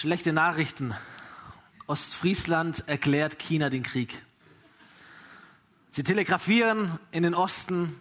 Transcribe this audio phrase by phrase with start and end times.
[0.00, 0.94] Schlechte Nachrichten.
[1.86, 4.22] Ostfriesland erklärt China den Krieg.
[5.90, 8.00] Sie telegrafieren in den Osten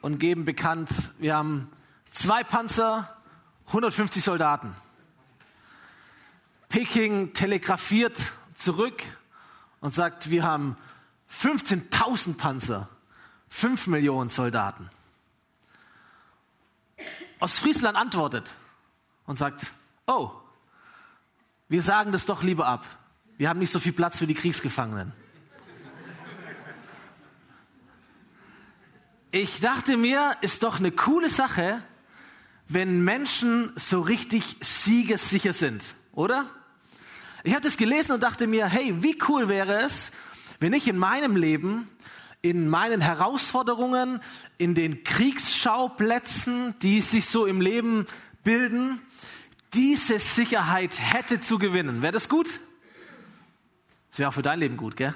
[0.00, 0.90] und geben bekannt,
[1.20, 1.70] wir haben
[2.10, 3.16] zwei Panzer,
[3.68, 4.74] 150 Soldaten.
[6.68, 8.18] Peking telegrafiert
[8.56, 9.04] zurück
[9.78, 10.76] und sagt, wir haben
[11.32, 12.88] 15.000 Panzer,
[13.50, 14.90] 5 Millionen Soldaten.
[17.38, 18.56] Ostfriesland antwortet
[19.26, 19.72] und sagt,
[20.06, 20.30] oh,
[21.68, 22.84] wir sagen das doch lieber ab.
[23.38, 25.12] Wir haben nicht so viel Platz für die Kriegsgefangenen.
[29.30, 31.82] Ich dachte mir, ist doch eine coole Sache,
[32.68, 36.46] wenn Menschen so richtig siegessicher sind, oder?
[37.44, 40.10] Ich habe das gelesen und dachte mir, hey, wie cool wäre es,
[40.58, 41.88] wenn ich in meinem Leben,
[42.42, 44.20] in meinen Herausforderungen,
[44.58, 48.06] in den Kriegsschauplätzen, die sich so im Leben
[48.44, 49.00] bilden,
[49.74, 52.02] diese Sicherheit hätte zu gewinnen.
[52.02, 52.48] Wäre das gut?
[54.10, 55.14] Das wäre auch für dein Leben gut, gell?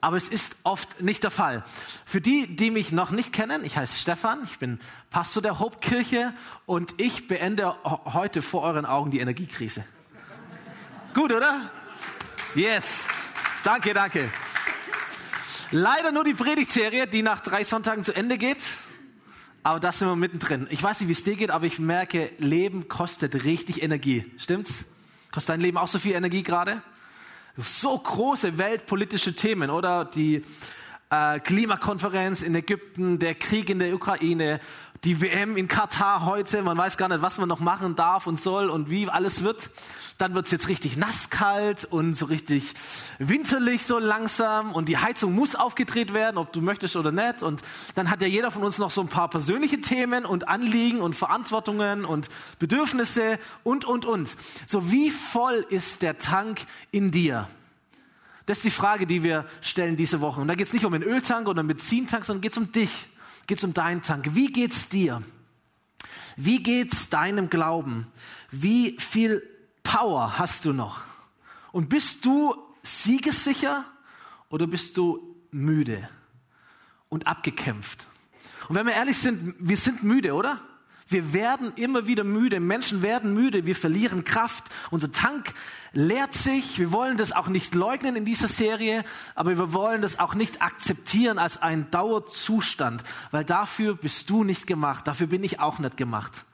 [0.00, 1.64] Aber es ist oft nicht der Fall.
[2.04, 4.78] Für die, die mich noch nicht kennen, ich heiße Stefan, ich bin
[5.10, 6.32] Pastor der Hauptkirche
[6.64, 9.84] und ich beende heute vor euren Augen die Energiekrise.
[11.14, 11.70] gut, oder?
[12.54, 13.04] Yes.
[13.64, 14.30] Danke, danke.
[15.72, 18.58] Leider nur die Predigtserie, die nach drei Sonntagen zu Ende geht.
[19.66, 20.68] Aber da sind wir mittendrin.
[20.70, 24.24] Ich weiß nicht, wie es dir geht, aber ich merke, Leben kostet richtig Energie.
[24.38, 24.84] Stimmt's?
[25.32, 26.82] Kostet dein Leben auch so viel Energie gerade?
[27.56, 30.04] So große weltpolitische Themen, oder?
[30.04, 30.44] Die
[31.10, 34.60] äh, Klimakonferenz in Ägypten, der Krieg in der Ukraine,
[35.06, 38.40] die WM in Katar heute, man weiß gar nicht, was man noch machen darf und
[38.40, 39.70] soll und wie alles wird.
[40.18, 42.74] Dann wird es jetzt richtig nasskalt und so richtig
[43.20, 47.44] winterlich so langsam und die Heizung muss aufgedreht werden, ob du möchtest oder nicht.
[47.44, 47.62] Und
[47.94, 51.14] dann hat ja jeder von uns noch so ein paar persönliche Themen und Anliegen und
[51.14, 54.36] Verantwortungen und Bedürfnisse und, und, und.
[54.66, 57.46] So wie voll ist der Tank in dir?
[58.46, 60.40] Das ist die Frage, die wir stellen diese Woche.
[60.40, 62.72] Und da geht es nicht um einen Öltank oder einen Benzintank, sondern geht es um
[62.72, 63.08] dich,
[63.46, 64.34] geht es um deinen Tank.
[64.34, 65.22] Wie geht's dir?
[66.36, 68.06] Wie geht's deinem Glauben?
[68.50, 69.42] Wie viel
[69.82, 71.00] Power hast du noch?
[71.72, 73.84] Und bist du siegessicher
[74.48, 76.08] oder bist du müde
[77.08, 78.06] und abgekämpft?
[78.68, 80.60] Und wenn wir ehrlich sind, wir sind müde, oder?
[81.08, 82.58] Wir werden immer wieder müde.
[82.58, 83.64] Menschen werden müde.
[83.64, 84.64] Wir verlieren Kraft.
[84.90, 85.54] Unser Tank
[85.96, 86.78] leert sich.
[86.78, 90.60] Wir wollen das auch nicht leugnen in dieser Serie, aber wir wollen das auch nicht
[90.62, 95.08] akzeptieren als einen Dauerzustand, weil dafür bist du nicht gemacht.
[95.08, 96.44] Dafür bin ich auch nicht gemacht.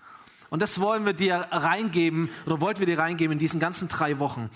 [0.48, 4.18] Und das wollen wir dir reingeben oder wollten wir dir reingeben in diesen ganzen drei
[4.20, 4.48] Wochen.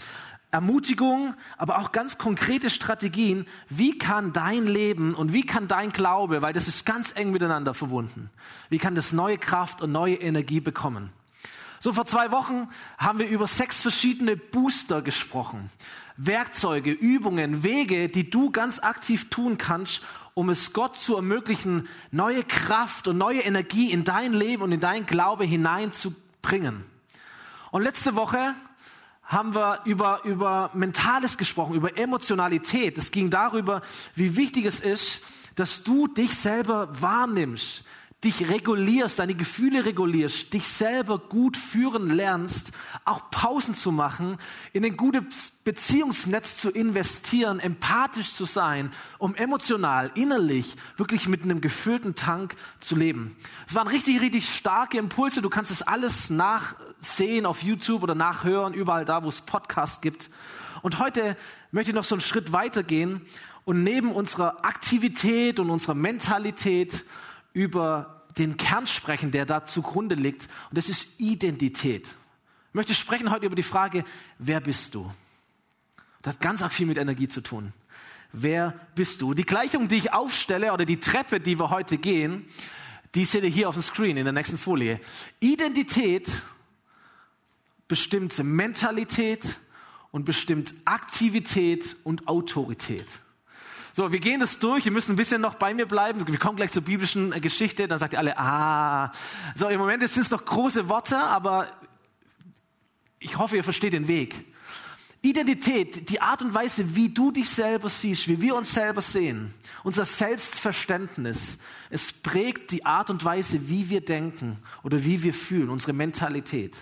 [0.52, 3.46] Ermutigung, aber auch ganz konkrete Strategien.
[3.68, 7.74] Wie kann dein Leben und wie kann dein Glaube, weil das ist ganz eng miteinander
[7.74, 8.30] verbunden,
[8.68, 11.10] wie kann das neue Kraft und neue Energie bekommen?
[11.80, 15.70] So vor zwei Wochen haben wir über sechs verschiedene Booster gesprochen.
[16.16, 20.02] Werkzeuge, Übungen, Wege, die du ganz aktiv tun kannst,
[20.34, 24.80] um es Gott zu ermöglichen, neue Kraft und neue Energie in dein Leben und in
[24.80, 26.84] dein Glaube hineinzubringen.
[27.70, 28.54] Und letzte Woche
[29.22, 32.96] haben wir über, über Mentales gesprochen, über Emotionalität.
[32.96, 33.82] Es ging darüber,
[34.14, 35.22] wie wichtig es ist,
[35.56, 37.82] dass du dich selber wahrnimmst,
[38.24, 42.72] dich regulierst, deine Gefühle regulierst, dich selber gut führen lernst,
[43.04, 44.38] auch Pausen zu machen,
[44.72, 51.60] in ein gutes Beziehungsnetz zu investieren, empathisch zu sein, um emotional, innerlich wirklich mit einem
[51.60, 53.36] gefüllten Tank zu leben.
[53.68, 55.42] Es waren richtig, richtig starke Impulse.
[55.42, 60.30] Du kannst es alles nachsehen auf YouTube oder nachhören, überall da, wo es Podcasts gibt.
[60.80, 61.36] Und heute
[61.70, 63.20] möchte ich noch so einen Schritt weitergehen
[63.64, 67.04] und neben unserer Aktivität und unserer Mentalität
[67.56, 70.46] über den Kern sprechen, der da zugrunde liegt.
[70.68, 72.06] Und das ist Identität.
[72.68, 74.04] Ich möchte sprechen heute über die Frage,
[74.38, 75.10] wer bist du?
[76.20, 77.72] Das hat ganz arg viel mit Energie zu tun.
[78.30, 79.32] Wer bist du?
[79.32, 82.46] Die Gleichung, die ich aufstelle oder die Treppe, die wir heute gehen,
[83.14, 85.00] die seht ihr hier auf dem Screen in der nächsten Folie.
[85.40, 86.42] Identität
[87.88, 89.58] bestimmt Mentalität
[90.10, 93.06] und bestimmt Aktivität und Autorität.
[93.96, 94.84] So, wir gehen das durch.
[94.84, 96.28] Ihr müsst ein bisschen noch bei mir bleiben.
[96.28, 97.88] Wir kommen gleich zur biblischen Geschichte.
[97.88, 99.10] Dann sagt ihr alle, ah.
[99.54, 101.66] So, im Moment sind es noch große Worte, aber
[103.18, 104.34] ich hoffe, ihr versteht den Weg.
[105.22, 109.54] Identität, die Art und Weise, wie du dich selber siehst, wie wir uns selber sehen,
[109.82, 111.56] unser Selbstverständnis,
[111.88, 116.76] es prägt die Art und Weise, wie wir denken oder wie wir fühlen, unsere Mentalität.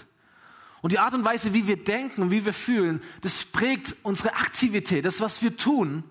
[0.83, 4.35] Und die Art und Weise, wie wir denken und wie wir fühlen, das prägt unsere
[4.35, 6.03] Aktivität, das, was wir tun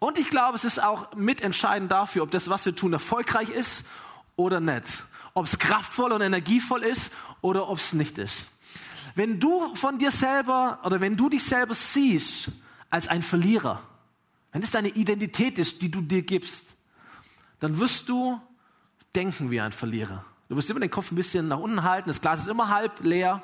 [0.00, 3.84] und ich glaube, es ist auch mitentscheidend dafür, ob das, was wir tun, erfolgreich ist
[4.34, 5.04] oder nicht.
[5.34, 7.12] Ob es kraftvoll und energievoll ist
[7.42, 8.48] oder ob es nicht ist.
[9.14, 12.50] Wenn du von dir selber oder wenn du dich selber siehst
[12.88, 13.82] als ein Verlierer,
[14.52, 16.64] wenn es deine Identität ist, die du dir gibst,
[17.60, 18.40] dann wirst du
[19.14, 20.24] denken wie ein Verlierer.
[20.48, 23.00] Du wirst immer den Kopf ein bisschen nach unten halten, das Glas ist immer halb
[23.00, 23.42] leer.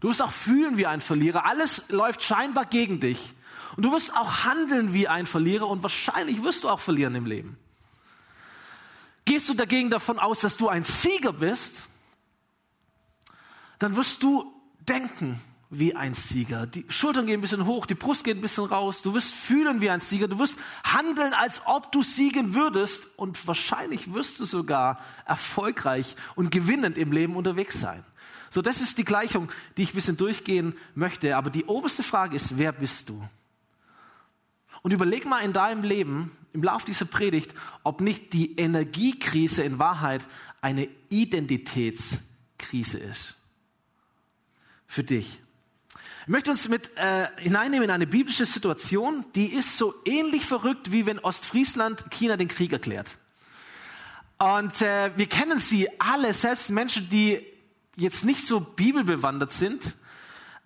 [0.00, 1.46] Du wirst auch fühlen wie ein Verlierer.
[1.46, 3.34] Alles läuft scheinbar gegen dich.
[3.76, 7.26] Und du wirst auch handeln wie ein Verlierer und wahrscheinlich wirst du auch verlieren im
[7.26, 7.58] Leben.
[9.24, 11.82] Gehst du dagegen davon aus, dass du ein Sieger bist,
[13.78, 16.66] dann wirst du denken wie ein Sieger.
[16.66, 19.02] Die Schultern gehen ein bisschen hoch, die Brust geht ein bisschen raus.
[19.02, 20.28] Du wirst fühlen wie ein Sieger.
[20.28, 23.06] Du wirst handeln, als ob du siegen würdest.
[23.16, 28.02] Und wahrscheinlich wirst du sogar erfolgreich und gewinnend im Leben unterwegs sein.
[28.50, 31.36] So, das ist die Gleichung, die ich ein bisschen durchgehen möchte.
[31.36, 33.22] Aber die oberste Frage ist, wer bist du?
[34.82, 39.78] Und überleg mal in deinem Leben, im Lauf dieser Predigt, ob nicht die Energiekrise in
[39.78, 40.26] Wahrheit
[40.60, 43.34] eine Identitätskrise ist.
[44.86, 45.40] Für dich.
[46.22, 50.92] Ich möchte uns mit äh, hineinnehmen in eine biblische Situation, die ist so ähnlich verrückt,
[50.92, 53.16] wie wenn Ostfriesland China den Krieg erklärt.
[54.38, 57.44] Und äh, wir kennen sie alle, selbst Menschen, die
[57.96, 59.96] jetzt nicht so bibelbewandert sind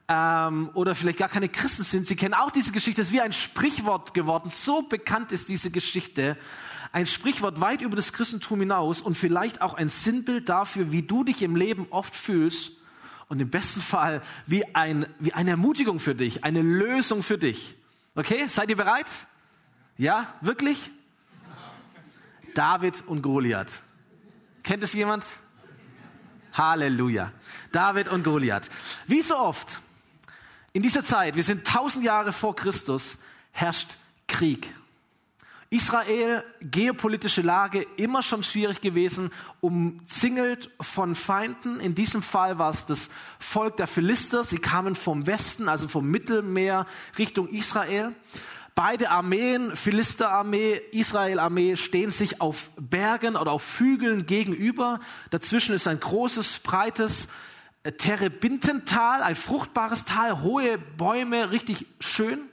[0.08, 3.00] ähm, oder vielleicht gar keine Christen sind, sie kennen auch diese Geschichte.
[3.00, 4.50] Es ist wie ein Sprichwort geworden.
[4.50, 6.36] So bekannt ist diese Geschichte.
[6.92, 11.24] Ein Sprichwort weit über das Christentum hinaus und vielleicht auch ein Sinnbild dafür, wie du
[11.24, 12.72] dich im Leben oft fühlst
[13.28, 17.76] und im besten Fall wie, ein, wie eine Ermutigung für dich, eine Lösung für dich.
[18.14, 19.06] Okay, seid ihr bereit?
[19.96, 20.90] Ja, wirklich?
[22.54, 23.80] David und Goliath.
[24.62, 25.24] Kennt es jemand?
[26.52, 27.32] Halleluja.
[27.72, 28.68] David und Goliath.
[29.06, 29.80] Wie so oft
[30.72, 33.18] in dieser Zeit, wir sind tausend Jahre vor Christus,
[33.50, 33.96] herrscht
[34.26, 34.74] Krieg.
[35.72, 39.30] Israel, geopolitische Lage, immer schon schwierig gewesen,
[39.62, 41.80] umzingelt von Feinden.
[41.80, 43.08] In diesem Fall war es das
[43.38, 44.44] Volk der Philister.
[44.44, 46.86] Sie kamen vom Westen, also vom Mittelmeer
[47.16, 48.12] Richtung Israel.
[48.74, 55.00] Beide Armeen, Philisterarmee, Israelarmee, stehen sich auf Bergen oder auf Hügeln gegenüber.
[55.30, 57.28] Dazwischen ist ein großes, breites
[57.90, 62.48] Terebintental, ein fruchtbares Tal, hohe Bäume, richtig schön.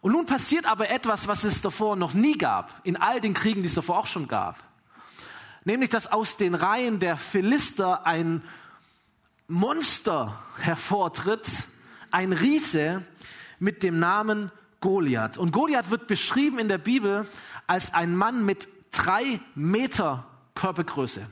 [0.00, 3.62] Und nun passiert aber etwas, was es davor noch nie gab, in all den Kriegen,
[3.62, 4.56] die es davor auch schon gab.
[5.64, 8.42] Nämlich, dass aus den Reihen der Philister ein
[9.46, 11.46] Monster hervortritt,
[12.10, 13.04] ein Riese
[13.58, 14.50] mit dem Namen
[14.80, 15.36] Goliath.
[15.36, 17.28] Und Goliath wird beschrieben in der Bibel
[17.66, 21.26] als ein Mann mit drei Meter Körpergröße.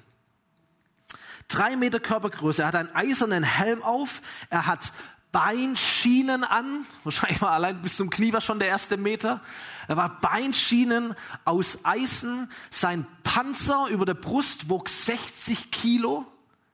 [1.48, 2.62] Drei Meter Körpergröße.
[2.62, 4.20] Er hat einen eisernen Helm auf.
[4.50, 4.92] Er hat
[5.32, 6.86] Beinschienen an.
[7.04, 9.40] Wahrscheinlich war allein bis zum Knie war schon der erste Meter.
[9.86, 11.14] Er war Beinschienen
[11.44, 12.50] aus Eisen.
[12.70, 16.26] Sein Panzer über der Brust wog 60 Kilo,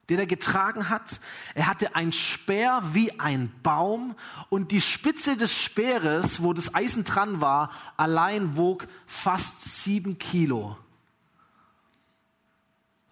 [0.09, 1.19] den er getragen hat.
[1.53, 4.15] Er hatte ein Speer wie ein Baum
[4.49, 10.77] und die Spitze des Speeres, wo das Eisen dran war, allein wog fast sieben Kilo.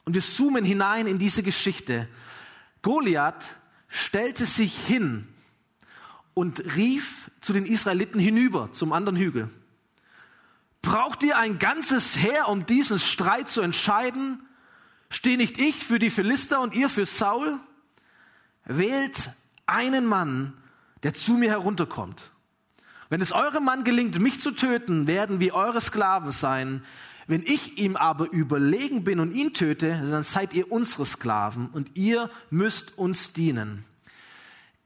[0.06, 2.08] Und wir zoomen hinein in diese Geschichte.
[2.82, 3.46] Goliath
[3.88, 5.28] stellte sich hin
[6.34, 9.50] und rief zu den Israeliten hinüber zum anderen Hügel.
[10.82, 14.46] Braucht ihr ein ganzes Heer, um diesen Streit zu entscheiden?
[15.10, 17.60] Stehe nicht ich für die Philister und ihr für Saul?
[18.66, 19.30] Wählt
[19.66, 20.54] einen Mann,
[21.04, 22.33] der zu mir herunterkommt.
[23.10, 26.84] Wenn es eurem Mann gelingt, mich zu töten, werden wir eure Sklaven sein.
[27.28, 31.96] Wenn ich ihm aber überlegen bin und ihn töte, dann seid ihr unsere Sklaven und
[31.96, 33.86] ihr müsst uns dienen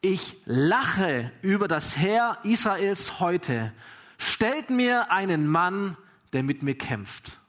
[0.02, 3.74] ich lache über das Heer Israels heute.
[4.18, 5.98] Stellt mir einen Mann,
[6.34, 7.40] der mit mir kämpft.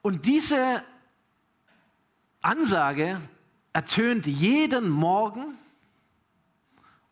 [0.00, 0.82] Und diese
[2.40, 3.20] Ansage
[3.72, 5.56] ertönt jeden Morgen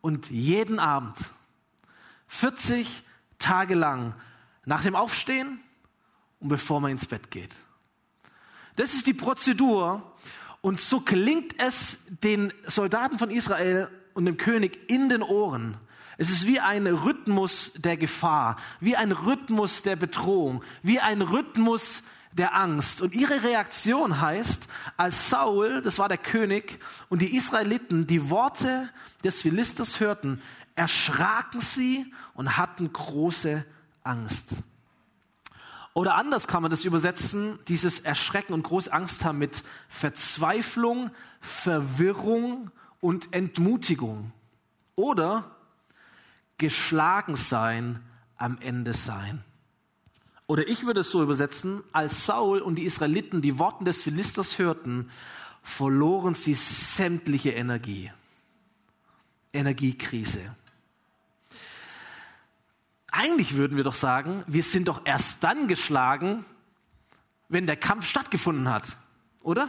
[0.00, 1.16] und jeden Abend.
[2.28, 3.02] 40
[3.38, 4.14] Tage lang
[4.64, 5.60] nach dem Aufstehen
[6.38, 7.54] und bevor man ins Bett geht.
[8.76, 10.10] Das ist die Prozedur,
[10.62, 15.76] und so klingt es den Soldaten von Israel und dem König in den Ohren.
[16.18, 22.02] Es ist wie ein Rhythmus der Gefahr, wie ein Rhythmus der Bedrohung, wie ein Rhythmus
[22.32, 23.00] der Angst.
[23.00, 28.88] Und ihre Reaktion heißt, als Saul, das war der König, und die Israeliten die Worte
[29.24, 30.40] des Philisters hörten,
[30.74, 33.64] erschraken sie und hatten große
[34.02, 34.46] Angst.
[35.92, 41.10] Oder anders kann man das übersetzen, dieses Erschrecken und große Angst haben mit Verzweiflung,
[41.40, 42.70] Verwirrung
[43.00, 44.32] und Entmutigung.
[44.94, 45.56] Oder
[46.58, 48.02] geschlagen sein,
[48.36, 49.44] am Ende sein.
[50.50, 54.58] Oder ich würde es so übersetzen, als Saul und die Israeliten die Worte des Philisters
[54.58, 55.08] hörten,
[55.62, 58.10] verloren sie sämtliche Energie.
[59.52, 60.40] Energiekrise.
[63.12, 66.44] Eigentlich würden wir doch sagen, wir sind doch erst dann geschlagen,
[67.48, 68.96] wenn der Kampf stattgefunden hat,
[69.42, 69.68] oder?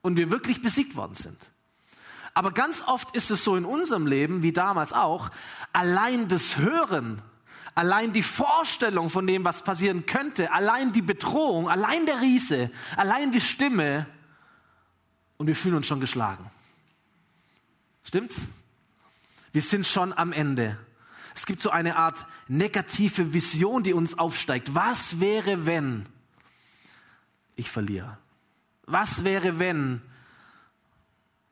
[0.00, 1.38] Und wir wirklich besiegt worden sind.
[2.34, 5.30] Aber ganz oft ist es so in unserem Leben, wie damals auch,
[5.72, 7.20] allein das Hören,
[7.74, 13.32] allein die Vorstellung von dem, was passieren könnte, allein die Bedrohung, allein der Riese, allein
[13.32, 14.06] die Stimme,
[15.40, 16.50] und wir fühlen uns schon geschlagen.
[18.04, 18.46] Stimmt's?
[19.52, 20.78] Wir sind schon am Ende.
[21.34, 24.74] Es gibt so eine Art negative Vision, die uns aufsteigt.
[24.74, 26.04] Was wäre, wenn
[27.56, 28.18] ich verliere?
[28.84, 30.02] Was wäre, wenn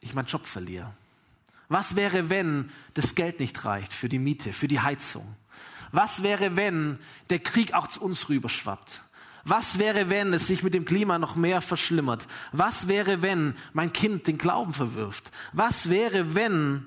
[0.01, 0.93] ich meinen Job verliere?
[1.69, 5.37] Was wäre, wenn das Geld nicht reicht für die Miete, für die Heizung?
[5.93, 6.99] Was wäre, wenn
[7.31, 9.03] der Krieg auch zu uns rüberschwappt?
[9.45, 12.27] Was wäre, wenn es sich mit dem Klima noch mehr verschlimmert?
[12.53, 15.31] Was wäre, wenn mein Kind den Glauben verwirft?
[15.53, 16.87] Was wäre, wenn,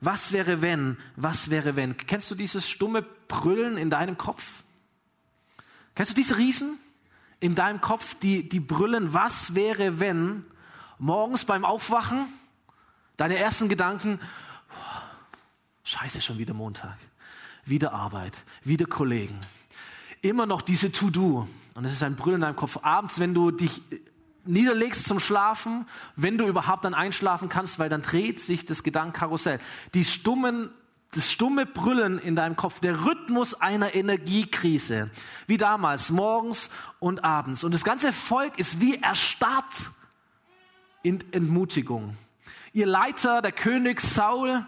[0.00, 1.96] was wäre, wenn, was wäre, wenn?
[1.96, 4.64] Kennst du dieses stumme Brüllen in deinem Kopf?
[5.94, 6.78] Kennst du diese Riesen
[7.38, 10.44] in deinem Kopf, die, die brüllen, was wäre, wenn
[10.98, 12.26] morgens beim Aufwachen
[13.16, 14.20] deine ersten Gedanken,
[14.70, 15.00] oh,
[15.82, 16.96] scheiße, schon wieder Montag,
[17.64, 19.38] wieder Arbeit, wieder Kollegen,
[20.20, 21.48] immer noch diese To-Do.
[21.74, 22.78] Und es ist ein Brüllen in deinem Kopf.
[22.82, 23.82] Abends, wenn du dich
[24.44, 29.58] niederlegst zum Schlafen, wenn du überhaupt dann einschlafen kannst, weil dann dreht sich das Gedankenkarussell.
[29.94, 30.70] Die stummen,
[31.12, 35.10] das stumme Brüllen in deinem Kopf, der Rhythmus einer Energiekrise,
[35.46, 37.64] wie damals, morgens und abends.
[37.64, 39.90] Und das ganze Volk ist wie erstarrt
[41.02, 42.16] in Entmutigung.
[42.72, 44.66] Ihr Leiter, der König Saul,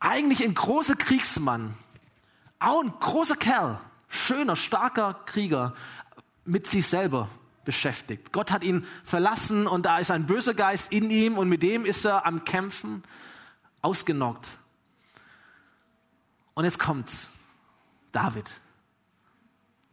[0.00, 1.74] eigentlich ein großer Kriegsmann,
[2.58, 3.78] auch ein großer Kerl,
[4.08, 5.74] schöner, starker Krieger,
[6.44, 7.28] mit sich selber
[7.64, 8.32] beschäftigt.
[8.32, 11.84] Gott hat ihn verlassen und da ist ein böser Geist in ihm und mit dem
[11.84, 13.04] ist er am Kämpfen,
[13.82, 14.48] ausgenockt.
[16.54, 17.28] Und jetzt kommt's.
[18.12, 18.50] David.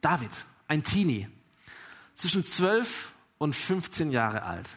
[0.01, 0.31] David,
[0.67, 1.27] ein Teenie,
[2.15, 4.69] zwischen 12 und 15 Jahre alt.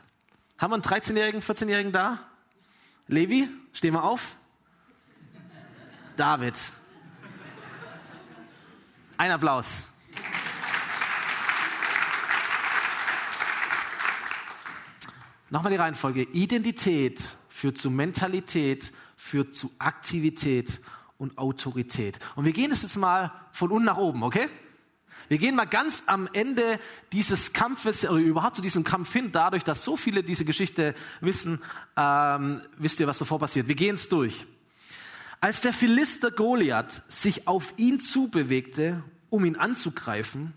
[0.58, 2.18] Haben wir einen 13-Jährigen, 14-Jährigen da?
[3.06, 4.36] Levi, steh mal auf.
[6.20, 6.54] David.
[9.16, 9.86] Ein Applaus.
[15.48, 16.24] Nochmal die Reihenfolge.
[16.24, 20.82] Identität führt zu Mentalität, führt zu Aktivität
[21.16, 22.18] und Autorität.
[22.36, 24.50] Und wir gehen es jetzt mal von unten nach oben, okay?
[25.28, 26.78] Wir gehen mal ganz am Ende
[27.12, 31.62] dieses Kampfes oder überhaupt zu diesem Kampf hin, dadurch, dass so viele diese Geschichte wissen,
[31.96, 33.68] ähm, wisst ihr, was davor passiert.
[33.68, 34.44] Wir gehen es durch.
[35.40, 40.52] Als der Philister Goliath sich auf ihn zubewegte, um ihn anzugreifen,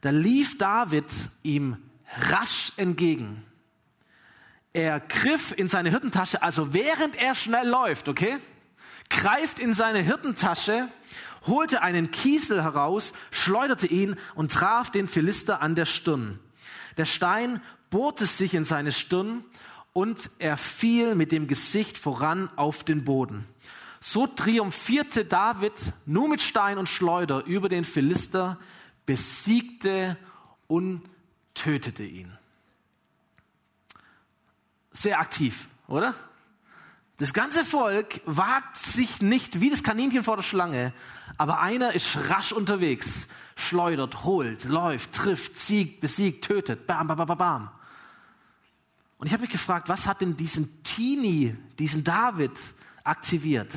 [0.00, 1.06] da lief David
[1.42, 1.78] ihm
[2.16, 3.44] rasch entgegen
[4.72, 8.38] er griff in seine Hirtentasche, also während er schnell läuft, okay,
[9.10, 10.88] greift in seine Hirtentasche,
[11.46, 16.38] holte einen Kiesel heraus, schleuderte ihn und traf den Philister an der Stirn.
[16.96, 19.44] Der Stein bohrte sich in seine Stirn
[19.92, 23.46] und er fiel mit dem Gesicht voran auf den Boden.
[24.00, 25.72] So triumphierte David
[26.06, 28.58] nur mit Stein und Schleuder über den Philister,
[29.06, 30.16] besiegte
[30.66, 31.02] und
[31.54, 32.38] tötete ihn
[34.98, 36.14] sehr aktiv, oder?
[37.18, 40.92] Das ganze Volk wagt sich nicht wie das Kaninchen vor der Schlange,
[41.36, 43.26] aber einer ist rasch unterwegs,
[43.56, 47.70] schleudert, holt, läuft, trifft, siegt, besiegt, tötet, bam, bam, bam, bam.
[49.18, 52.52] Und ich habe mich gefragt, was hat denn diesen Teenie, diesen David
[53.08, 53.72] aktiviert?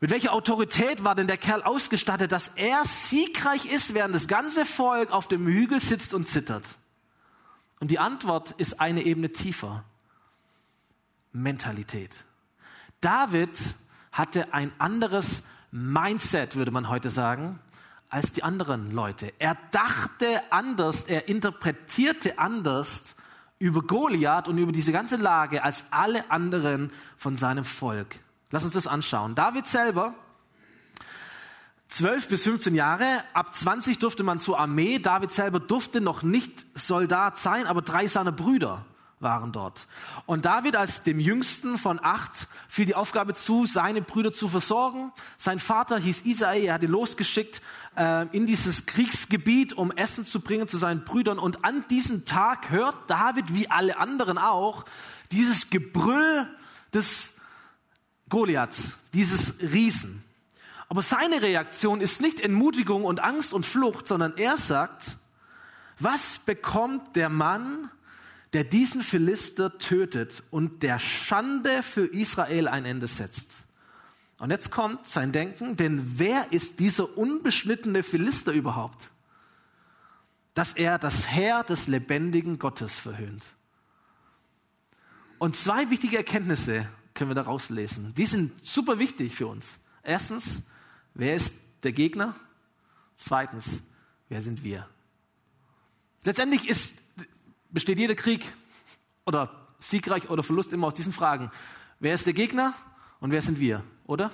[0.00, 4.66] Mit welcher Autorität war denn der Kerl ausgestattet, dass er siegreich ist, während das ganze
[4.66, 6.64] Volk auf dem Hügel sitzt und zittert?
[7.80, 9.84] Und die Antwort ist eine Ebene tiefer.
[11.32, 12.14] Mentalität.
[13.00, 13.50] David
[14.12, 17.58] hatte ein anderes Mindset, würde man heute sagen,
[18.08, 19.32] als die anderen Leute.
[19.38, 23.16] Er dachte anders, er interpretierte anders
[23.64, 28.18] über Goliath und über diese ganze Lage als alle anderen von seinem Volk.
[28.50, 29.34] Lass uns das anschauen.
[29.34, 30.12] David selber
[31.88, 34.98] 12 bis 15 Jahre, ab 20 durfte man zur Armee.
[34.98, 38.84] David selber durfte noch nicht Soldat sein, aber drei seiner Brüder
[39.24, 39.88] waren dort.
[40.26, 45.12] Und David als dem jüngsten von acht fiel die Aufgabe zu, seine Brüder zu versorgen.
[45.36, 47.60] Sein Vater hieß Isai, er hat ihn losgeschickt
[47.96, 51.40] äh, in dieses Kriegsgebiet, um Essen zu bringen zu seinen Brüdern.
[51.40, 54.84] Und an diesem Tag hört David, wie alle anderen auch,
[55.32, 56.48] dieses Gebrüll
[56.92, 57.32] des
[58.28, 60.22] Goliaths, dieses Riesen.
[60.88, 65.16] Aber seine Reaktion ist nicht Entmutigung und Angst und Flucht, sondern er sagt,
[65.98, 67.90] was bekommt der Mann,
[68.54, 73.50] der diesen Philister tötet und der Schande für Israel ein Ende setzt.
[74.38, 79.10] Und jetzt kommt sein Denken, denn wer ist dieser unbeschnittene Philister überhaupt?
[80.54, 83.44] Dass er das Herr des lebendigen Gottes verhöhnt.
[85.38, 88.14] Und zwei wichtige Erkenntnisse können wir daraus lesen.
[88.14, 89.80] Die sind super wichtig für uns.
[90.02, 90.62] Erstens,
[91.14, 92.36] wer ist der Gegner?
[93.16, 93.82] Zweitens,
[94.28, 94.88] wer sind wir?
[96.22, 96.94] Letztendlich ist,
[97.74, 98.54] besteht jeder Krieg
[99.26, 99.50] oder
[99.80, 101.50] siegreich oder Verlust immer aus diesen Fragen.
[102.00, 102.72] Wer ist der Gegner
[103.20, 104.30] und wer sind wir, oder?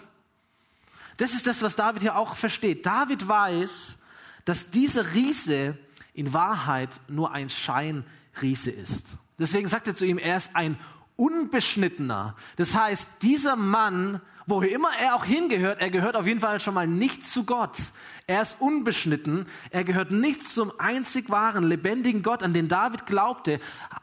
[1.16, 2.86] Das ist das, was David hier auch versteht.
[2.86, 3.96] David weiß,
[4.44, 5.76] dass dieser Riese
[6.12, 9.06] in Wahrheit nur ein Scheinriese ist.
[9.38, 10.78] Deswegen sagt er zu ihm, er ist ein
[11.16, 12.36] unbeschnittener.
[12.56, 14.20] Das heißt, dieser Mann,
[14.50, 17.78] wo immer er auch hingehört, er gehört auf jeden Fall schon mal nicht zu Gott.
[18.26, 19.46] Er ist unbeschnitten.
[19.70, 23.60] Er gehört nicht zum einzig wahren, lebendigen Gott, an den David glaubte.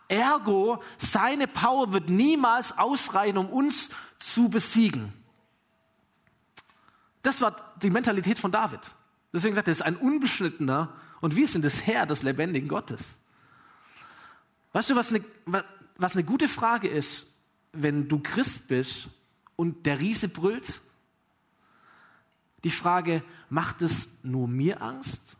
[0.07, 3.89] Ergo, seine Power wird niemals ausreichen, um uns
[4.19, 5.13] zu besiegen.
[7.21, 8.79] Das war die Mentalität von David.
[9.33, 13.15] Deswegen sagt er, er ist ein unbeschnittener und wir sind das Herr des lebendigen Gottes.
[14.71, 15.23] Weißt du, was eine,
[15.97, 17.33] was eine gute Frage ist,
[17.73, 19.09] wenn du Christ bist
[19.57, 20.79] und der Riese brüllt?
[22.63, 25.35] Die Frage, macht es nur mir Angst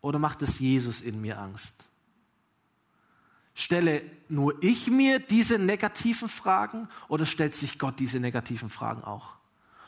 [0.00, 1.74] oder macht es Jesus in mir Angst?
[3.54, 9.34] Stelle nur ich mir diese negativen Fragen oder stellt sich Gott diese negativen Fragen auch?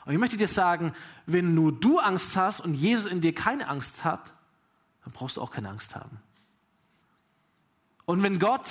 [0.05, 0.93] Und ich möchte dir sagen,
[1.25, 4.31] wenn nur du Angst hast und Jesus in dir keine Angst hat,
[5.03, 6.21] dann brauchst du auch keine Angst haben.
[8.05, 8.65] Und wenn Gott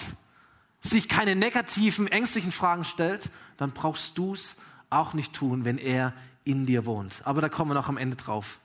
[0.86, 4.56] sich keine negativen, ängstlichen Fragen stellt, dann brauchst du es
[4.90, 6.12] auch nicht tun, wenn er
[6.44, 7.22] in dir wohnt.
[7.24, 8.58] Aber da kommen wir noch am Ende drauf.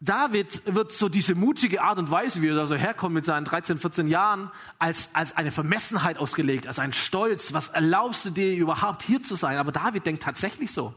[0.00, 3.46] David wird so diese mutige Art und Weise, wie er da so herkommt mit seinen
[3.46, 7.54] 13, 14 Jahren, als, als eine Vermessenheit ausgelegt, als ein Stolz.
[7.54, 9.56] Was erlaubst du dir überhaupt hier zu sein?
[9.56, 10.94] Aber David denkt tatsächlich so.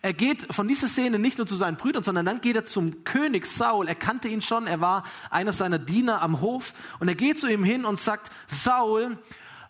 [0.00, 3.04] Er geht von dieser Szene nicht nur zu seinen Brüdern, sondern dann geht er zum
[3.04, 3.88] König Saul.
[3.88, 6.72] Er kannte ihn schon, er war einer seiner Diener am Hof.
[7.00, 9.18] Und er geht zu ihm hin und sagt, Saul,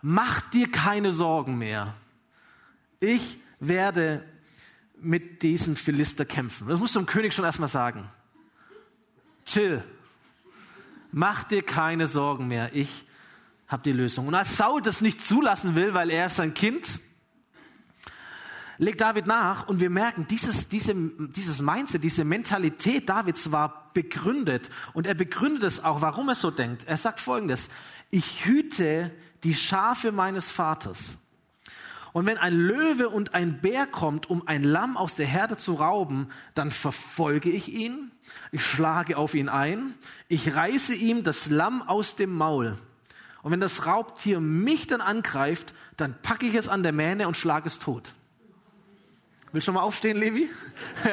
[0.02, 1.94] mach dir keine Sorgen mehr.
[3.00, 4.24] Ich werde
[5.00, 6.68] mit diesem Philister kämpfen.
[6.68, 8.08] Das muss du dem König schon erstmal sagen.
[9.46, 9.82] Chill.
[11.10, 12.70] Mach dir keine Sorgen mehr.
[12.74, 13.06] Ich
[13.66, 14.26] habe die Lösung.
[14.26, 17.00] Und als Saul das nicht zulassen will, weil er ist sein Kind,
[18.78, 24.70] legt David nach und wir merken, dieses, diese, dieses Mindset, diese Mentalität Davids war begründet
[24.92, 26.84] und er begründet es auch, warum er so denkt.
[26.86, 27.68] Er sagt folgendes,
[28.10, 29.12] ich hüte
[29.42, 31.18] die Schafe meines Vaters.
[32.12, 35.74] Und wenn ein Löwe und ein Bär kommt, um ein Lamm aus der Herde zu
[35.74, 38.10] rauben, dann verfolge ich ihn,
[38.50, 39.94] ich schlage auf ihn ein,
[40.28, 42.78] ich reiße ihm das Lamm aus dem Maul.
[43.42, 47.36] Und wenn das Raubtier mich dann angreift, dann packe ich es an der Mähne und
[47.36, 48.14] schlage es tot.
[49.52, 50.50] Willst du mal aufstehen, Levi?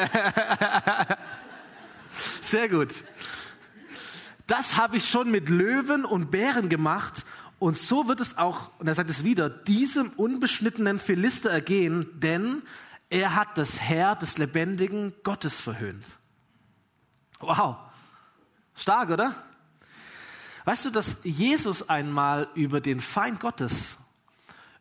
[2.42, 2.94] Sehr gut.
[4.48, 7.26] Das habe ich schon mit Löwen und Bären gemacht.
[7.60, 12.62] Und so wird es auch, und er sagt es wieder, diesem unbeschnittenen Philister ergehen, denn
[13.10, 16.06] er hat das Herr des lebendigen Gottes verhöhnt.
[17.40, 17.78] Wow.
[18.76, 19.34] Stark, oder?
[20.66, 23.98] Weißt du, dass Jesus einmal über den Feind Gottes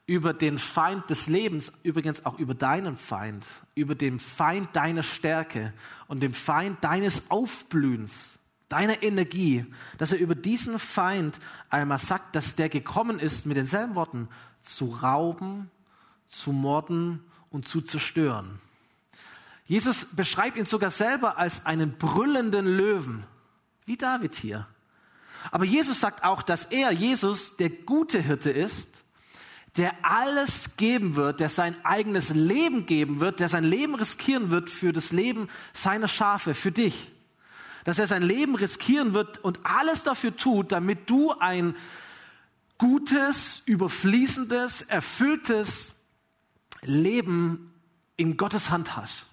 [0.06, 5.72] über den Feind des Lebens, übrigens auch über deinen Feind, über den Feind deiner Stärke
[6.08, 8.38] und dem Feind deines Aufblühens,
[8.68, 9.64] deiner Energie,
[9.96, 11.40] dass er über diesen Feind
[11.70, 14.28] einmal sagt, dass der gekommen ist mit denselben Worten,
[14.60, 15.70] zu rauben,
[16.28, 18.60] zu morden und zu zerstören.
[19.66, 23.24] Jesus beschreibt ihn sogar selber als einen brüllenden Löwen,
[23.86, 24.66] wie David hier.
[25.50, 29.03] Aber Jesus sagt auch, dass er, Jesus, der gute Hirte ist
[29.76, 34.70] der alles geben wird, der sein eigenes Leben geben wird, der sein Leben riskieren wird
[34.70, 37.10] für das Leben seiner Schafe, für dich.
[37.84, 41.74] Dass er sein Leben riskieren wird und alles dafür tut, damit du ein
[42.78, 45.94] gutes, überfließendes, erfülltes
[46.82, 47.72] Leben
[48.16, 49.26] in Gottes Hand hast.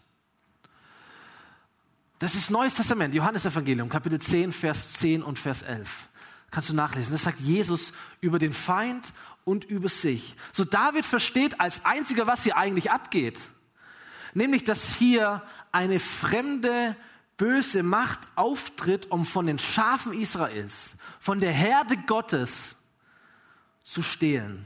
[2.20, 6.10] Das ist Neues Testament, Johannes Evangelium, Kapitel 10, Vers 10 und Vers 11.
[6.52, 7.14] Kannst du nachlesen.
[7.14, 10.36] Das sagt Jesus über den Feind und über sich.
[10.52, 13.40] So David versteht als einziger, was hier eigentlich abgeht.
[14.34, 16.96] Nämlich, dass hier eine fremde,
[17.38, 22.76] böse Macht auftritt, um von den Schafen Israels, von der Herde Gottes
[23.84, 24.66] zu stehlen.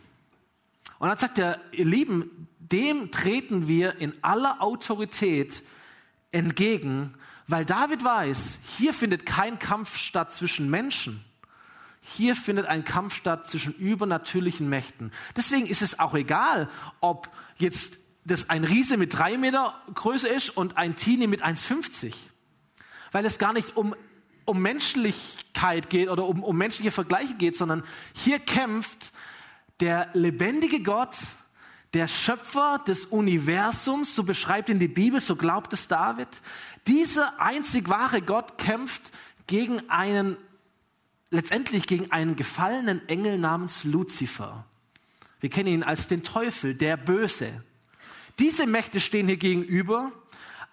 [0.99, 5.63] Und dann sagt er, ihr Lieben, dem treten wir in aller Autorität
[6.31, 7.13] entgegen,
[7.47, 11.23] weil David weiß, hier findet kein Kampf statt zwischen Menschen.
[12.07, 15.11] Hier findet ein Kampf statt zwischen übernatürlichen Mächten.
[15.35, 20.55] Deswegen ist es auch egal, ob jetzt das ein Riese mit drei Meter Größe ist
[20.55, 22.13] und ein Teenie mit 1,50.
[23.11, 23.95] Weil es gar nicht um,
[24.45, 29.11] um Menschlichkeit geht oder um, um menschliche Vergleiche geht, sondern hier kämpft
[29.79, 31.17] der lebendige Gott,
[31.95, 36.27] der Schöpfer des Universums, so beschreibt ihn die Bibel, so glaubt es David.
[36.85, 39.11] Dieser einzig wahre Gott kämpft
[39.47, 40.37] gegen einen
[41.29, 44.65] letztendlich gegen einen gefallenen Engel namens Luzifer.
[45.39, 47.63] Wir kennen ihn als den Teufel, der Böse.
[48.39, 50.11] Diese Mächte stehen hier gegenüber,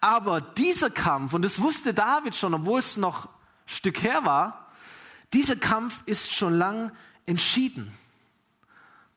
[0.01, 3.31] aber dieser Kampf, und das wusste David schon, obwohl es noch ein
[3.67, 4.73] Stück her war,
[5.33, 6.93] dieser Kampf ist schon lang
[7.27, 7.93] entschieden.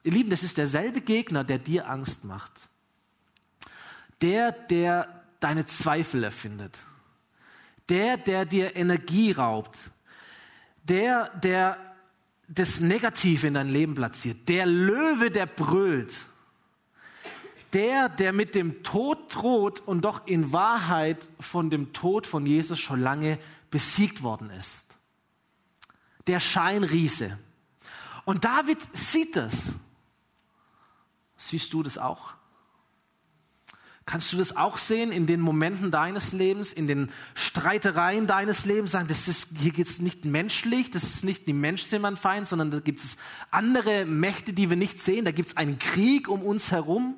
[0.03, 2.69] Ihr Lieben, das ist derselbe Gegner, der dir Angst macht.
[4.21, 6.79] Der, der deine Zweifel erfindet.
[7.89, 9.91] Der, der dir Energie raubt
[10.87, 11.77] der, der
[12.47, 16.25] das Negative in dein Leben platziert, der Löwe, der brüllt,
[17.73, 22.79] der, der mit dem Tod droht und doch in Wahrheit von dem Tod von Jesus
[22.79, 24.85] schon lange besiegt worden ist.
[26.27, 27.37] Der Scheinriese.
[28.23, 29.75] Und David sieht das.
[31.35, 32.34] Siehst du das auch?
[34.07, 38.91] Kannst du das auch sehen in den Momenten deines Lebens, in den Streitereien deines Lebens?
[38.91, 42.15] Sagen, das ist, hier geht es nicht menschlich, das ist nicht die Menschen sind mein
[42.15, 43.17] Feind, sondern da gibt es
[43.49, 45.25] andere Mächte, die wir nicht sehen.
[45.25, 47.15] Da gibt es einen Krieg um uns herum,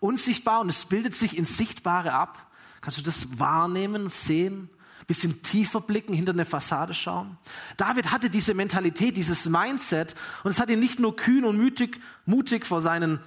[0.00, 2.50] unsichtbar, und es bildet sich ins Sichtbare ab.
[2.82, 4.68] Kannst du das wahrnehmen, sehen?
[5.06, 7.38] bisschen tiefer blicken, hinter eine Fassade schauen.
[7.78, 10.14] David hatte diese Mentalität, dieses Mindset
[10.44, 13.18] und es hat ihn nicht nur kühn und mutig, mutig vor seinen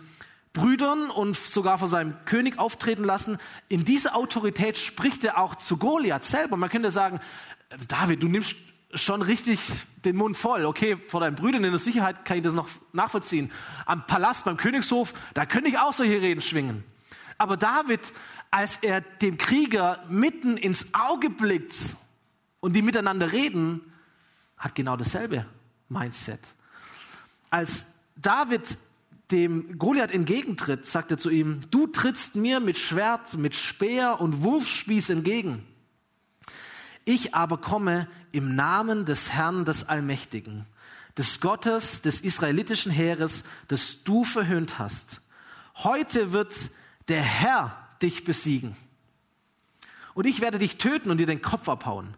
[0.54, 3.38] Brüdern und sogar vor seinem König auftreten lassen.
[3.70, 6.58] In dieser Autorität spricht er auch zu Goliath selber.
[6.58, 7.20] Man könnte sagen,
[7.88, 8.56] David, du nimmst
[8.94, 9.60] schon richtig
[10.04, 10.66] den Mund voll.
[10.66, 13.52] Okay, vor deinen Brüdern in der Sicherheit kann ich das noch nachvollziehen.
[13.86, 16.84] Am Palast, beim Königshof, da könnte ich auch solche Reden schwingen.
[17.38, 18.02] Aber David,
[18.50, 21.76] als er dem Krieger mitten ins Auge blickt
[22.60, 23.82] und die miteinander reden,
[24.58, 25.46] hat genau dasselbe
[25.88, 26.40] Mindset.
[27.50, 27.86] Als
[28.16, 28.78] David
[29.32, 34.44] dem Goliath entgegentritt, sagt er zu ihm, du trittst mir mit Schwert, mit Speer und
[34.44, 35.66] Wurfspieß entgegen.
[37.06, 40.66] Ich aber komme im Namen des Herrn des Allmächtigen,
[41.18, 45.22] des Gottes, des israelitischen Heeres, das du verhöhnt hast.
[45.78, 46.70] Heute wird
[47.08, 48.76] der Herr dich besiegen.
[50.14, 52.16] Und ich werde dich töten und dir den Kopf abhauen.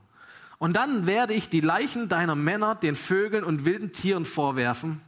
[0.57, 5.01] Und dann werde ich die Leichen deiner Männer den Vögeln und wilden Tieren vorwerfen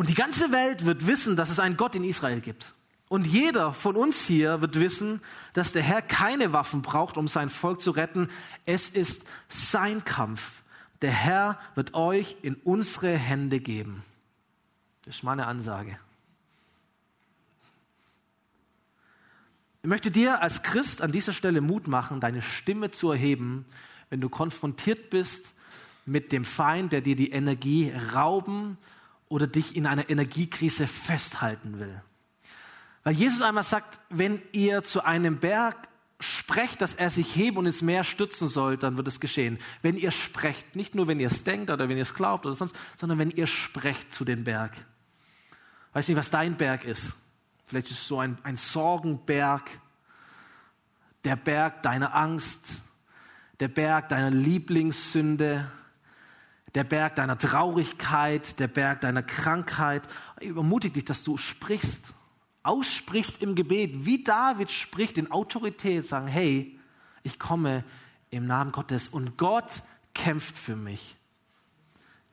[0.00, 2.72] und die ganze Welt wird wissen, dass es einen Gott in Israel gibt.
[3.10, 5.20] Und jeder von uns hier wird wissen,
[5.52, 8.30] dass der Herr keine Waffen braucht, um sein Volk zu retten.
[8.64, 10.62] Es ist sein Kampf.
[11.02, 14.02] Der Herr wird euch in unsere Hände geben.
[15.04, 15.98] Das ist meine Ansage.
[19.82, 23.66] Ich möchte dir als Christ an dieser Stelle Mut machen, deine Stimme zu erheben,
[24.08, 25.52] wenn du konfrontiert bist
[26.06, 28.78] mit dem Feind, der dir die Energie rauben
[29.30, 32.02] oder dich in einer Energiekrise festhalten will.
[33.04, 35.88] Weil Jesus einmal sagt, wenn ihr zu einem Berg
[36.18, 39.58] sprecht, dass er sich heben und ins Meer stützen soll, dann wird es geschehen.
[39.80, 42.54] Wenn ihr sprecht, nicht nur wenn ihr es denkt oder wenn ihr es glaubt oder
[42.54, 44.72] sonst, sondern wenn ihr sprecht zu dem Berg.
[45.94, 47.14] Weiß nicht, was dein Berg ist.
[47.64, 49.70] Vielleicht ist es so ein, ein Sorgenberg,
[51.24, 52.82] der Berg deiner Angst,
[53.60, 55.70] der Berg deiner Lieblingssünde,
[56.74, 60.02] der Berg deiner Traurigkeit, der Berg deiner Krankheit.
[60.40, 62.12] Ich ermutige dich, dass du sprichst,
[62.62, 66.78] aussprichst im Gebet, wie David spricht in Autorität, sagen, hey,
[67.22, 67.84] ich komme
[68.30, 69.82] im Namen Gottes und Gott
[70.14, 71.16] kämpft für mich.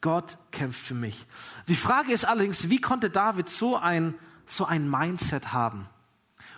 [0.02, 1.26] Gott kämpft für mich.
[1.67, 4.13] Die Frage ist allerdings, wie konnte David so ein,
[4.45, 5.88] so ein Mindset haben?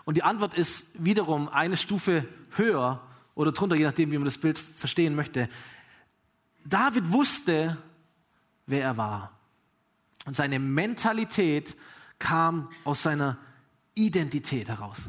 [0.03, 3.01] Und die Antwort ist wiederum eine Stufe höher
[3.35, 5.47] oder drunter, je nachdem, wie man das Bild verstehen möchte.
[6.69, 7.77] David wusste,
[8.67, 9.31] wer er war.
[10.25, 11.75] Und seine Mentalität
[12.19, 13.37] kam aus seiner
[13.95, 14.99] Identität heraus.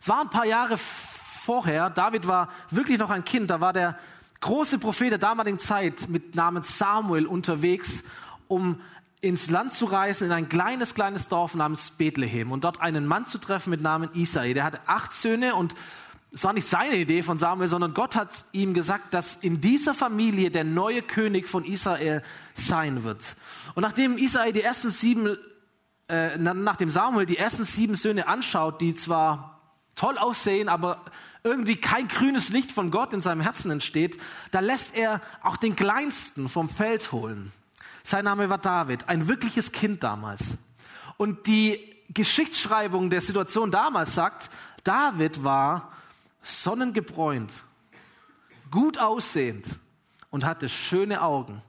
[0.00, 3.98] Es war ein paar Jahre vorher, David war wirklich noch ein Kind, da war der
[4.40, 8.02] große Prophet der damaligen Zeit mit Namen Samuel unterwegs,
[8.48, 8.80] um
[9.20, 13.26] ins Land zu reisen, in ein kleines, kleines Dorf namens Bethlehem und dort einen Mann
[13.26, 14.52] zu treffen mit Namen Isai.
[14.52, 15.74] Der hatte acht Söhne und
[16.34, 19.94] es war nicht seine Idee von Samuel, sondern Gott hat ihm gesagt, dass in dieser
[19.94, 22.22] Familie der neue König von Israel
[22.54, 23.36] sein wird.
[23.76, 25.38] Und nachdem Israel die ersten sieben,
[26.08, 29.60] äh, nachdem Samuel die ersten sieben Söhne anschaut, die zwar
[29.94, 31.02] toll aussehen, aber
[31.44, 34.20] irgendwie kein grünes Licht von Gott in seinem Herzen entsteht,
[34.50, 37.52] da lässt er auch den Kleinsten vom Feld holen.
[38.02, 40.58] Sein Name war David, ein wirkliches Kind damals.
[41.16, 44.50] Und die Geschichtsschreibung der Situation damals sagt,
[44.82, 45.92] David war
[46.44, 47.64] sonnengebräunt,
[48.70, 49.66] gut aussehend
[50.30, 51.60] und hatte schöne Augen.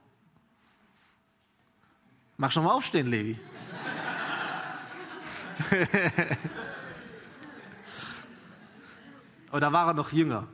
[2.36, 3.40] Du noch mal aufstehen, Levi?
[9.52, 10.46] Oder war er noch jünger?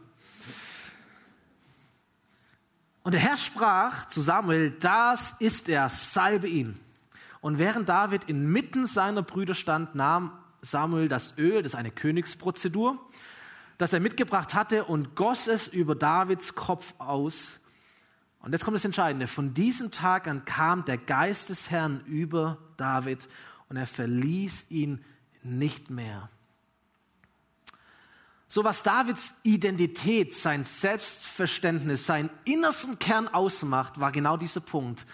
[3.03, 6.79] Und der Herr sprach zu Samuel, das ist er, salbe ihn.
[7.41, 13.05] Und während David inmitten seiner Brüder stand, nahm Samuel das Öl, das ist eine Königsprozedur,
[13.83, 17.59] das er mitgebracht hatte und goss es über Davids Kopf aus.
[18.39, 19.27] Und jetzt kommt das Entscheidende.
[19.27, 23.29] Von diesem Tag an kam der Geist des Herrn über David
[23.69, 25.05] und er verließ ihn
[25.43, 26.29] nicht mehr.
[28.47, 35.07] So was Davids Identität, sein Selbstverständnis, seinen innersten Kern ausmacht, war genau dieser Punkt.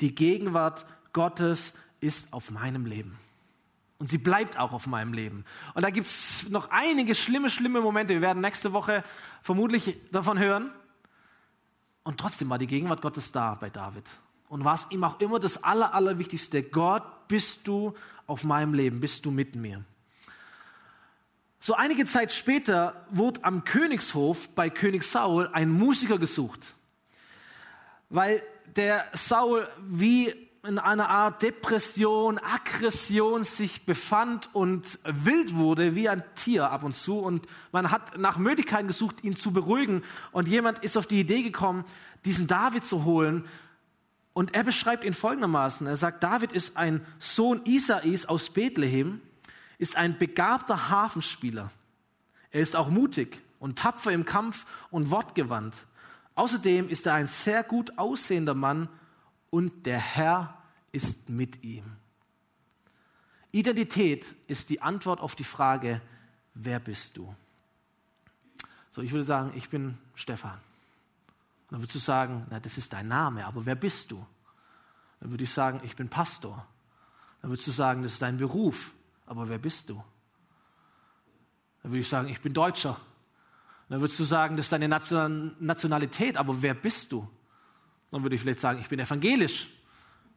[0.00, 3.18] Die Gegenwart Gottes ist auf meinem Leben.
[3.98, 5.44] Und sie bleibt auch auf meinem Leben.
[5.74, 8.14] Und da gibt es noch einige schlimme, schlimme Momente.
[8.14, 9.04] Wir werden nächste Woche
[9.42, 10.70] vermutlich davon hören.
[12.02, 14.04] Und trotzdem war die Gegenwart Gottes da bei David.
[14.48, 16.62] Und war es ihm auch immer das Aller, Allerwichtigste.
[16.62, 17.94] Gott, bist du
[18.26, 19.84] auf meinem Leben, bist du mit mir.
[21.60, 26.74] So einige Zeit später wurde am Königshof bei König Saul ein Musiker gesucht,
[28.10, 28.42] weil
[28.76, 36.22] der Saul wie in einer Art Depression, Aggression sich befand und wild wurde wie ein
[36.34, 37.18] Tier ab und zu.
[37.18, 40.02] Und man hat nach Möglichkeiten gesucht, ihn zu beruhigen.
[40.32, 41.84] Und jemand ist auf die Idee gekommen,
[42.24, 43.46] diesen David zu holen.
[44.32, 45.86] Und er beschreibt ihn folgendermaßen.
[45.86, 49.20] Er sagt, David ist ein Sohn Isais aus Bethlehem
[49.78, 51.70] ist ein begabter Hafenspieler.
[52.50, 55.86] Er ist auch mutig und tapfer im Kampf und wortgewandt.
[56.34, 58.88] Außerdem ist er ein sehr gut aussehender Mann
[59.54, 60.58] und der Herr
[60.90, 61.84] ist mit ihm.
[63.52, 66.02] Identität ist die Antwort auf die Frage,
[66.54, 67.32] wer bist du?
[68.90, 70.58] So, ich würde sagen, ich bin Stefan.
[71.70, 74.26] Dann würdest du sagen, na, das ist dein Name, aber wer bist du?
[75.20, 76.66] Dann würde ich sagen, ich bin Pastor.
[77.40, 78.90] Dann würdest du sagen, das ist dein Beruf
[79.24, 80.02] aber wer bist du?
[81.82, 83.00] Dann würde ich sagen, ich bin Deutscher.
[83.88, 87.28] Dann würdest du sagen, das ist deine Nationalität, aber wer bist du?
[88.14, 89.66] Dann würde ich vielleicht sagen, ich bin evangelisch.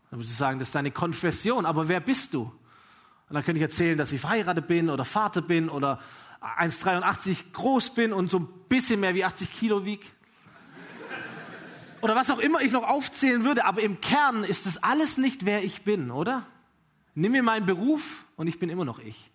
[0.09, 2.41] Dann würdest du sagen, das ist deine Konfession, aber wer bist du?
[2.41, 5.99] Und dann könnte ich erzählen, dass ich verheiratet bin oder Vater bin oder
[6.41, 10.11] 1,83 groß bin und so ein bisschen mehr wie 80 Kilo wieg.
[12.01, 15.45] Oder was auch immer ich noch aufzählen würde, aber im Kern ist das alles nicht,
[15.45, 16.47] wer ich bin, oder?
[17.13, 19.29] Nimm mir meinen Beruf und ich bin immer noch ich.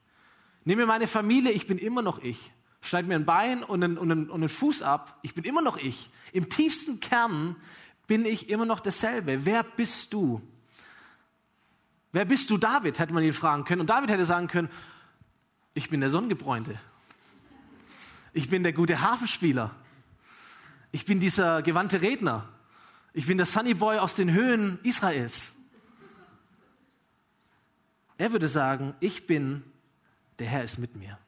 [0.64, 2.52] Nimm mir meine Familie, ich bin immer noch ich.
[2.80, 5.62] Schneid mir ein Bein und einen, und, einen, und einen Fuß ab, ich bin immer
[5.62, 6.10] noch ich.
[6.32, 7.54] Im tiefsten Kern
[8.12, 9.46] bin ich immer noch dasselbe.
[9.46, 10.42] Wer bist du?
[12.12, 12.98] Wer bist du, David?
[12.98, 13.80] Hätte man ihn fragen können.
[13.80, 14.68] Und David hätte sagen können,
[15.72, 16.78] ich bin der Sonnengebräunte.
[18.34, 19.74] Ich bin der gute Hafenspieler.
[20.90, 22.46] Ich bin dieser gewandte Redner.
[23.14, 25.54] Ich bin der Sunny Boy aus den Höhen Israels.
[28.18, 29.64] Er würde sagen, ich bin,
[30.38, 31.18] der Herr ist mit mir.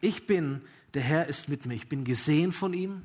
[0.00, 0.62] Ich bin,
[0.92, 1.74] der Herr ist mit mir.
[1.74, 3.04] Ich bin gesehen von ihm.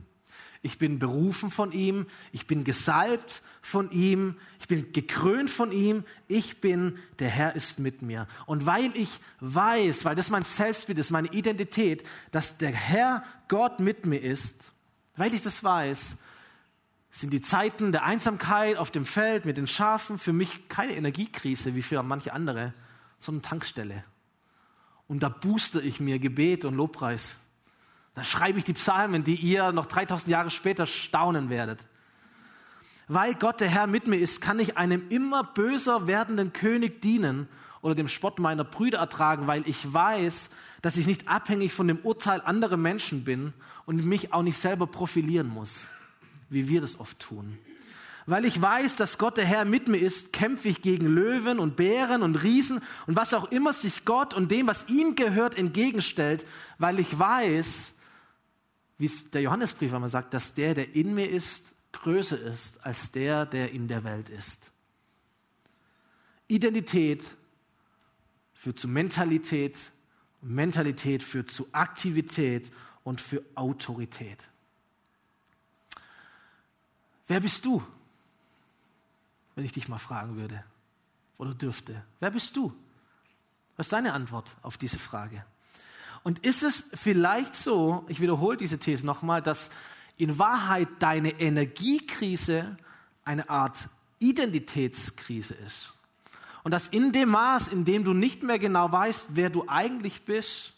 [0.66, 2.08] Ich bin berufen von ihm.
[2.32, 4.36] Ich bin gesalbt von ihm.
[4.60, 6.04] Ich bin gekrönt von ihm.
[6.28, 8.28] Ich bin, der Herr ist mit mir.
[8.48, 13.80] Und weil ich weiß, weil das mein Selbstbild ist, meine Identität, dass der Herr Gott
[13.80, 14.74] mit mir ist,
[15.16, 16.18] weil ich das weiß,
[17.12, 21.76] sind die Zeiten der Einsamkeit auf dem Feld mit den Schafen für mich keine Energiekrise
[21.76, 22.74] wie für manche andere,
[23.20, 24.04] sondern Tankstelle.
[25.08, 27.38] Und da booste ich mir Gebet und Lobpreis.
[28.16, 31.86] Da schreibe ich die Psalmen, die ihr noch 3000 Jahre später staunen werdet.
[33.08, 37.48] Weil Gott der Herr mit mir ist, kann ich einem immer böser werdenden König dienen
[37.82, 40.50] oder dem Spott meiner Brüder ertragen, weil ich weiß,
[40.82, 43.54] dass ich nicht abhängig von dem Urteil anderer Menschen bin
[43.86, 45.88] und mich auch nicht selber profilieren muss
[46.50, 47.58] wie wir das oft tun.
[48.28, 51.76] Weil ich weiß, dass Gott der Herr mit mir ist, kämpfe ich gegen Löwen und
[51.76, 56.44] Bären und Riesen und was auch immer sich Gott und dem, was ihm gehört, entgegenstellt,
[56.80, 57.94] weil ich weiß,
[58.98, 63.12] wie es der Johannesbrief einmal sagt, dass der, der in mir ist, größer ist als
[63.12, 64.72] der, der in der Welt ist.
[66.48, 67.26] Identität
[68.54, 69.78] führt zu Mentalität,
[70.42, 72.72] Mentalität führt zu Aktivität
[73.04, 74.44] und für Autorität.
[77.28, 77.84] Wer bist du?
[79.56, 80.64] Wenn ich dich mal fragen würde
[81.38, 82.04] oder dürfte.
[82.20, 82.74] Wer bist du?
[83.78, 85.46] Was ist deine Antwort auf diese Frage?
[86.26, 89.70] Und ist es vielleicht so, ich wiederhole diese These nochmal, dass
[90.18, 92.78] in Wahrheit deine Energiekrise
[93.24, 95.94] eine Art Identitätskrise ist?
[96.64, 100.24] Und dass in dem Maß, in dem du nicht mehr genau weißt, wer du eigentlich
[100.24, 100.74] bist,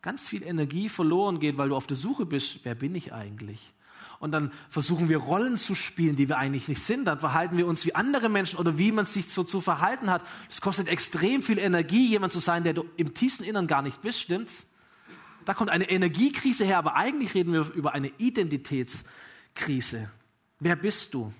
[0.00, 3.74] ganz viel Energie verloren geht, weil du auf der Suche bist, wer bin ich eigentlich?
[4.22, 7.06] Und dann versuchen wir Rollen zu spielen, die wir eigentlich nicht sind.
[7.06, 10.22] Dann verhalten wir uns wie andere Menschen oder wie man sich so zu verhalten hat.
[10.48, 14.00] Es kostet extrem viel Energie, jemand zu sein, der du im tiefsten Innern gar nicht
[14.00, 14.64] bist, stimmt's?
[15.44, 20.08] Da kommt eine Energiekrise her, aber eigentlich reden wir über eine Identitätskrise.
[20.60, 21.32] Wer bist du?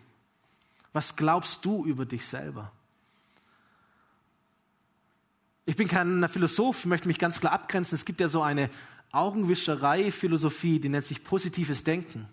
[0.93, 2.73] Was glaubst du über dich selber?
[5.67, 7.95] Ich bin kein Philosoph, möchte mich ganz klar abgrenzen.
[7.95, 8.71] Es gibt ja so eine
[9.13, 12.27] Augenwischerei-Philosophie, die nennt sich positives Denken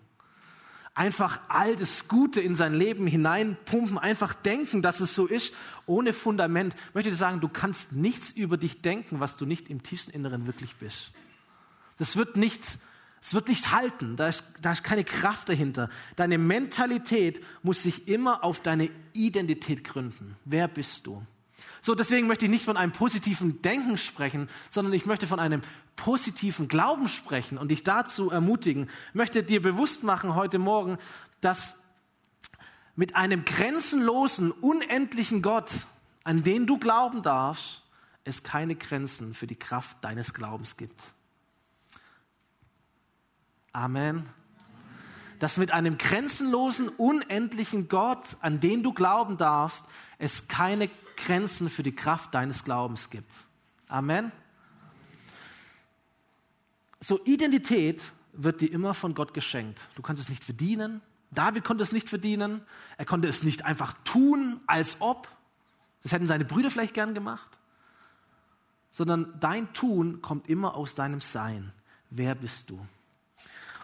[0.94, 5.52] einfach all das Gute in sein Leben hineinpumpen, einfach denken, dass es so ist,
[5.86, 6.74] ohne Fundament.
[6.88, 10.10] Ich möchte dir sagen, du kannst nichts über dich denken, was du nicht im tiefsten
[10.10, 11.12] Inneren wirklich bist.
[11.98, 12.78] Das wird nicht,
[13.22, 15.90] es wird nicht halten, da ist, da ist keine Kraft dahinter.
[16.16, 20.36] Deine Mentalität muss sich immer auf deine Identität gründen.
[20.44, 21.22] Wer bist du?
[21.82, 25.62] So, deswegen möchte ich nicht von einem positiven Denken sprechen, sondern ich möchte von einem
[26.00, 28.88] positiven Glauben sprechen und dich dazu ermutigen.
[29.12, 30.96] Möchte dir bewusst machen heute Morgen,
[31.42, 31.76] dass
[32.96, 35.70] mit einem grenzenlosen, unendlichen Gott,
[36.24, 37.82] an den du glauben darfst,
[38.24, 41.02] es keine Grenzen für die Kraft deines Glaubens gibt.
[43.72, 44.26] Amen.
[45.38, 49.84] Dass mit einem grenzenlosen, unendlichen Gott, an den du glauben darfst,
[50.16, 53.32] es keine Grenzen für die Kraft deines Glaubens gibt.
[53.86, 54.32] Amen.
[57.00, 59.88] So Identität wird dir immer von Gott geschenkt.
[59.94, 61.00] Du kannst es nicht verdienen.
[61.30, 62.62] David konnte es nicht verdienen.
[62.98, 65.28] Er konnte es nicht einfach tun, als ob.
[66.02, 67.58] Das hätten seine Brüder vielleicht gern gemacht.
[68.90, 71.72] Sondern dein Tun kommt immer aus deinem Sein.
[72.10, 72.80] Wer bist du?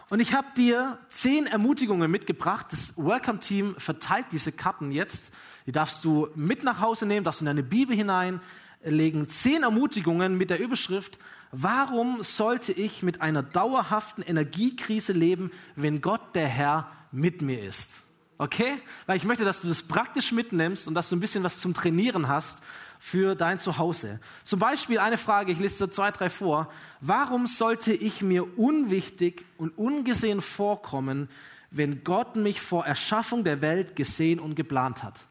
[0.08, 2.66] Und ich habe dir zehn Ermutigungen mitgebracht.
[2.70, 5.32] Das Welcome-Team verteilt diese Karten jetzt.
[5.66, 9.28] Die darfst du mit nach Hause nehmen, darfst du in deine Bibel hineinlegen.
[9.28, 11.18] Zehn Ermutigungen mit der Überschrift,
[11.62, 18.02] warum sollte ich mit einer dauerhaften Energiekrise leben, wenn Gott der Herr mit mir ist?
[18.36, 18.78] Okay?
[19.06, 21.72] Weil ich möchte, dass du das praktisch mitnimmst und dass du ein bisschen was zum
[21.72, 22.62] Trainieren hast
[22.98, 24.20] für dein Zuhause.
[24.44, 26.70] Zum Beispiel eine Frage, ich lese zwei, drei vor.
[27.00, 31.30] Warum sollte ich mir unwichtig und ungesehen vorkommen,
[31.70, 35.24] wenn Gott mich vor Erschaffung der Welt gesehen und geplant hat?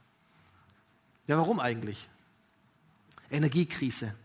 [1.28, 2.10] Ja, warum eigentlich?
[3.30, 4.16] Energiekrise.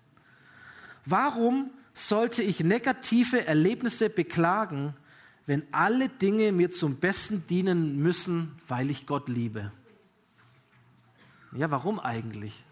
[1.04, 1.70] Warum
[2.08, 4.94] sollte ich negative Erlebnisse beklagen,
[5.46, 9.72] wenn alle Dinge mir zum Besten dienen müssen, weil ich Gott liebe?
[11.52, 12.64] Ja, warum eigentlich?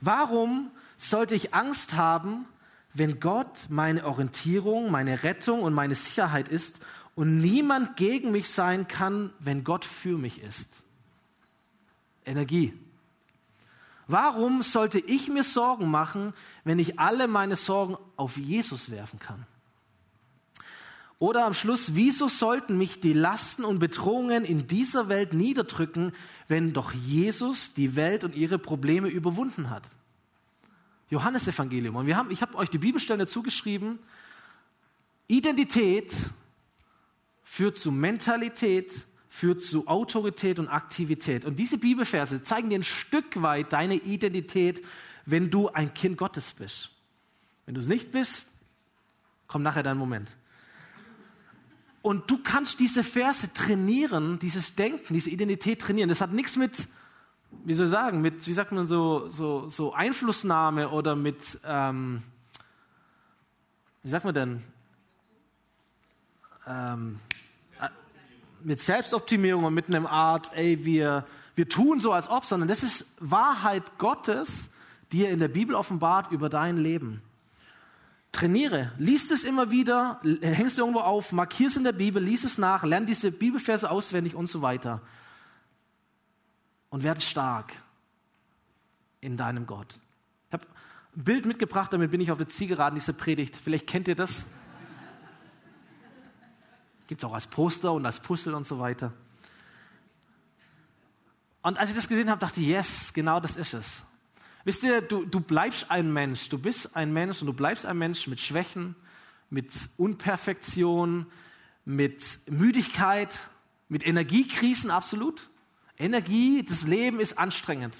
[0.00, 2.46] Warum sollte ich Angst haben,
[2.92, 6.80] wenn Gott meine Orientierung, meine Rettung und meine Sicherheit ist
[7.14, 10.68] und niemand gegen mich sein kann, wenn Gott für mich ist?
[12.24, 12.74] Energie.
[14.10, 19.46] Warum sollte ich mir Sorgen machen, wenn ich alle meine Sorgen auf Jesus werfen kann?
[21.20, 26.12] Oder am Schluss, wieso sollten mich die Lasten und Bedrohungen in dieser Welt niederdrücken,
[26.48, 29.88] wenn doch Jesus die Welt und ihre Probleme überwunden hat?
[31.10, 31.94] Johannes Evangelium.
[31.94, 34.00] Und wir haben, ich habe euch die Bibelstellen dazu geschrieben.
[35.28, 36.12] Identität
[37.44, 41.44] führt zu Mentalität, führt zu Autorität und Aktivität.
[41.44, 44.84] Und diese Bibelverse zeigen dir ein Stück weit deine Identität,
[45.24, 46.90] wenn du ein Kind Gottes bist.
[47.64, 48.48] Wenn du es nicht bist,
[49.46, 50.28] kommt nachher dein Moment.
[52.02, 56.08] Und du kannst diese Verse trainieren, dieses Denken, diese Identität trainieren.
[56.08, 56.88] Das hat nichts mit,
[57.64, 62.22] wie soll ich sagen, mit, wie sagt man so, so, so Einflussnahme oder mit, ähm,
[64.02, 64.62] wie sagt man denn,
[66.66, 67.20] ähm,
[68.64, 72.82] mit Selbstoptimierung und mit einem Art, ey, wir, wir tun so als ob, sondern das
[72.82, 74.70] ist Wahrheit Gottes,
[75.12, 77.22] die er in der Bibel offenbart über dein Leben.
[78.32, 82.44] Trainiere, liest es immer wieder, hängst du irgendwo auf, markier es in der Bibel, lies
[82.44, 85.00] es nach, lern diese Bibelverse auswendig und so weiter.
[86.90, 87.72] Und werde stark
[89.20, 89.98] in deinem Gott.
[90.48, 90.66] Ich habe
[91.16, 93.56] ein Bild mitgebracht, damit bin ich auf der Zielgeraden dieser Predigt.
[93.56, 94.46] Vielleicht kennt ihr das.
[97.10, 99.12] Gibt es auch als Poster und als Puzzle und so weiter.
[101.60, 104.04] Und als ich das gesehen habe, dachte ich, yes, genau das ist es.
[104.62, 107.98] Wisst ihr, du, du bleibst ein Mensch, du bist ein Mensch und du bleibst ein
[107.98, 108.94] Mensch mit Schwächen,
[109.48, 111.26] mit Unperfektion,
[111.84, 113.36] mit Müdigkeit,
[113.88, 115.50] mit Energiekrisen, absolut.
[115.98, 117.96] Energie, das Leben ist anstrengend.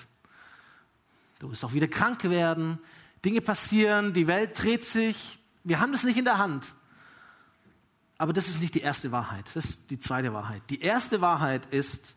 [1.41, 2.79] Du wirst auch wieder krank werden,
[3.25, 6.77] Dinge passieren, die Welt dreht sich, Wir haben das nicht in der Hand.
[8.21, 9.47] Aber das ist nicht die erste Wahrheit.
[9.55, 10.61] Das ist die zweite Wahrheit.
[10.69, 12.15] Die erste Wahrheit ist,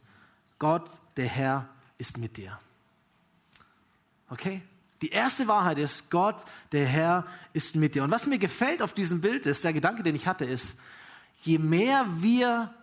[0.59, 2.59] Gott, der Herr, ist mit dir.
[4.29, 4.61] Okay?
[5.01, 6.43] Die erste Wahrheit ist, Gott,
[6.73, 8.03] der Herr, ist mit dir.
[8.03, 10.75] Und was mir gefällt auf diesem Bild ist, der Gedanke, den ich hatte, ist,
[11.41, 12.73] je mehr wir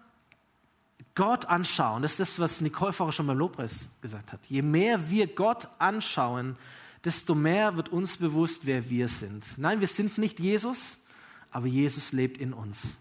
[1.14, 5.11] Gott anschauen, das ist das, was Nicole vorher schon beim Lobpreis gesagt hat, je mehr
[5.11, 6.57] wir Gott anschauen,
[7.05, 9.45] desto mehr wird uns bewusst, wer wir sind.
[9.59, 10.97] Nein, wir sind nicht Jesus,
[11.51, 12.97] aber Jesus lebt in uns.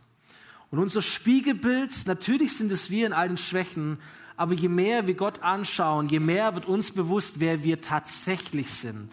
[0.72, 3.98] Und unser Spiegelbild, natürlich sind es wir in all den Schwächen,
[4.38, 9.12] aber je mehr wir Gott anschauen, je mehr wird uns bewusst, wer wir tatsächlich sind.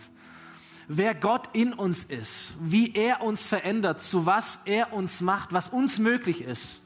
[0.88, 5.68] Wer Gott in uns ist, wie er uns verändert, zu was er uns macht, was
[5.68, 6.80] uns möglich ist.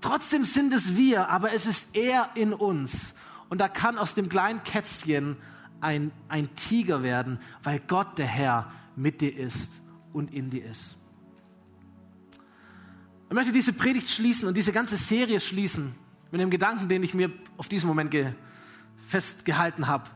[0.00, 3.14] Trotzdem sind es wir, aber es ist er in uns.
[3.48, 5.36] Und da kann aus dem kleinen Kätzchen
[5.80, 9.72] ein, ein Tiger werden, weil Gott, der Herr, mit dir ist
[10.12, 10.97] und in dir ist.
[13.28, 15.94] Ich möchte diese Predigt schließen und diese ganze Serie schließen
[16.30, 18.14] mit dem Gedanken, den ich mir auf diesen Moment
[19.06, 20.08] festgehalten habe.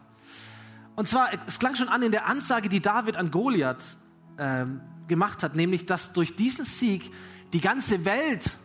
[0.96, 3.98] Und zwar, es klang schon an in der Ansage, die David an Goliath
[4.38, 4.64] äh,
[5.08, 7.10] gemacht hat, nämlich, dass durch diesen Sieg
[7.52, 8.56] die ganze Welt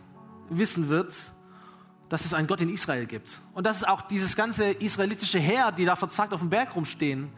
[0.48, 1.14] wissen wird,
[2.08, 3.40] dass es einen Gott in Israel gibt.
[3.52, 7.30] Und dass es auch dieses ganze israelitische Heer, die da verzagt auf dem Berg rumstehen,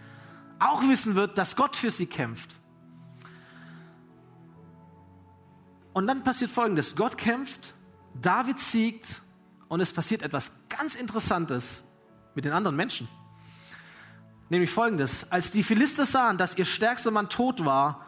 [0.61, 2.60] auch wissen wird, dass Gott für sie kämpft.
[5.93, 6.95] Und dann passiert Folgendes.
[6.95, 7.75] Gott kämpft,
[8.21, 9.23] David siegt
[9.69, 11.85] und es passiert etwas ganz Interessantes
[12.35, 13.09] mit den anderen Menschen.
[14.49, 15.31] Nämlich folgendes.
[15.31, 18.07] Als die Philister sahen, dass ihr stärkster Mann tot war,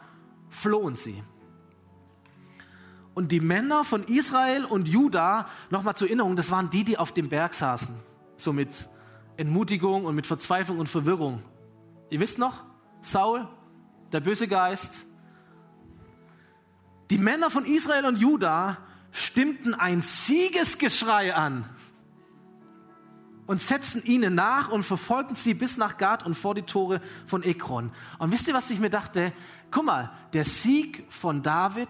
[0.49, 1.23] flohen sie.
[3.13, 7.11] Und die Männer von Israel und Juda, nochmal zur Erinnerung, das waren die, die auf
[7.11, 7.95] dem Berg saßen.
[8.37, 8.89] So mit
[9.37, 11.43] Entmutigung und mit Verzweiflung und Verwirrung.
[12.09, 12.63] Ihr wisst noch,
[13.01, 13.47] Saul,
[14.11, 15.05] der böse Geist.
[17.13, 18.79] Die Männer von Israel und Juda
[19.11, 21.69] stimmten ein Siegesgeschrei an
[23.45, 27.43] und setzten ihnen nach und verfolgten sie bis nach Gad und vor die Tore von
[27.43, 27.91] Ekron.
[28.17, 29.31] Und wisst ihr, was ich mir dachte?
[29.69, 31.87] Guck mal, der Sieg von David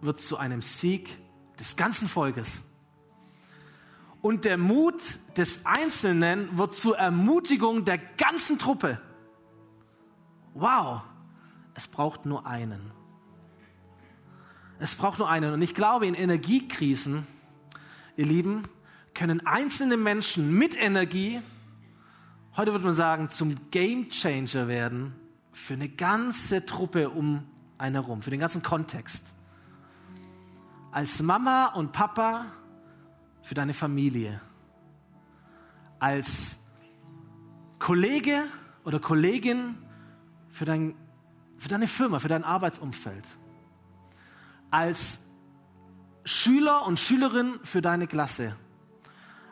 [0.00, 1.18] wird zu einem Sieg
[1.58, 2.62] des ganzen Volkes.
[4.20, 9.00] Und der Mut des Einzelnen wird zur Ermutigung der ganzen Truppe.
[10.54, 11.00] Wow,
[11.74, 13.01] es braucht nur einen.
[14.82, 15.52] Es braucht nur einen.
[15.52, 17.24] Und ich glaube, in Energiekrisen,
[18.16, 18.64] ihr Lieben,
[19.14, 21.40] können einzelne Menschen mit Energie,
[22.56, 25.14] heute würde man sagen, zum Game Changer werden
[25.52, 27.44] für eine ganze Truppe um
[27.78, 29.22] einen herum, für den ganzen Kontext.
[30.90, 32.46] Als Mama und Papa
[33.42, 34.40] für deine Familie.
[36.00, 36.58] Als
[37.78, 38.46] Kollege
[38.82, 39.76] oder Kollegin
[40.50, 40.96] für, dein,
[41.56, 43.24] für deine Firma, für dein Arbeitsumfeld
[44.72, 45.20] als
[46.24, 48.56] Schüler und Schülerin für deine Klasse,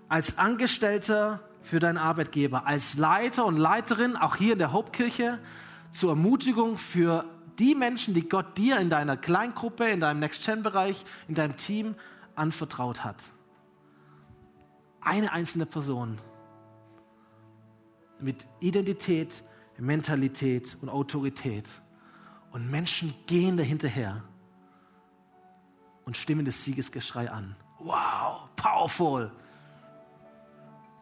[0.08, 5.38] als Angestellter für deinen Arbeitgeber, als Leiter und Leiterin, auch hier in der Hauptkirche,
[5.92, 7.26] zur Ermutigung für
[7.58, 11.96] die Menschen, die Gott dir in deiner Kleingruppe, in deinem Next-Gen-Bereich, in deinem Team
[12.34, 13.22] anvertraut hat.
[15.02, 16.18] Eine einzelne Person
[18.20, 19.44] mit Identität,
[19.76, 21.68] Mentalität und Autorität.
[22.52, 24.22] Und Menschen gehen dahinterher
[26.11, 27.54] und stimmen das Siegesgeschrei an.
[27.78, 29.30] Wow, powerful.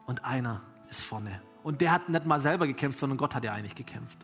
[0.05, 1.41] Und einer ist vorne.
[1.63, 4.19] Und der hat nicht mal selber gekämpft, sondern Gott hat ja eigentlich gekämpft.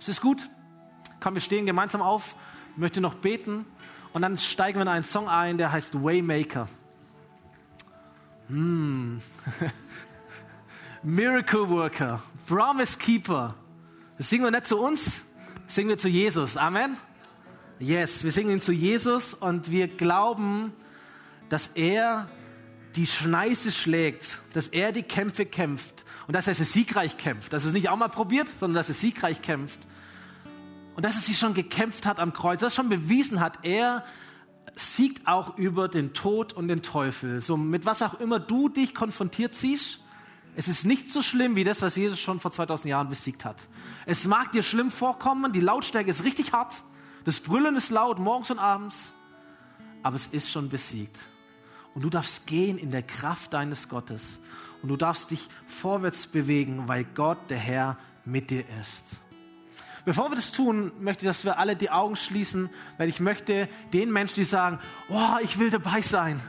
[0.00, 0.50] Ist es gut?
[1.20, 2.34] Komm, wir stehen gemeinsam auf.
[2.72, 3.64] Ich möchte noch beten.
[4.12, 6.66] Und dann steigen wir in einen Song ein, der heißt Waymaker.
[8.48, 9.18] Mm.
[11.04, 13.54] Miracle Worker, Promise Keeper.
[14.18, 15.24] Das singen wir nicht zu uns,
[15.66, 16.56] das singen wir zu Jesus.
[16.56, 16.96] Amen.
[17.82, 20.72] Yes, wir singen zu Jesus und wir glauben,
[21.48, 22.28] dass er
[22.94, 27.52] die Schneise schlägt, dass er die Kämpfe kämpft und dass er sie siegreich kämpft.
[27.52, 29.80] Dass er es nicht auch mal probiert, sondern dass er siegreich kämpft.
[30.94, 34.04] Und dass er sie schon gekämpft hat am Kreuz, dass er schon bewiesen hat, er
[34.76, 37.40] siegt auch über den Tod und den Teufel.
[37.40, 39.98] So mit was auch immer du dich konfrontiert siehst,
[40.54, 43.56] es ist nicht so schlimm wie das, was Jesus schon vor 2000 Jahren besiegt hat.
[44.06, 46.84] Es mag dir schlimm vorkommen, die Lautstärke ist richtig hart,
[47.24, 49.12] das Brüllen ist laut, morgens und abends,
[50.02, 51.18] aber es ist schon besiegt.
[51.94, 54.40] Und du darfst gehen in der Kraft deines Gottes.
[54.82, 59.04] Und du darfst dich vorwärts bewegen, weil Gott, der Herr, mit dir ist.
[60.04, 63.68] Bevor wir das tun, möchte ich, dass wir alle die Augen schließen, weil ich möchte
[63.92, 66.40] den Menschen, die sagen, oh, ich will dabei sein,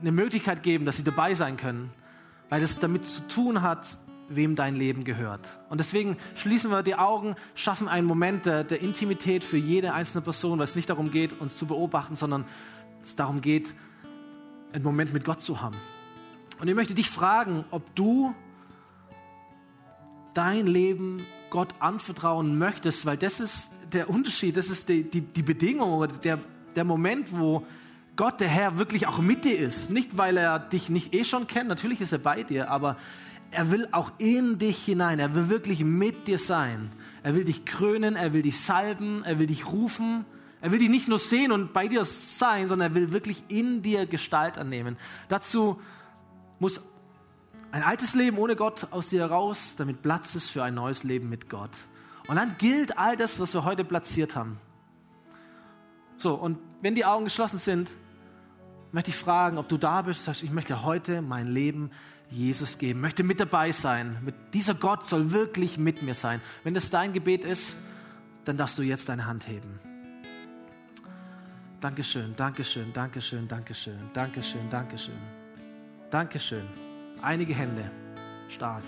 [0.00, 1.90] eine Möglichkeit geben, dass sie dabei sein können,
[2.48, 3.98] weil das damit zu tun hat,
[4.28, 5.58] wem dein Leben gehört.
[5.68, 10.22] Und deswegen schließen wir die Augen, schaffen einen Moment der, der Intimität für jede einzelne
[10.22, 12.44] Person, weil es nicht darum geht, uns zu beobachten, sondern
[13.02, 13.74] es darum geht,
[14.72, 15.76] einen Moment mit Gott zu haben.
[16.60, 18.34] Und ich möchte dich fragen, ob du
[20.34, 25.42] dein Leben Gott anvertrauen möchtest, weil das ist der Unterschied, das ist die, die, die
[25.42, 26.38] Bedingung oder der,
[26.74, 27.66] der Moment, wo
[28.16, 29.90] Gott, der Herr, wirklich auch mit dir ist.
[29.90, 32.96] Nicht, weil er dich nicht eh schon kennt, natürlich ist er bei dir, aber
[33.52, 35.18] er will auch in dich hinein.
[35.18, 36.90] Er will wirklich mit dir sein.
[37.22, 40.24] Er will dich krönen, er will dich salben, er will dich rufen.
[40.60, 43.82] Er will dich nicht nur sehen und bei dir sein, sondern er will wirklich in
[43.82, 44.96] dir Gestalt annehmen.
[45.28, 45.80] Dazu
[46.60, 46.80] muss
[47.72, 51.28] ein altes Leben ohne Gott aus dir heraus, damit Platz ist für ein neues Leben
[51.28, 51.76] mit Gott.
[52.28, 54.60] Und dann gilt all das, was wir heute platziert haben.
[56.16, 57.90] So, und wenn die Augen geschlossen sind,
[58.92, 61.90] möchte ich fragen, ob du da bist, sagst, ich möchte heute mein Leben
[62.32, 64.18] Jesus geben, möchte mit dabei sein.
[64.24, 66.40] Mit dieser Gott soll wirklich mit mir sein.
[66.64, 67.76] Wenn das dein Gebet ist,
[68.44, 69.78] dann darfst du jetzt deine Hand heben.
[71.80, 75.18] Dankeschön, Dankeschön, Dankeschön, Dankeschön, Dankeschön, Dankeschön.
[76.10, 76.64] Dankeschön.
[77.20, 77.90] Einige Hände.
[78.48, 78.82] Stark.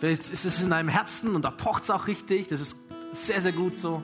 [0.00, 2.48] Vielleicht ist es in deinem Herzen und da pocht es auch richtig.
[2.48, 2.76] Das ist
[3.12, 4.02] sehr, sehr gut so.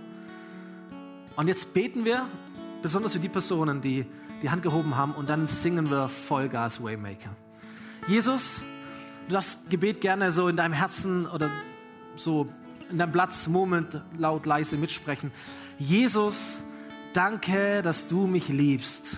[1.36, 2.26] Und jetzt beten wir,
[2.82, 4.06] besonders für die Personen, die
[4.42, 7.36] die Hand gehoben haben, und dann singen wir Vollgas Waymaker.
[8.06, 8.62] Jesus,
[9.28, 11.50] du darfst Gebet gerne so in deinem Herzen oder
[12.16, 12.46] so
[12.90, 15.32] in deinem Platz, Moment, laut, leise mitsprechen.
[15.78, 16.62] Jesus,
[17.14, 19.16] danke, dass du mich liebst.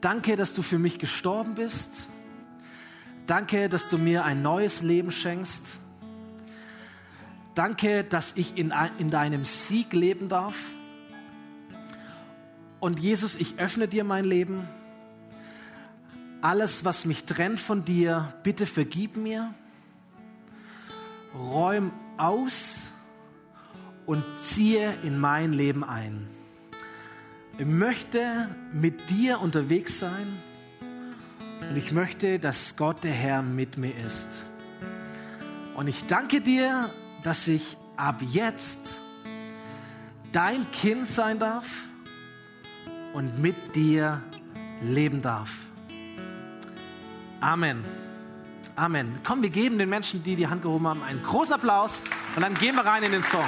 [0.00, 2.08] Danke, dass du für mich gestorben bist.
[3.28, 5.78] Danke, dass du mir ein neues Leben schenkst.
[7.54, 10.56] Danke, dass ich in, in deinem Sieg leben darf.
[12.80, 14.66] Und Jesus, ich öffne dir mein Leben.
[16.42, 19.54] Alles, was mich trennt von dir, bitte vergib mir.
[21.34, 22.90] Räum aus
[24.06, 26.28] und ziehe in mein Leben ein.
[27.58, 30.38] Ich möchte mit dir unterwegs sein
[31.68, 34.28] und ich möchte, dass Gott der Herr mit mir ist.
[35.76, 36.88] Und ich danke dir,
[37.22, 38.96] dass ich ab jetzt
[40.32, 41.66] dein Kind sein darf
[43.12, 44.22] und mit dir
[44.80, 45.69] leben darf.
[47.40, 47.84] Amen.
[48.76, 49.18] Amen.
[49.24, 52.00] Komm, wir geben den Menschen, die die Hand gehoben haben, einen großen Applaus
[52.36, 53.46] und dann gehen wir rein in den Song.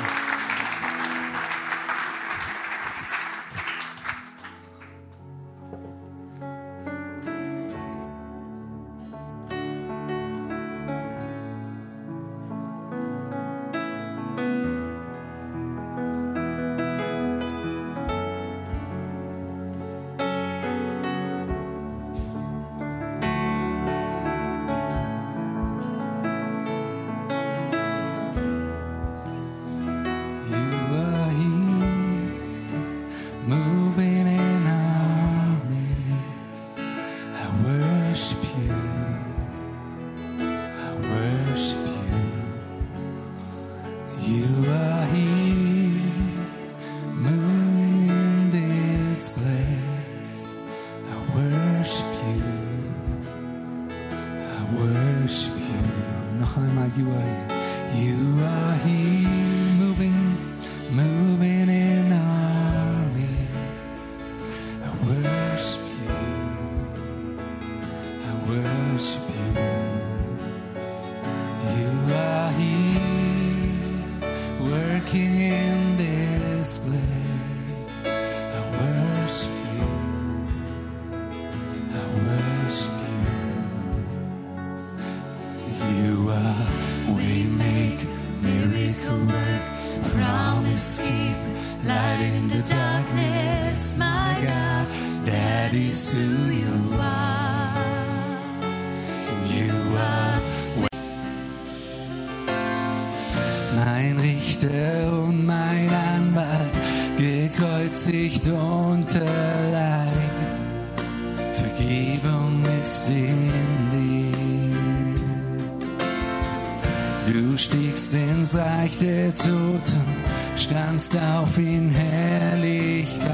[121.12, 123.28] Standst auf in Herrlichkeit,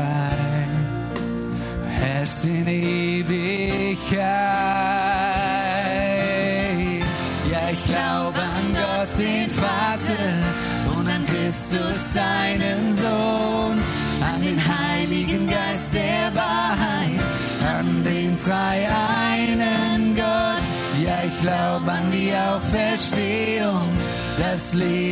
[1.88, 4.18] herrschst in Ewigkeit.
[7.50, 10.12] Ja, ich glaube an Gott, den Vater,
[10.96, 13.80] und an Christus, seinen Sohn,
[14.20, 17.20] an den Heiligen Geist der Wahrheit,
[17.78, 18.86] an den drei
[19.30, 20.68] einen Gott.
[21.04, 23.88] Ja, ich glaube an die Auferstehung,
[24.38, 25.07] das Leben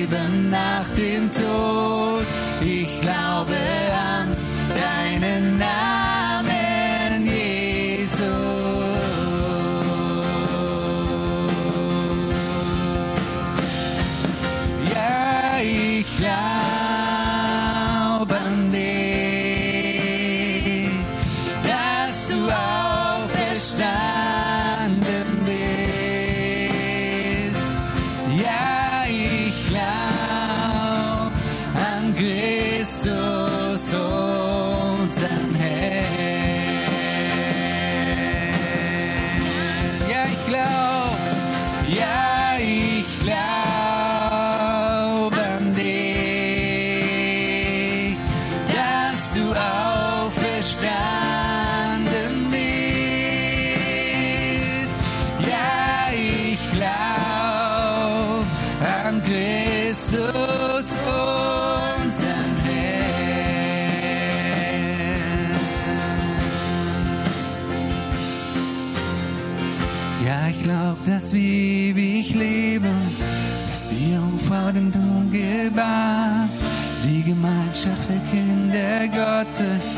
[79.56, 79.96] Gottes,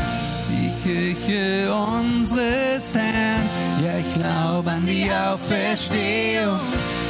[0.49, 3.49] die Kirche unseres Herrn.
[3.85, 6.61] Ja, ich glaube an die Auferstehung,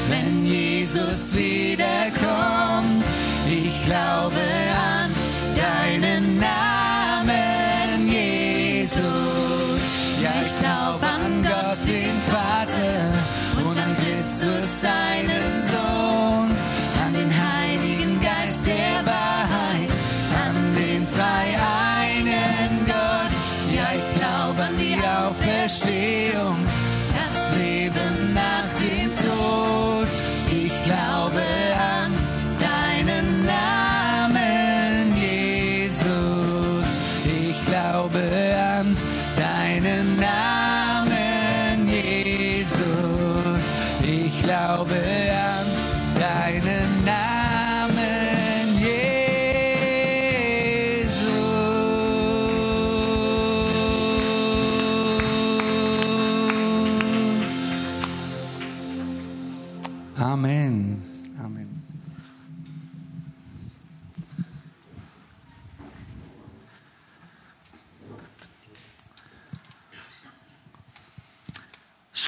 [0.08, 3.04] wenn Jesus wiederkommt.
[3.46, 4.40] Ich glaube
[4.72, 5.07] an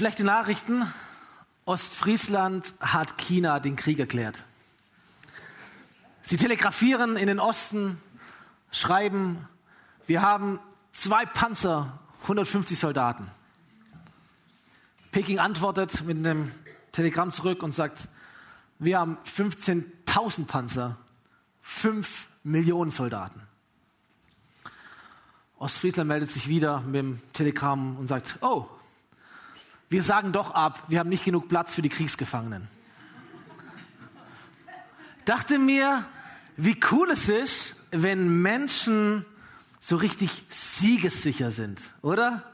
[0.00, 0.90] Schlechte Nachrichten.
[1.66, 4.44] Ostfriesland hat China den Krieg erklärt.
[6.22, 8.00] Sie telegrafieren in den Osten,
[8.70, 9.46] schreiben,
[10.06, 10.58] wir haben
[10.92, 13.30] zwei Panzer, 150 Soldaten.
[15.12, 16.50] Peking antwortet mit einem
[16.92, 18.08] Telegramm zurück und sagt,
[18.78, 20.96] wir haben 15.000 Panzer,
[21.60, 23.42] 5 Millionen Soldaten.
[25.58, 28.66] Ostfriesland meldet sich wieder mit dem Telegramm und sagt, oh,
[29.90, 32.68] wir sagen doch ab, wir haben nicht genug Platz für die Kriegsgefangenen.
[35.24, 36.04] Dachte mir,
[36.56, 39.26] wie cool es ist, wenn Menschen
[39.80, 42.44] so richtig siegessicher sind, oder?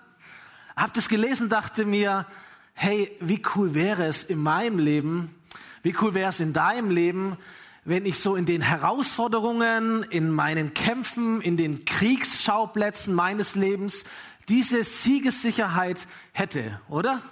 [0.76, 2.26] Hab das gelesen, dachte mir,
[2.72, 5.34] hey, wie cool wäre es in meinem Leben,
[5.82, 7.36] wie cool wäre es in deinem Leben,
[7.84, 14.04] wenn ich so in den Herausforderungen, in meinen Kämpfen, in den Kriegsschauplätzen meines Lebens
[14.48, 17.22] diese Siegessicherheit hätte, oder?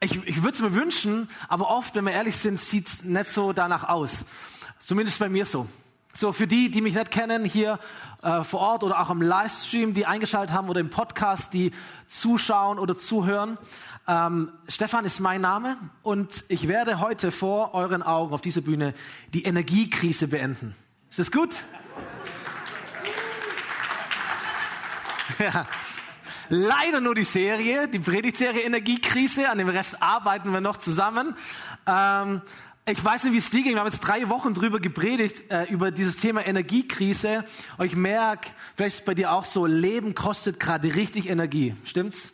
[0.00, 3.30] Ich, ich würde es mir wünschen, aber oft, wenn wir ehrlich sind, sieht es nicht
[3.30, 4.24] so danach aus.
[4.78, 5.66] Zumindest bei mir so.
[6.14, 7.78] So, für die, die mich nicht kennen, hier
[8.22, 11.72] äh, vor Ort oder auch im Livestream, die eingeschaltet haben oder im Podcast, die
[12.06, 13.58] zuschauen oder zuhören.
[14.06, 18.94] Ähm, Stefan ist mein Name und ich werde heute vor euren Augen auf dieser Bühne
[19.34, 20.74] die Energiekrise beenden.
[21.10, 21.54] Ist das gut?
[25.38, 25.66] ja.
[26.50, 29.50] Leider nur die Serie, die Predigtserie Energiekrise.
[29.50, 31.34] An dem Rest arbeiten wir noch zusammen.
[31.86, 32.40] Ähm,
[32.86, 33.74] ich weiß nicht, wie es dir ging.
[33.74, 37.44] Wir haben jetzt drei Wochen drüber gepredigt, äh, über dieses Thema Energiekrise.
[37.76, 41.74] Und ich merke, vielleicht ist es bei dir auch so, Leben kostet gerade richtig Energie.
[41.84, 42.32] Stimmt's?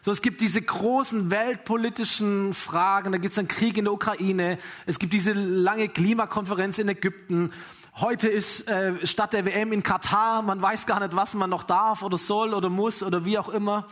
[0.00, 4.58] So, es gibt diese großen weltpolitischen Fragen, da gibt es einen Krieg in der Ukraine,
[4.86, 7.52] es gibt diese lange Klimakonferenz in Ägypten.
[8.00, 11.62] Heute ist äh, statt der WM in Katar, man weiß gar nicht, was man noch
[11.62, 13.86] darf oder soll oder muss oder wie auch immer.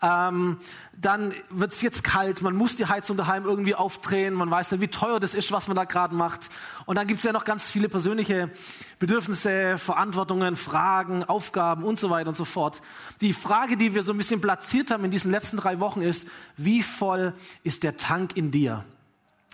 [0.00, 0.58] Ähm,
[0.96, 4.80] dann wird es jetzt kalt, man muss die Heizung daheim irgendwie aufdrehen, man weiß nicht,
[4.80, 6.48] wie teuer das ist, was man da gerade macht.
[6.86, 8.52] Und dann gibt es ja noch ganz viele persönliche
[9.00, 12.80] Bedürfnisse, Verantwortungen, Fragen, Aufgaben und so weiter und so fort.
[13.20, 16.24] Die Frage, die wir so ein bisschen platziert haben in diesen letzten drei Wochen ist,
[16.56, 17.34] wie voll
[17.64, 18.84] ist der Tank in dir?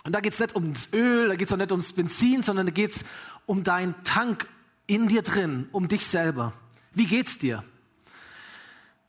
[0.03, 2.65] Und da geht es nicht ums Öl, da geht es auch nicht ums Benzin, sondern
[2.65, 3.05] da geht es
[3.45, 4.47] um deinen Tank
[4.87, 6.53] in dir drin, um dich selber.
[6.93, 7.63] Wie geht's dir?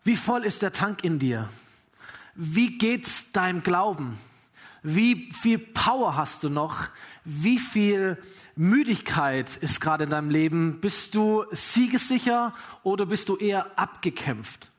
[0.05, 1.49] Wie voll ist der Tank in dir?
[2.35, 4.19] Wie geht's deinem Glauben?
[4.83, 6.89] Wie viel Power hast du noch?
[7.25, 8.17] Wie viel
[8.57, 10.81] Müdigkeit ist gerade in deinem Leben?
[10.81, 14.71] Bist du siegessicher oder bist du eher abgekämpft?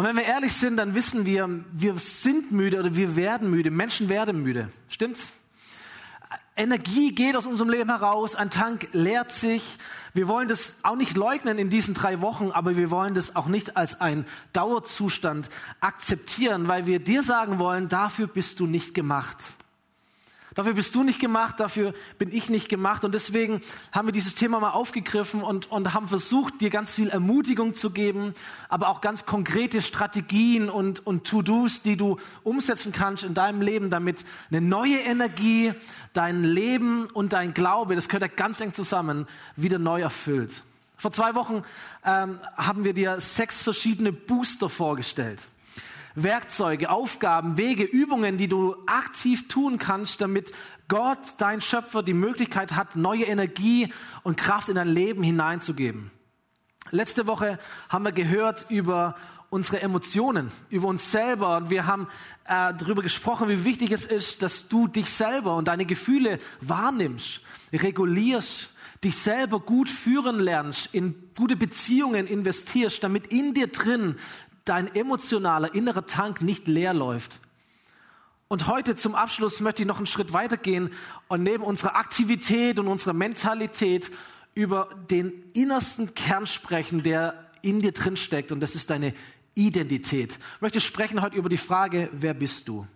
[0.00, 3.70] Und wenn wir ehrlich sind, dann wissen wir, wir sind müde oder wir werden müde.
[3.70, 4.70] Menschen werden müde.
[4.88, 5.34] Stimmt's?
[6.56, 9.76] Energie geht aus unserem Leben heraus, ein Tank leert sich.
[10.14, 13.44] Wir wollen das auch nicht leugnen in diesen drei Wochen, aber wir wollen das auch
[13.44, 14.24] nicht als ein
[14.54, 15.50] Dauerzustand
[15.82, 19.36] akzeptieren, weil wir dir sagen wollen, dafür bist du nicht gemacht.
[20.54, 23.04] Dafür bist du nicht gemacht, dafür bin ich nicht gemacht.
[23.04, 23.60] Und deswegen
[23.92, 27.90] haben wir dieses Thema mal aufgegriffen und, und haben versucht, dir ganz viel Ermutigung zu
[27.90, 28.34] geben,
[28.68, 33.90] aber auch ganz konkrete Strategien und, und To-Dos, die du umsetzen kannst in deinem Leben,
[33.90, 35.72] damit eine neue Energie
[36.12, 40.64] dein Leben und dein Glaube, das gehört ja ganz eng zusammen, wieder neu erfüllt.
[40.96, 41.62] Vor zwei Wochen
[42.04, 45.40] ähm, haben wir dir sechs verschiedene Booster vorgestellt.
[46.14, 50.52] Werkzeuge, Aufgaben, Wege, Übungen, die du aktiv tun kannst, damit
[50.88, 53.92] Gott, dein Schöpfer, die Möglichkeit hat, neue Energie
[54.22, 56.10] und Kraft in dein Leben hineinzugeben.
[56.90, 57.58] Letzte Woche
[57.88, 59.14] haben wir gehört über
[59.50, 62.08] unsere Emotionen, über uns selber und wir haben
[62.44, 67.40] äh, darüber gesprochen, wie wichtig es ist, dass du dich selber und deine Gefühle wahrnimmst,
[67.72, 68.70] regulierst,
[69.02, 74.16] dich selber gut führen lernst, in gute Beziehungen investierst, damit in dir drin
[74.64, 77.40] dein emotionaler innerer Tank nicht leer läuft.
[78.48, 80.90] Und heute zum Abschluss möchte ich noch einen Schritt weitergehen
[81.28, 84.10] und neben unserer Aktivität und unserer Mentalität
[84.54, 88.50] über den innersten Kern sprechen, der in dir drin steckt.
[88.50, 89.14] Und das ist deine
[89.54, 90.32] Identität.
[90.32, 92.86] Ich möchte sprechen heute über die Frage, wer bist du?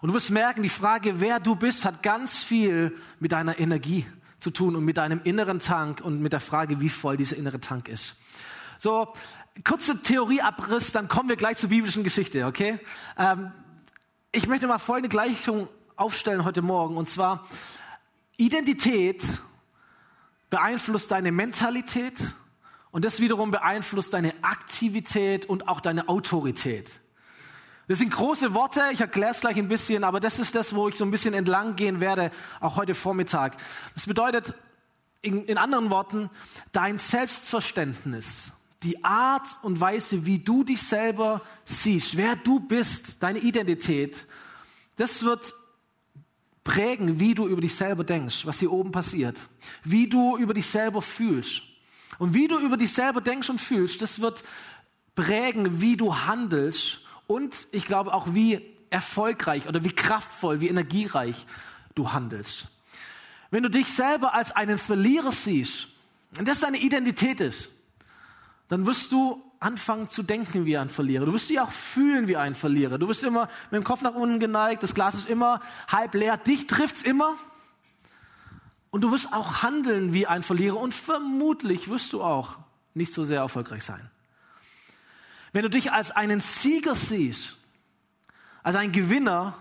[0.00, 4.06] Und du wirst merken, die Frage, wer du bist, hat ganz viel mit deiner Energie
[4.38, 7.60] zu tun und mit deinem inneren Tank und mit der Frage, wie voll dieser innere
[7.60, 8.16] Tank ist.
[8.78, 9.12] So,
[9.64, 12.78] kurze Theorieabriss, dann kommen wir gleich zur biblischen Geschichte, okay?
[13.16, 13.52] Ähm,
[14.32, 17.46] ich möchte mal folgende Gleichung aufstellen heute Morgen, und zwar
[18.36, 19.22] Identität
[20.50, 22.14] beeinflusst deine Mentalität
[22.90, 26.90] und das wiederum beeinflusst deine Aktivität und auch deine Autorität.
[27.88, 30.88] Das sind große Worte, ich erkläre es gleich ein bisschen, aber das ist das, wo
[30.88, 33.56] ich so ein bisschen entlang gehen werde, auch heute Vormittag.
[33.94, 34.54] Das bedeutet,
[35.22, 36.30] in, in anderen Worten,
[36.72, 38.52] dein Selbstverständnis
[38.86, 44.26] die Art und Weise, wie du dich selber siehst, wer du bist, deine Identität,
[44.94, 45.54] das wird
[46.62, 49.48] prägen, wie du über dich selber denkst, was hier oben passiert,
[49.82, 51.62] wie du über dich selber fühlst.
[52.18, 54.44] Und wie du über dich selber denkst und fühlst, das wird
[55.16, 61.44] prägen, wie du handelst und ich glaube auch, wie erfolgreich oder wie kraftvoll, wie energiereich
[61.96, 62.68] du handelst.
[63.50, 65.88] Wenn du dich selber als einen Verlierer siehst,
[66.38, 67.70] und das deine Identität ist,
[68.68, 71.26] dann wirst du anfangen zu denken wie ein Verlierer.
[71.26, 72.98] Du wirst dich auch fühlen wie ein Verlierer.
[72.98, 76.36] Du wirst immer mit dem Kopf nach unten geneigt, das Glas ist immer halb leer,
[76.36, 77.34] dich trifft's immer.
[78.90, 82.56] Und du wirst auch handeln wie ein Verlierer und vermutlich wirst du auch
[82.94, 84.10] nicht so sehr erfolgreich sein.
[85.52, 87.56] Wenn du dich als einen Sieger siehst,
[88.62, 89.54] als ein Gewinner,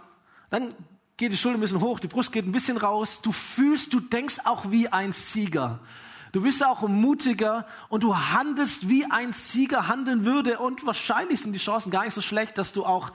[0.50, 0.74] dann
[1.18, 4.00] geht die Schulter ein bisschen hoch, die Brust geht ein bisschen raus, du fühlst, du
[4.00, 5.80] denkst auch wie ein Sieger.
[6.36, 11.54] Du bist auch mutiger und du handelst wie ein Sieger handeln würde und wahrscheinlich sind
[11.54, 13.14] die Chancen gar nicht so schlecht, dass du auch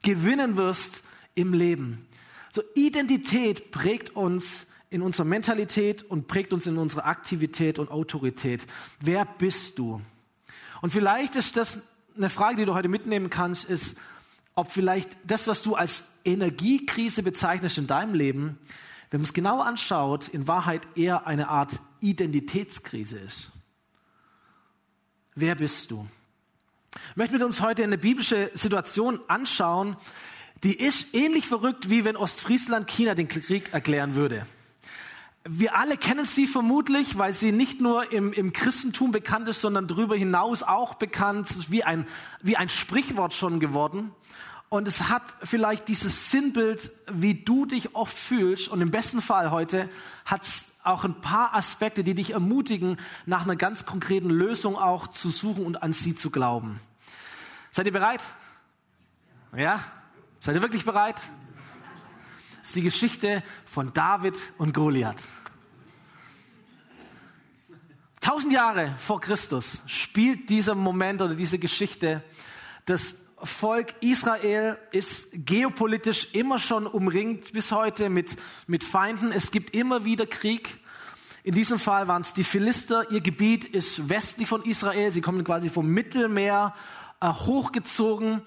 [0.00, 1.02] gewinnen wirst
[1.34, 2.08] im Leben.
[2.52, 8.64] So Identität prägt uns in unserer Mentalität und prägt uns in unserer Aktivität und Autorität.
[8.98, 10.00] Wer bist du?
[10.80, 11.82] Und vielleicht ist das
[12.16, 13.98] eine Frage, die du heute mitnehmen kannst, ist,
[14.54, 18.58] ob vielleicht das, was du als Energiekrise bezeichnest in deinem Leben,
[19.14, 23.52] wenn man es genau anschaut, in Wahrheit eher eine Art Identitätskrise ist.
[25.36, 26.04] Wer bist du?
[27.10, 29.96] Ich möchte mit uns heute eine biblische Situation anschauen,
[30.64, 34.48] die ist ähnlich verrückt, wie wenn Ostfriesland China den Krieg erklären würde.
[35.44, 39.86] Wir alle kennen sie vermutlich, weil sie nicht nur im, im Christentum bekannt ist, sondern
[39.86, 42.08] darüber hinaus auch bekannt, wie ein,
[42.42, 44.10] wie ein Sprichwort schon geworden.
[44.74, 48.66] Und es hat vielleicht dieses Sinnbild, wie du dich oft fühlst.
[48.66, 49.88] Und im besten Fall heute
[50.24, 55.06] hat es auch ein paar Aspekte, die dich ermutigen, nach einer ganz konkreten Lösung auch
[55.06, 56.80] zu suchen und an sie zu glauben.
[57.70, 58.20] Seid ihr bereit?
[59.56, 59.78] Ja?
[60.40, 61.20] Seid ihr wirklich bereit?
[62.58, 65.22] Das ist die Geschichte von David und Goliath.
[68.20, 72.24] Tausend Jahre vor Christus spielt dieser Moment oder diese Geschichte.
[72.86, 73.14] Das
[73.44, 78.36] Volk Israel ist geopolitisch immer schon umringt bis heute mit,
[78.66, 79.32] mit Feinden.
[79.32, 80.78] Es gibt immer wieder Krieg.
[81.42, 83.10] In diesem Fall waren es die Philister.
[83.10, 85.12] Ihr Gebiet ist westlich von Israel.
[85.12, 86.74] Sie kommen quasi vom Mittelmeer
[87.20, 88.42] äh, hochgezogen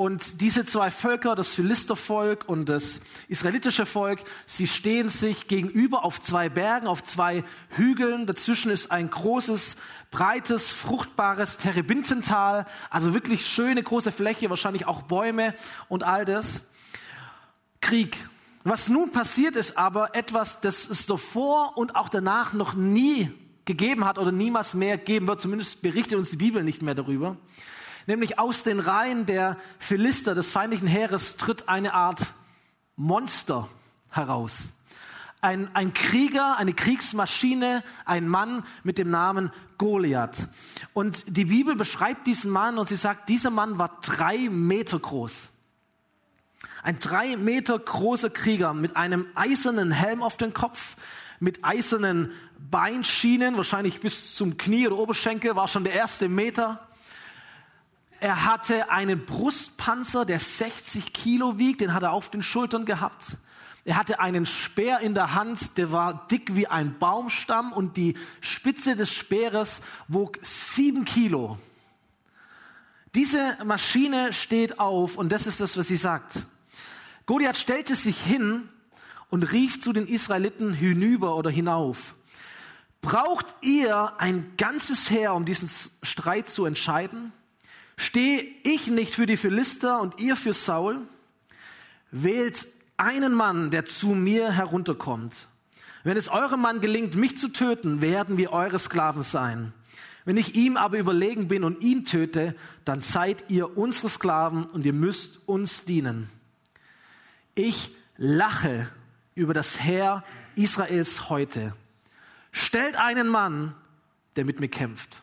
[0.00, 6.22] und diese zwei Völker, das Philistervolk und das israelitische Volk, sie stehen sich gegenüber auf
[6.22, 7.44] zwei Bergen, auf zwei
[7.76, 8.26] Hügeln.
[8.26, 9.76] Dazwischen ist ein großes,
[10.10, 12.64] breites, fruchtbares Terebintental.
[12.88, 15.52] Also wirklich schöne große Fläche, wahrscheinlich auch Bäume
[15.90, 16.64] und all das.
[17.82, 18.16] Krieg.
[18.64, 23.28] Was nun passiert ist aber etwas, das es davor und auch danach noch nie
[23.66, 25.42] gegeben hat oder niemals mehr geben wird.
[25.42, 27.36] Zumindest berichtet uns die Bibel nicht mehr darüber.
[28.10, 32.18] Nämlich aus den Reihen der Philister, des feindlichen Heeres, tritt eine Art
[32.96, 33.68] Monster
[34.08, 34.68] heraus.
[35.40, 40.48] Ein, ein Krieger, eine Kriegsmaschine, ein Mann mit dem Namen Goliath.
[40.92, 45.48] Und die Bibel beschreibt diesen Mann und sie sagt, dieser Mann war drei Meter groß.
[46.82, 50.96] Ein drei Meter großer Krieger mit einem eisernen Helm auf dem Kopf,
[51.38, 56.88] mit eisernen Beinschienen, wahrscheinlich bis zum Knie oder Oberschenkel, war schon der erste Meter.
[58.20, 63.38] Er hatte einen Brustpanzer, der 60 Kilo wiegt, den hat er auf den Schultern gehabt.
[63.86, 68.18] Er hatte einen Speer in der Hand, der war dick wie ein Baumstamm und die
[68.42, 71.58] Spitze des Speeres wog sieben Kilo.
[73.14, 76.44] Diese Maschine steht auf und das ist das, was sie sagt.
[77.24, 78.68] Goliath stellte sich hin
[79.30, 82.14] und rief zu den Israeliten hinüber oder hinauf.
[83.00, 85.70] Braucht ihr ein ganzes Heer, um diesen
[86.02, 87.32] Streit zu entscheiden?
[88.00, 91.02] Stehe ich nicht für die Philister und ihr für Saul?
[92.10, 95.48] Wählt einen Mann, der zu mir herunterkommt.
[96.02, 99.74] Wenn es eurem Mann gelingt, mich zu töten, werden wir eure Sklaven sein.
[100.24, 104.86] Wenn ich ihm aber überlegen bin und ihn töte, dann seid ihr unsere Sklaven und
[104.86, 106.30] ihr müsst uns dienen.
[107.54, 108.88] Ich lache
[109.34, 110.24] über das Heer
[110.54, 111.74] Israels heute.
[112.50, 113.74] Stellt einen Mann,
[114.36, 115.22] der mit mir kämpft.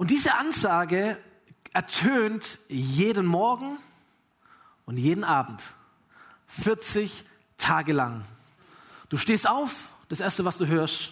[0.00, 1.18] Und diese Ansage
[1.74, 3.76] ertönt jeden Morgen
[4.86, 5.74] und jeden Abend.
[6.46, 7.26] 40
[7.58, 8.24] Tage lang.
[9.10, 11.10] Du stehst auf, das Erste, was du hörst.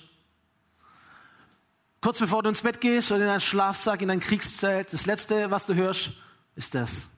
[2.00, 5.50] Kurz bevor du ins Bett gehst oder in deinen Schlafsack, in dein Kriegszelt, das Letzte,
[5.50, 6.12] was du hörst,
[6.56, 7.10] ist das.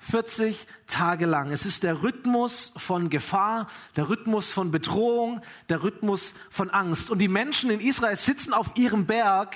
[0.00, 1.52] 40 Tage lang.
[1.52, 7.08] Es ist der Rhythmus von Gefahr, der Rhythmus von Bedrohung, der Rhythmus von Angst.
[7.08, 9.54] Und die Menschen in Israel sitzen auf ihrem Berg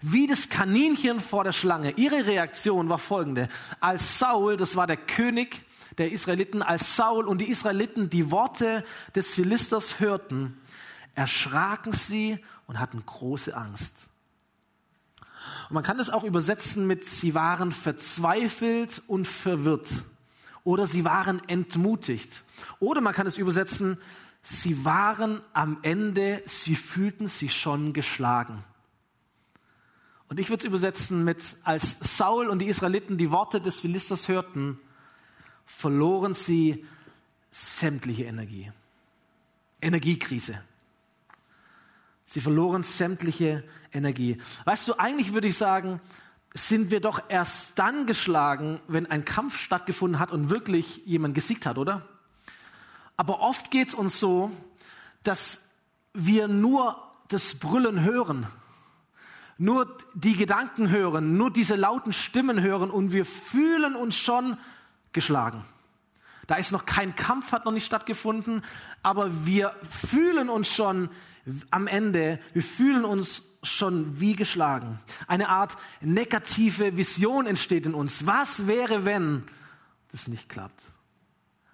[0.00, 1.92] wie das Kaninchen vor der Schlange.
[1.92, 3.48] Ihre Reaktion war folgende.
[3.80, 5.64] Als Saul, das war der König
[5.98, 8.84] der Israeliten, als Saul und die Israeliten die Worte
[9.14, 10.56] des Philisters hörten,
[11.14, 13.92] erschraken sie und hatten große Angst.
[15.68, 20.04] Und man kann das auch übersetzen mit, sie waren verzweifelt und verwirrt.
[20.64, 22.42] Oder sie waren entmutigt.
[22.78, 23.98] Oder man kann es übersetzen,
[24.42, 28.64] sie waren am Ende, sie fühlten sich schon geschlagen.
[30.28, 34.28] Und ich würde es übersetzen mit, als Saul und die Israeliten die Worte des Philisters
[34.28, 34.78] hörten,
[35.64, 36.84] verloren sie
[37.50, 38.70] sämtliche Energie.
[39.80, 40.62] Energiekrise.
[42.24, 44.38] Sie verloren sämtliche Energie.
[44.66, 46.00] Weißt du, eigentlich würde ich sagen,
[46.52, 51.64] sind wir doch erst dann geschlagen, wenn ein Kampf stattgefunden hat und wirklich jemand gesiegt
[51.64, 52.06] hat, oder?
[53.16, 54.50] Aber oft geht es uns so,
[55.22, 55.60] dass
[56.12, 58.46] wir nur das Brüllen hören
[59.58, 64.56] nur die Gedanken hören, nur diese lauten Stimmen hören und wir fühlen uns schon
[65.12, 65.64] geschlagen.
[66.46, 68.62] Da ist noch kein Kampf, hat noch nicht stattgefunden,
[69.02, 71.10] aber wir fühlen uns schon
[71.70, 75.00] am Ende, wir fühlen uns schon wie geschlagen.
[75.26, 78.26] Eine Art negative Vision entsteht in uns.
[78.26, 79.42] Was wäre, wenn
[80.12, 80.80] das nicht klappt?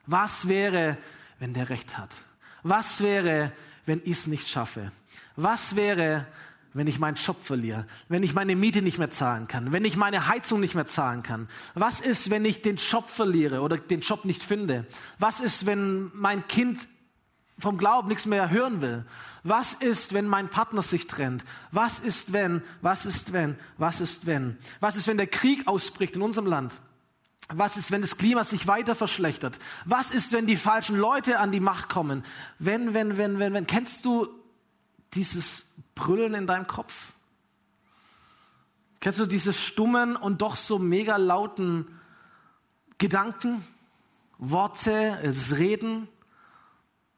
[0.07, 0.97] Was wäre,
[1.39, 2.14] wenn der Recht hat?
[2.62, 3.53] Was wäre,
[3.87, 4.91] wenn ich es nicht schaffe?
[5.37, 6.26] Was wäre,
[6.75, 9.97] wenn ich meinen Job verliere, wenn ich meine Miete nicht mehr zahlen kann, wenn ich
[9.97, 11.49] meine Heizung nicht mehr zahlen kann?
[11.75, 14.85] Was ist, wenn ich den Job verliere oder den Job nicht finde?
[15.18, 16.89] Was ist, wenn mein Kind
[17.59, 19.07] vom Glauben nichts mehr hören will?
[19.45, 21.45] Was ist, wenn mein Partner sich trennt?
[21.70, 24.59] Was ist, wenn, was ist, wenn, was ist, wenn?
[24.81, 26.81] Was ist, wenn der Krieg ausbricht in unserem Land?
[27.49, 29.59] Was ist, wenn das Klima sich weiter verschlechtert?
[29.85, 32.25] Was ist, wenn die falschen Leute an die Macht kommen?
[32.59, 33.66] Wenn, wenn, wenn, wenn, wenn.
[33.66, 34.27] Kennst du
[35.12, 35.64] dieses
[35.95, 37.12] Brüllen in deinem Kopf?
[39.01, 41.86] Kennst du diese stummen und doch so mega lauten
[42.99, 43.64] Gedanken,
[44.38, 46.09] Worte, das Reden?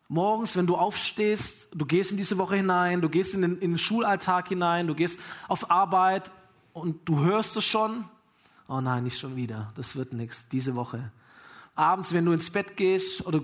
[0.08, 3.72] Morgens, wenn du aufstehst, du gehst in diese Woche hinein, du gehst in den, in
[3.72, 5.18] den Schulalltag hinein, du gehst
[5.48, 6.30] auf Arbeit
[6.72, 8.04] und du hörst es schon.
[8.68, 9.72] Oh nein, nicht schon wieder.
[9.76, 11.12] Das wird nichts diese Woche.
[11.74, 13.42] Abends, wenn du ins Bett gehst oder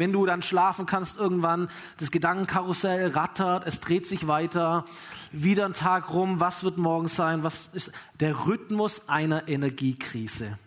[0.00, 4.84] wenn du dann schlafen kannst irgendwann, das Gedankenkarussell rattert, es dreht sich weiter,
[5.30, 10.58] wieder ein Tag rum, was wird morgen sein, was ist der Rhythmus einer Energiekrise.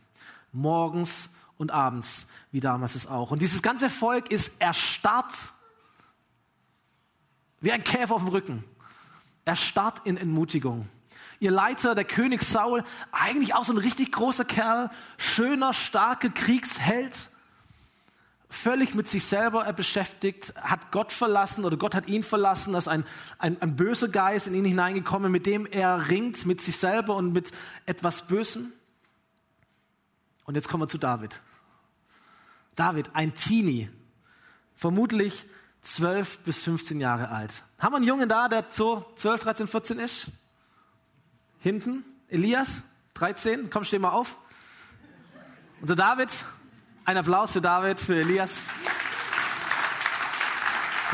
[0.53, 3.31] Morgens und abends, wie damals es auch.
[3.31, 5.33] Und dieses ganze Volk ist erstarrt,
[7.59, 8.63] wie ein Käfer auf dem Rücken,
[9.45, 10.87] erstarrt in Entmutigung.
[11.39, 17.29] Ihr Leiter, der König Saul, eigentlich auch so ein richtig großer Kerl, schöner, starker Kriegsheld,
[18.53, 23.05] völlig mit sich selber beschäftigt, hat Gott verlassen oder Gott hat ihn verlassen, dass ein,
[23.39, 27.33] ein, ein böser Geist in ihn hineingekommen, mit dem er ringt, mit sich selber und
[27.33, 27.51] mit
[27.85, 28.71] etwas Bösem.
[30.45, 31.41] Und jetzt kommen wir zu David.
[32.75, 33.89] David, ein Teenie,
[34.75, 35.45] vermutlich
[35.81, 37.63] 12 bis 15 Jahre alt.
[37.79, 40.31] Haben wir einen Jungen da, der so 12, 13, 14 ist?
[41.59, 42.83] Hinten, Elias,
[43.15, 44.37] 13, komm, steh mal auf.
[45.81, 46.29] Unser David,
[47.05, 48.57] ein Applaus für David, für Elias.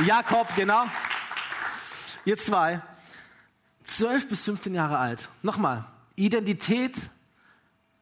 [0.05, 0.85] Jakob, genau.
[2.25, 2.81] Ihr zwei,
[3.85, 5.29] 12 bis 15 Jahre alt.
[5.41, 5.85] Nochmal,
[6.15, 7.09] Identität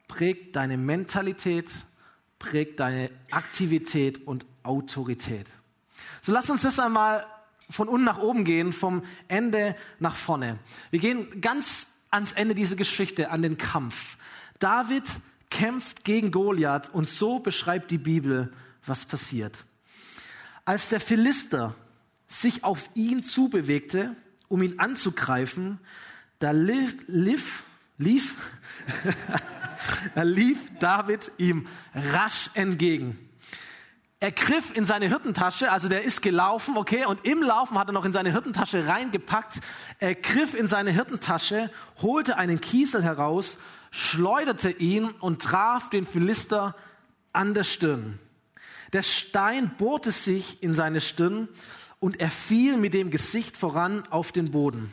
[0.06, 1.70] prägt deine Mentalität,
[2.38, 5.48] prägt deine Aktivität und Autorität.
[6.20, 7.26] So lass uns das einmal
[7.70, 10.58] von unten nach oben gehen, vom Ende nach vorne.
[10.90, 14.16] Wir gehen ganz ans Ende dieser Geschichte, an den Kampf.
[14.58, 15.04] David
[15.50, 18.52] kämpft gegen Goliath und so beschreibt die Bibel,
[18.86, 19.64] was passiert.
[20.64, 21.74] Als der Philister
[22.26, 24.14] sich auf ihn zubewegte,
[24.48, 25.78] um ihn anzugreifen,
[26.38, 27.64] da lief, lief,
[27.96, 28.34] lief
[30.14, 33.18] Da lief David ihm rasch entgegen.
[34.20, 37.92] Er griff in seine Hirtentasche, also der ist gelaufen, okay, und im Laufen hat er
[37.92, 39.60] noch in seine Hirtentasche reingepackt.
[40.00, 41.70] Er griff in seine Hirtentasche,
[42.02, 43.58] holte einen Kiesel heraus,
[43.90, 46.74] schleuderte ihn und traf den Philister
[47.32, 48.18] an der Stirn.
[48.92, 51.48] Der Stein bohrte sich in seine Stirn
[52.00, 54.92] und er fiel mit dem Gesicht voran auf den Boden.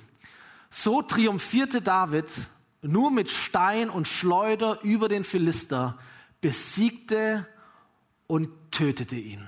[0.69, 2.27] So triumphierte David
[2.81, 5.97] nur mit Stein und Schleuder über den Philister,
[6.41, 7.47] besiegte
[8.27, 9.47] und tötete ihn.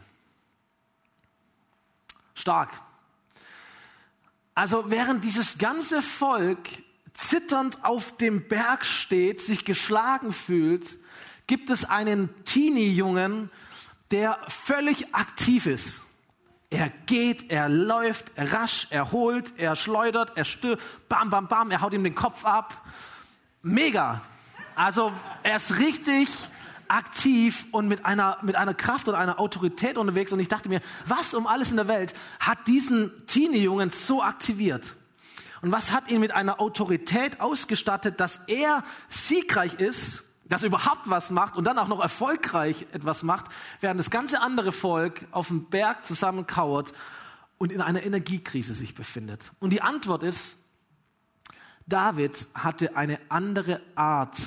[2.33, 2.81] Stark.
[4.55, 6.67] Also während dieses ganze Volk
[7.17, 10.97] zitternd auf dem Berg steht, sich geschlagen fühlt,
[11.47, 13.49] gibt es einen Teenie-Jungen,
[14.11, 16.01] der völlig aktiv ist.
[16.69, 21.81] Er geht, er läuft rasch, er holt, er schleudert, er stirbt, bam, bam, bam, er
[21.81, 22.85] haut ihm den Kopf ab
[23.61, 24.21] mega.
[24.75, 25.11] Also
[25.43, 26.29] er ist richtig
[26.87, 30.31] aktiv und mit einer, mit einer Kraft und einer Autorität unterwegs.
[30.31, 34.96] Und ich dachte mir, was um alles in der Welt hat diesen Teenie-Jungen so aktiviert?
[35.61, 41.09] Und was hat ihn mit einer Autorität ausgestattet, dass er siegreich ist, dass er überhaupt
[41.09, 43.47] was macht und dann auch noch erfolgreich etwas macht,
[43.81, 46.93] während das ganze andere Volk auf dem Berg zusammenkauert
[47.57, 49.51] und in einer Energiekrise sich befindet?
[49.59, 50.55] Und die Antwort ist,
[51.85, 54.37] David hatte eine andere Art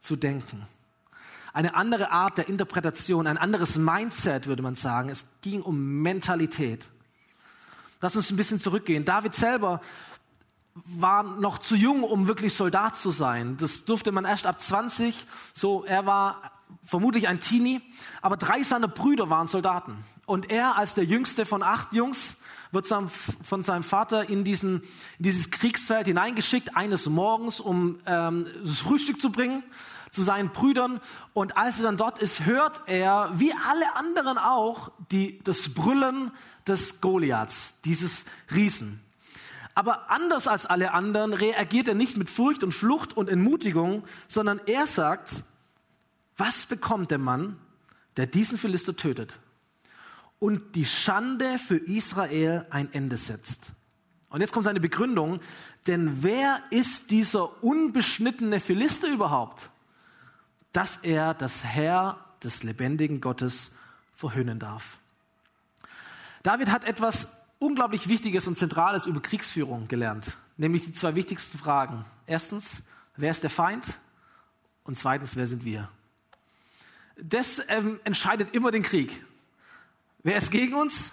[0.00, 0.66] zu denken.
[1.52, 5.08] Eine andere Art der Interpretation, ein anderes Mindset, würde man sagen.
[5.08, 6.88] Es ging um Mentalität.
[8.00, 9.04] Lass uns ein bisschen zurückgehen.
[9.04, 9.80] David selber
[10.74, 13.56] war noch zu jung, um wirklich Soldat zu sein.
[13.58, 15.26] Das durfte man erst ab 20.
[15.52, 16.52] So, er war
[16.84, 17.80] vermutlich ein Teenie,
[18.22, 20.04] aber drei seiner Brüder waren Soldaten.
[20.26, 22.36] Und er als der jüngste von acht Jungs
[22.72, 24.82] wird von seinem Vater in, diesen,
[25.18, 29.64] in dieses Kriegsfeld hineingeschickt, eines Morgens, um ähm, das Frühstück zu bringen
[30.10, 31.00] zu seinen Brüdern.
[31.34, 36.32] Und als er dann dort ist, hört er, wie alle anderen auch, die, das Brüllen
[36.66, 39.00] des Goliaths, dieses Riesen.
[39.80, 44.60] Aber anders als alle anderen reagiert er nicht mit Furcht und Flucht und Entmutigung, sondern
[44.66, 45.42] er sagt,
[46.36, 47.56] was bekommt der Mann,
[48.16, 49.38] der diesen Philister tötet?
[50.40, 53.72] und die Schande für Israel ein Ende setzt.
[54.30, 55.40] Und jetzt kommt seine Begründung,
[55.86, 59.70] denn wer ist dieser unbeschnittene Philister überhaupt,
[60.72, 63.70] dass er das Herr des lebendigen Gottes
[64.16, 64.98] verhöhnen darf?
[66.42, 67.28] David hat etwas
[67.60, 72.04] unglaublich Wichtiges und Zentrales über Kriegsführung gelernt, nämlich die zwei wichtigsten Fragen.
[72.26, 72.82] Erstens,
[73.16, 73.84] wer ist der Feind?
[74.82, 75.88] Und zweitens, wer sind wir?
[77.22, 79.24] Das ähm, entscheidet immer den Krieg.
[80.22, 81.12] Wer ist gegen uns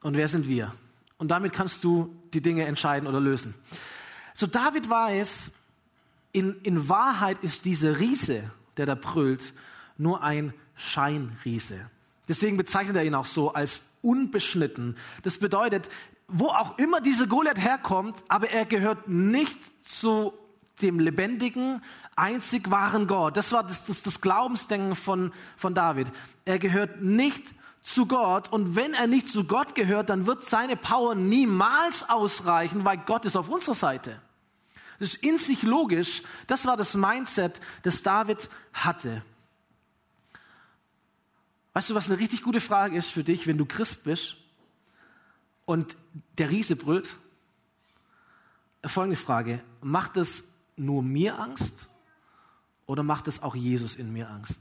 [0.00, 0.72] und wer sind wir?
[1.18, 3.54] Und damit kannst du die Dinge entscheiden oder lösen.
[4.34, 5.52] So David weiß,
[6.32, 9.52] in, in Wahrheit ist dieser Riese, der da brüllt,
[9.98, 11.90] nur ein Scheinriese.
[12.28, 14.96] Deswegen bezeichnet er ihn auch so als unbeschnitten.
[15.22, 15.88] Das bedeutet,
[16.28, 20.32] wo auch immer dieser Goliath herkommt, aber er gehört nicht zu
[20.80, 21.82] dem lebendigen,
[22.16, 23.36] einzig wahren Gott.
[23.36, 26.08] Das war das, das, das Glaubensdenken von, von David.
[26.44, 27.44] Er gehört nicht
[27.82, 32.84] zu Gott und wenn er nicht zu Gott gehört, dann wird seine Power niemals ausreichen,
[32.84, 34.20] weil Gott ist auf unserer Seite.
[34.98, 36.22] Das ist in sich logisch.
[36.46, 39.22] Das war das Mindset, das David hatte.
[41.72, 44.36] Weißt du, was eine richtig gute Frage ist für dich, wenn du Christ bist
[45.64, 45.96] und
[46.38, 47.16] der Riese brüllt?
[48.84, 49.62] Folgende Frage.
[49.80, 50.44] Macht es
[50.76, 51.88] nur mir Angst
[52.86, 54.60] oder macht es auch Jesus in mir Angst?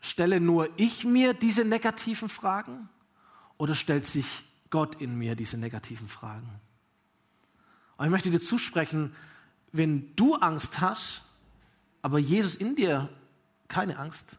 [0.00, 2.88] Stelle nur ich mir diese negativen Fragen
[3.56, 6.60] oder stellt sich Gott in mir diese negativen Fragen?
[7.96, 9.14] Und ich möchte dir zusprechen,
[9.72, 11.22] wenn du Angst hast,
[12.02, 13.08] aber Jesus in dir
[13.68, 14.38] keine Angst,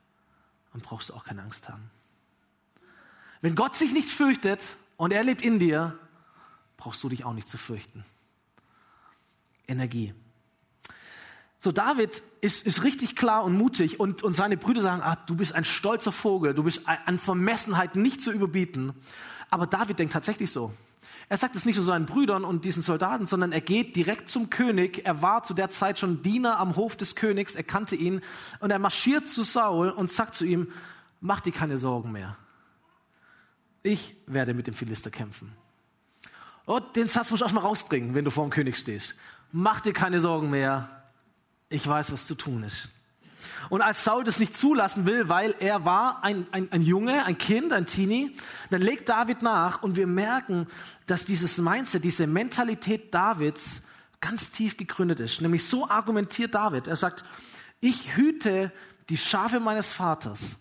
[0.73, 1.89] dann brauchst du auch keine Angst haben.
[3.41, 4.61] Wenn Gott sich nicht fürchtet
[4.97, 5.97] und er lebt in dir,
[6.77, 8.03] brauchst du dich auch nicht zu fürchten.
[9.67, 10.13] Energie.
[11.59, 15.35] So, David ist, ist richtig klar und mutig und, und seine Brüder sagen, ah, du
[15.35, 18.93] bist ein stolzer Vogel, du bist an Vermessenheit nicht zu überbieten.
[19.49, 20.73] Aber David denkt tatsächlich so.
[21.29, 24.49] Er sagt es nicht nur seinen Brüdern und diesen Soldaten, sondern er geht direkt zum
[24.49, 25.05] König.
[25.05, 28.21] Er war zu der Zeit schon Diener am Hof des Königs, er kannte ihn
[28.59, 30.67] und er marschiert zu Saul und sagt zu ihm,
[31.21, 32.37] mach dir keine Sorgen mehr.
[33.83, 35.53] Ich werde mit dem Philister kämpfen.
[36.65, 39.15] Oh, den Satz muss ich auch mal rausbringen, wenn du vor dem König stehst.
[39.51, 41.03] Mach dir keine Sorgen mehr.
[41.69, 42.89] Ich weiß, was zu tun ist.
[43.69, 47.37] Und als Saul das nicht zulassen will, weil er war ein, ein, ein Junge, ein
[47.37, 48.35] Kind, ein Teenie,
[48.69, 50.67] dann legt David nach und wir merken,
[51.07, 53.81] dass dieses Mindset, diese Mentalität Davids
[54.21, 55.41] ganz tief gegründet ist.
[55.41, 56.87] Nämlich so argumentiert David.
[56.87, 57.23] Er sagt,
[57.79, 58.71] ich hüte
[59.09, 60.57] die Schafe meines Vaters.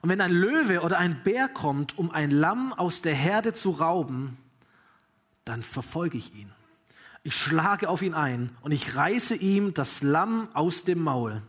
[0.00, 3.70] Und wenn ein Löwe oder ein Bär kommt, um ein Lamm aus der Herde zu
[3.70, 4.38] rauben,
[5.44, 6.55] dann verfolge ich ihn
[7.26, 11.42] ich schlage auf ihn ein und ich reiße ihm das Lamm aus dem Maul.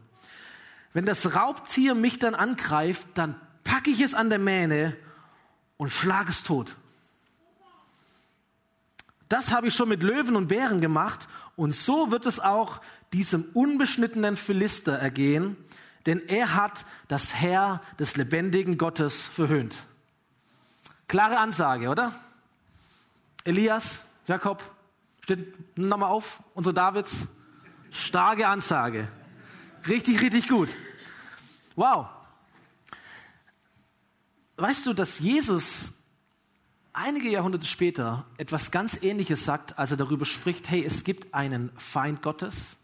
[0.91, 4.97] Wenn das Raubtier mich dann angreift, dann packe ich es an der Mähne
[5.77, 6.75] und schlage es tot.
[9.29, 12.81] Das habe ich schon mit Löwen und Bären gemacht und so wird es auch
[13.13, 15.57] diesem unbeschnittenen Philister ergehen,
[16.07, 19.85] denn er hat das Herr des lebendigen Gottes verhöhnt.
[21.07, 22.19] Klare Ansage, oder?
[23.43, 24.63] Elias, Jakob,
[25.27, 27.27] Steht nochmal auf, unsere Davids.
[27.91, 29.09] Starke Ansage.
[29.85, 30.69] Richtig, richtig gut.
[31.75, 32.07] Wow.
[34.55, 35.91] Weißt du, dass Jesus
[36.93, 41.71] einige Jahrhunderte später etwas ganz Ähnliches sagt, als er darüber spricht, hey, es gibt einen
[41.75, 42.77] Feind Gottes,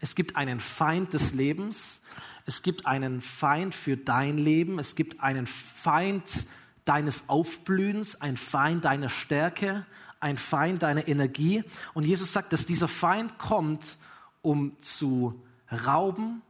[0.00, 2.00] es gibt einen Feind des Lebens,
[2.46, 6.46] es gibt einen Feind für dein Leben, es gibt einen Feind
[6.86, 9.84] deines Aufblühens, ein Feind deiner Stärke,
[10.24, 11.62] ein Feind deiner Energie.
[11.92, 13.98] Und Jesus sagt, dass dieser Feind kommt,
[14.40, 15.38] um zu
[15.70, 16.40] rauben,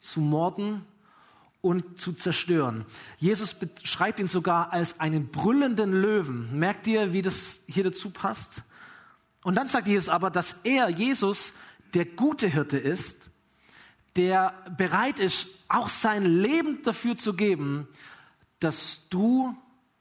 [0.00, 0.86] zu morden
[1.60, 2.86] und zu zerstören.
[3.18, 6.58] Jesus beschreibt ihn sogar als einen brüllenden Löwen.
[6.58, 8.62] Merkt ihr, wie das hier dazu passt?
[9.42, 11.52] Und dann sagt Jesus aber, dass er, Jesus,
[11.92, 13.28] der gute Hirte ist,
[14.16, 17.86] der bereit ist, auch sein Leben dafür zu geben,
[18.60, 19.54] dass du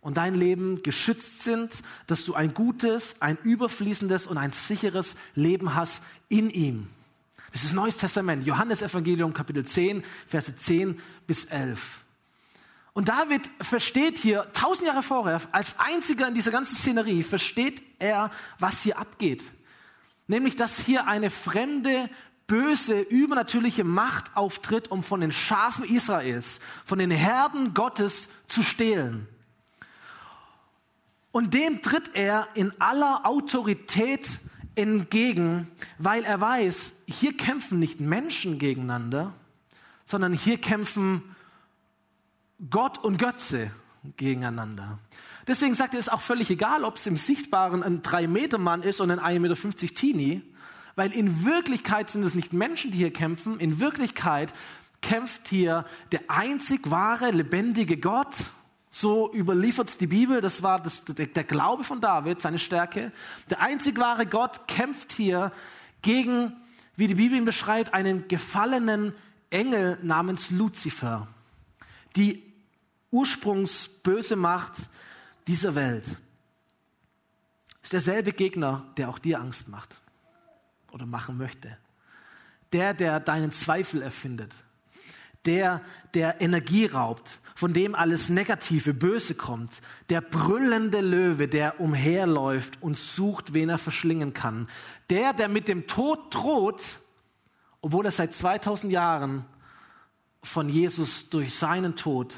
[0.04, 5.74] und dein Leben geschützt sind, dass du ein gutes, ein überfließendes und ein sicheres Leben
[5.74, 6.88] hast in ihm.
[7.54, 12.00] Das ist Neues Testament, Johannes Evangelium Kapitel 10, Verse 10 bis 11.
[12.92, 18.30] Und David versteht hier, tausend Jahre vorher, als einziger in dieser ganzen Szenerie, versteht er,
[18.60, 19.44] was hier abgeht.
[20.28, 22.10] Nämlich, dass hier eine fremde,
[22.46, 29.28] böse, übernatürliche Macht auftritt, um von den Schafen Israels, von den Herden Gottes zu stehlen.
[31.34, 34.38] Und dem tritt er in aller Autorität
[34.76, 39.34] entgegen, weil er weiß, hier kämpfen nicht Menschen gegeneinander,
[40.06, 41.24] sondern hier kämpfen
[42.70, 43.72] Gott und Götze
[44.16, 45.00] gegeneinander.
[45.48, 49.02] Deswegen sagt er, es ist auch völlig egal, ob es im Sichtbaren ein 3-Meter-Mann ist
[49.02, 50.44] und ein 1,50 Meter Teenie,
[50.94, 54.54] weil in Wirklichkeit sind es nicht Menschen, die hier kämpfen, in Wirklichkeit
[55.02, 58.52] kämpft hier der einzig wahre, lebendige Gott
[58.96, 63.12] so überliefert die Bibel, das war das, der, der Glaube von David, seine Stärke.
[63.50, 65.52] Der einzig wahre Gott kämpft hier
[66.04, 66.56] gegen,
[66.96, 69.16] wie die Bibel ihn beschreibt, einen gefallenen
[69.50, 71.28] Engel namens Luzifer.
[72.16, 72.44] Die
[73.10, 74.74] ursprungsböse Macht
[75.48, 76.06] dieser Welt.
[77.82, 80.02] Ist derselbe Gegner, der auch dir Angst macht.
[80.92, 81.80] oder machen möchte.
[82.74, 84.54] Der, der deinen Zweifel erfindet.
[85.46, 85.82] Der,
[86.14, 89.82] der Energie raubt, von dem alles Negative, Böse kommt.
[90.10, 94.68] Der brüllende Löwe, der umherläuft und sucht, wen er verschlingen kann.
[95.10, 97.00] Der, der mit dem Tod droht,
[97.82, 99.46] obwohl er seit 2000 Jahren
[100.42, 102.36] von Jesus durch seinen Tod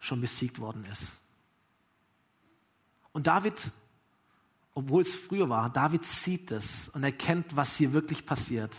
[0.00, 1.12] schon besiegt worden ist.
[3.12, 3.70] Und David,
[4.74, 8.74] obwohl es früher war, David sieht es und erkennt, was hier wirklich passiert.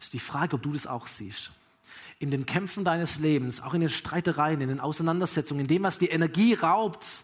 [0.00, 1.52] Ist die Frage, ob du das auch siehst.
[2.24, 5.98] In den Kämpfen deines Lebens, auch in den Streitereien, in den Auseinandersetzungen, in dem, was
[5.98, 7.22] die Energie raubt,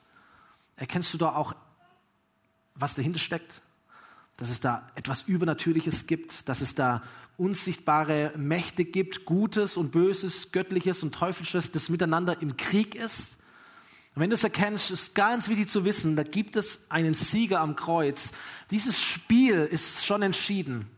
[0.76, 1.54] erkennst du da auch,
[2.74, 3.62] was dahinter steckt?
[4.36, 7.02] Dass es da etwas Übernatürliches gibt, dass es da
[7.38, 13.38] unsichtbare Mächte gibt, Gutes und Böses, Göttliches und Teuflisches, das miteinander im Krieg ist.
[14.14, 17.60] Und wenn du es erkennst, ist ganz wichtig zu wissen, da gibt es einen Sieger
[17.60, 18.32] am Kreuz.
[18.70, 20.90] Dieses Spiel ist schon entschieden.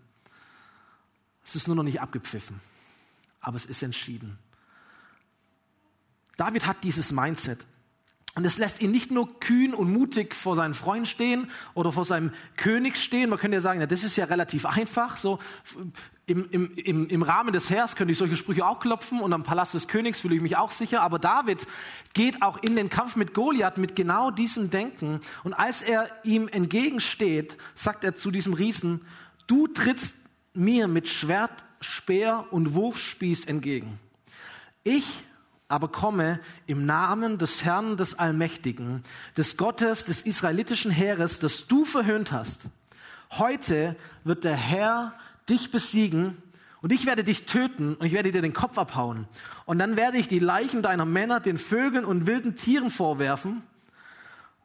[1.44, 2.58] Es ist nur noch nicht abgepfiffen,
[3.42, 4.38] aber es ist entschieden.
[6.38, 7.66] David hat dieses Mindset.
[8.34, 12.06] Und es lässt ihn nicht nur kühn und mutig vor seinen Freunden stehen oder vor
[12.06, 13.28] seinem König stehen.
[13.28, 15.18] Man könnte ja sagen, ja, das ist ja relativ einfach.
[15.18, 15.38] So
[16.24, 19.42] im, im, im, im Rahmen des Heers könnte ich solche Sprüche auch klopfen und am
[19.42, 21.02] Palast des Königs fühle ich mich auch sicher.
[21.02, 21.66] Aber David
[22.14, 25.20] geht auch in den Kampf mit Goliath mit genau diesem Denken.
[25.44, 29.04] Und als er ihm entgegensteht, sagt er zu diesem Riesen,
[29.46, 30.16] du trittst
[30.54, 33.98] mir mit Schwert, Speer und Wurfspieß entgegen.
[34.84, 35.24] Ich
[35.68, 39.02] aber komme im Namen des Herrn des Allmächtigen,
[39.36, 42.60] des Gottes des israelitischen Heeres, das du verhöhnt hast.
[43.30, 45.14] Heute wird der Herr
[45.48, 46.36] dich besiegen
[46.82, 49.26] und ich werde dich töten und ich werde dir den Kopf abhauen.
[49.64, 53.62] Und dann werde ich die Leichen deiner Männer den Vögeln und wilden Tieren vorwerfen.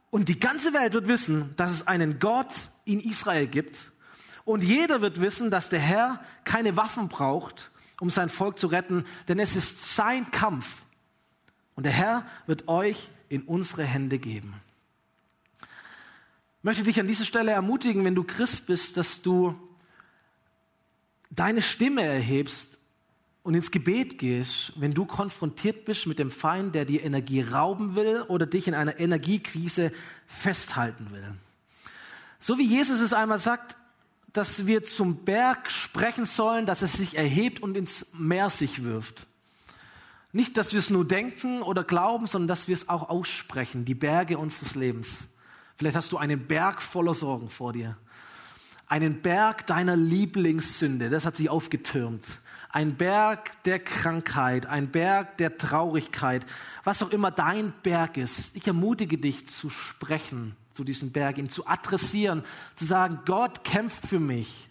[0.09, 3.91] Und die ganze Welt wird wissen, dass es einen Gott in Israel gibt.
[4.47, 7.69] Und jeder wird wissen, dass der Herr keine Waffen braucht,
[7.99, 10.83] um sein Volk zu retten, denn es ist sein Kampf
[11.75, 14.53] und der Herr wird euch in unsere Hände geben.
[15.59, 19.53] Ich möchte dich an dieser Stelle ermutigen, wenn du Christ bist, dass du
[21.29, 22.79] deine Stimme erhebst
[23.43, 27.95] und ins Gebet gehst, wenn du konfrontiert bist mit dem Feind, der dir Energie rauben
[27.95, 29.91] will oder dich in einer Energiekrise
[30.25, 31.33] festhalten will.
[32.39, 33.76] So wie Jesus es einmal sagt,
[34.37, 39.25] dass wir zum Berg sprechen sollen, dass es sich erhebt und ins Meer sich wirft.
[40.31, 43.95] Nicht, dass wir es nur denken oder glauben, sondern dass wir es auch aussprechen, die
[43.95, 45.27] Berge unseres Lebens.
[45.75, 47.97] Vielleicht hast du einen Berg voller Sorgen vor dir.
[48.85, 52.23] Einen Berg deiner Lieblingssünde, das hat sich aufgetürmt.
[52.69, 56.45] Ein Berg der Krankheit, ein Berg der Traurigkeit,
[56.83, 58.55] was auch immer dein Berg ist.
[58.55, 62.43] Ich ermutige dich zu sprechen zu diesem Berg, ihn zu adressieren,
[62.75, 64.69] zu sagen, Gott kämpft für mich.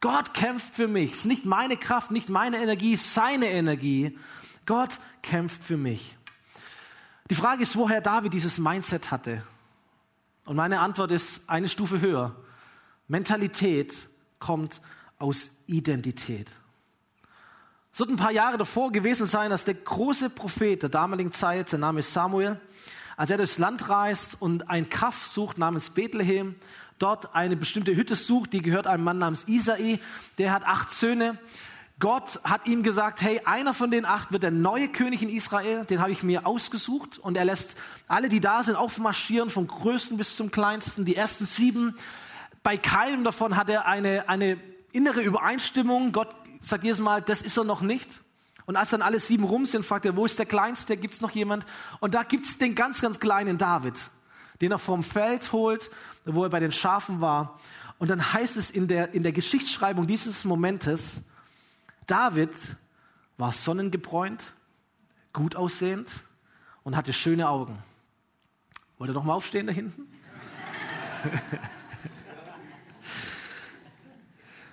[0.00, 1.12] Gott kämpft für mich.
[1.12, 4.18] Es ist nicht meine Kraft, nicht meine Energie, seine Energie.
[4.64, 6.16] Gott kämpft für mich.
[7.28, 9.42] Die Frage ist, woher David dieses Mindset hatte.
[10.46, 12.34] Und meine Antwort ist eine Stufe höher.
[13.06, 14.08] Mentalität
[14.38, 14.80] kommt
[15.18, 16.50] aus Identität.
[17.92, 21.68] Es wird ein paar Jahre davor gewesen sein, dass der große Prophet der damaligen Zeit,
[21.68, 22.58] sein Name ist Samuel,
[23.16, 26.54] als er durchs Land reist und ein Kaff sucht namens Bethlehem,
[26.98, 30.00] dort eine bestimmte Hütte sucht, die gehört einem Mann namens Isai,
[30.38, 31.38] der hat acht Söhne
[32.00, 35.84] Gott hat ihm gesagt, hey, einer von den acht wird der neue König in Israel,
[35.84, 37.76] den habe ich mir ausgesucht und er lässt
[38.08, 41.96] alle, die da sind, aufmarschieren, vom größten bis zum kleinsten, die ersten sieben.
[42.64, 44.58] Bei keinem davon hat er eine, eine
[44.90, 46.10] innere Übereinstimmung.
[46.10, 48.23] Gott sagt jedes Mal, das ist er noch nicht.
[48.66, 50.96] Und als dann alle sieben rum sind, fragt er, wo ist der Kleinste?
[50.96, 51.66] Gibt es noch jemand?
[52.00, 53.94] Und da gibt es den ganz, ganz kleinen David,
[54.60, 55.90] den er vom Feld holt,
[56.24, 57.60] wo er bei den Schafen war.
[57.98, 61.22] Und dann heißt es in der, in der Geschichtsschreibung dieses Momentes,
[62.06, 62.50] David
[63.36, 64.54] war sonnengebräunt,
[65.32, 66.10] gut aussehend
[66.82, 67.78] und hatte schöne Augen.
[68.98, 70.06] Wollt ihr doch mal aufstehen da hinten?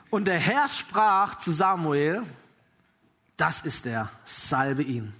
[0.09, 2.23] und der Herr sprach zu Samuel,
[3.41, 5.13] das ist er, salbe ihn.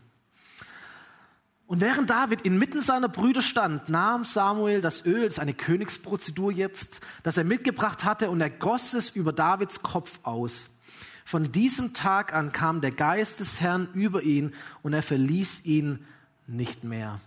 [1.66, 6.52] Und während David inmitten seiner Brüder stand, nahm Samuel das Öl, das ist eine Königsprozedur
[6.52, 10.70] jetzt, das er mitgebracht hatte, und er goss es über Davids Kopf aus.
[11.26, 14.54] Von diesem Tag an kam der Geist des Herrn über ihn
[14.84, 16.06] und er verließ ihn
[16.46, 17.22] nicht mehr.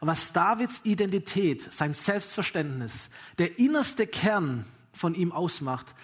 [0.00, 3.08] Und was Davids Identität, sein Selbstverständnis,
[3.38, 5.94] der innerste Kern von ihm ausmacht,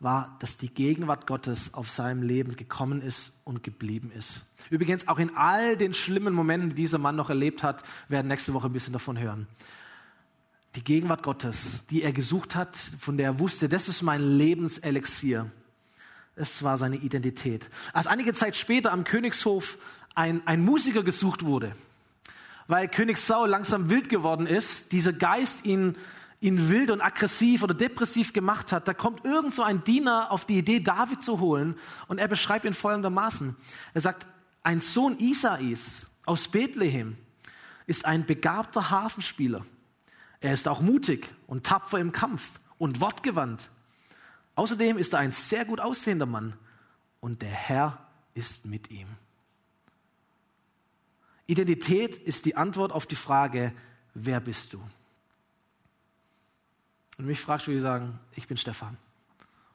[0.00, 4.42] war, dass die Gegenwart Gottes auf seinem Leben gekommen ist und geblieben ist.
[4.70, 8.54] Übrigens, auch in all den schlimmen Momenten, die dieser Mann noch erlebt hat, werden nächste
[8.54, 9.46] Woche ein bisschen davon hören.
[10.76, 15.50] die Gegenwart Gottes, die er gesucht hat, von der er wusste, das ist mein Lebenselixier.
[16.36, 17.68] Es war seine Identität.
[17.92, 19.78] Als einige Zeit später am Königshof
[20.14, 21.74] ein, ein Musiker gesucht wurde,
[22.68, 25.96] weil König Saul langsam wild geworden ist, dieser Geist ihn,
[26.40, 30.46] ihn wild und aggressiv oder depressiv gemacht hat, da kommt irgend so ein Diener auf
[30.46, 31.76] die Idee, David zu holen
[32.08, 33.54] und er beschreibt ihn folgendermaßen.
[33.92, 34.26] Er sagt,
[34.62, 37.16] ein Sohn Isais aus Bethlehem
[37.86, 39.64] ist ein begabter Hafenspieler.
[40.40, 43.68] Er ist auch mutig und tapfer im Kampf und wortgewandt.
[44.54, 46.54] Außerdem ist er ein sehr gut aussehender Mann
[47.20, 49.08] und der Herr ist mit ihm.
[51.46, 53.72] Identität ist die Antwort auf die Frage,
[54.14, 54.80] wer bist du?
[57.20, 58.96] Und mich fragst, würde ich sagen, ich bin Stefan.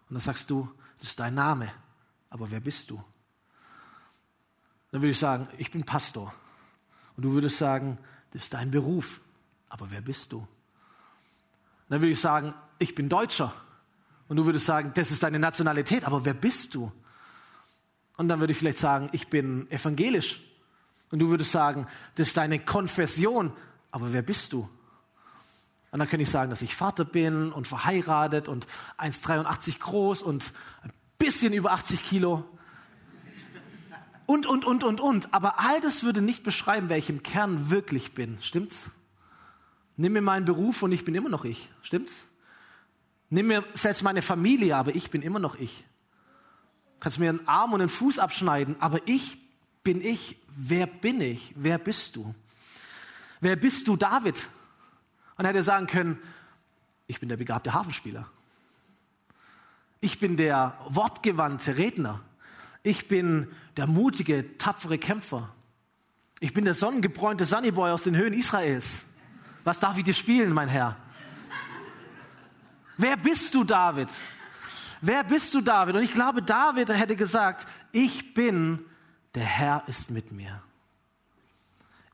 [0.10, 0.68] Und dann sagst du,
[0.98, 1.72] das ist dein Name,
[2.32, 2.96] aber wer bist du?
[4.90, 6.34] Dann würde ich sagen, ich bin Pastor.
[7.16, 8.00] Und du würdest sagen,
[8.32, 9.22] das ist dein Beruf,
[9.70, 10.48] aber wer bist du?
[11.88, 13.54] Dann würde ich sagen, ich bin Deutscher.
[14.28, 16.92] Und du würdest sagen, das ist deine Nationalität, aber wer bist du?
[18.18, 20.42] Und dann würde ich vielleicht sagen, ich bin evangelisch.
[21.12, 21.86] Und du würdest sagen,
[22.16, 23.54] das ist deine Konfession,
[23.92, 24.68] aber wer bist du?
[25.96, 28.68] Und dann könnte ich sagen, dass ich Vater bin und verheiratet und
[28.98, 30.52] 1,83 groß und
[30.84, 32.44] ein bisschen über 80 Kilo.
[34.26, 35.34] Und, und, und, und, und.
[35.34, 38.38] Aber all das würde nicht beschreiben, wer ich im Kern wirklich bin.
[38.42, 38.90] Stimmt's?
[39.96, 41.70] Nimm mir meinen Beruf und ich bin immer noch ich.
[41.82, 42.26] Stimmt's?
[43.30, 45.86] Nimm mir selbst meine Familie, aber ich bin immer noch ich.
[47.00, 49.38] Kannst mir einen Arm und einen Fuß abschneiden, aber ich
[49.86, 50.36] bin ich.
[50.58, 51.54] Wer bin ich?
[51.56, 52.36] Wer bist du?
[53.40, 54.50] Wer bist du, David?
[55.38, 56.20] Und er hätte sagen können,
[57.08, 58.28] ich bin der begabte Hafenspieler.
[60.00, 62.22] Ich bin der wortgewandte Redner.
[62.84, 65.50] Ich bin der mutige, tapfere Kämpfer.
[66.40, 69.06] Ich bin der sonnengebräunte Sunnyboy aus den Höhen Israels.
[69.64, 70.96] Was darf ich dir spielen, mein Herr?
[72.98, 74.10] Wer bist du, David?
[75.02, 75.96] Wer bist du, David?
[75.96, 78.80] Und ich glaube, David hätte gesagt, ich bin,
[79.34, 80.62] der Herr ist mit mir.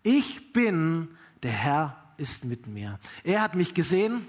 [0.03, 1.09] Ich bin,
[1.43, 2.99] der Herr ist mit mir.
[3.23, 4.27] Er hat mich gesehen,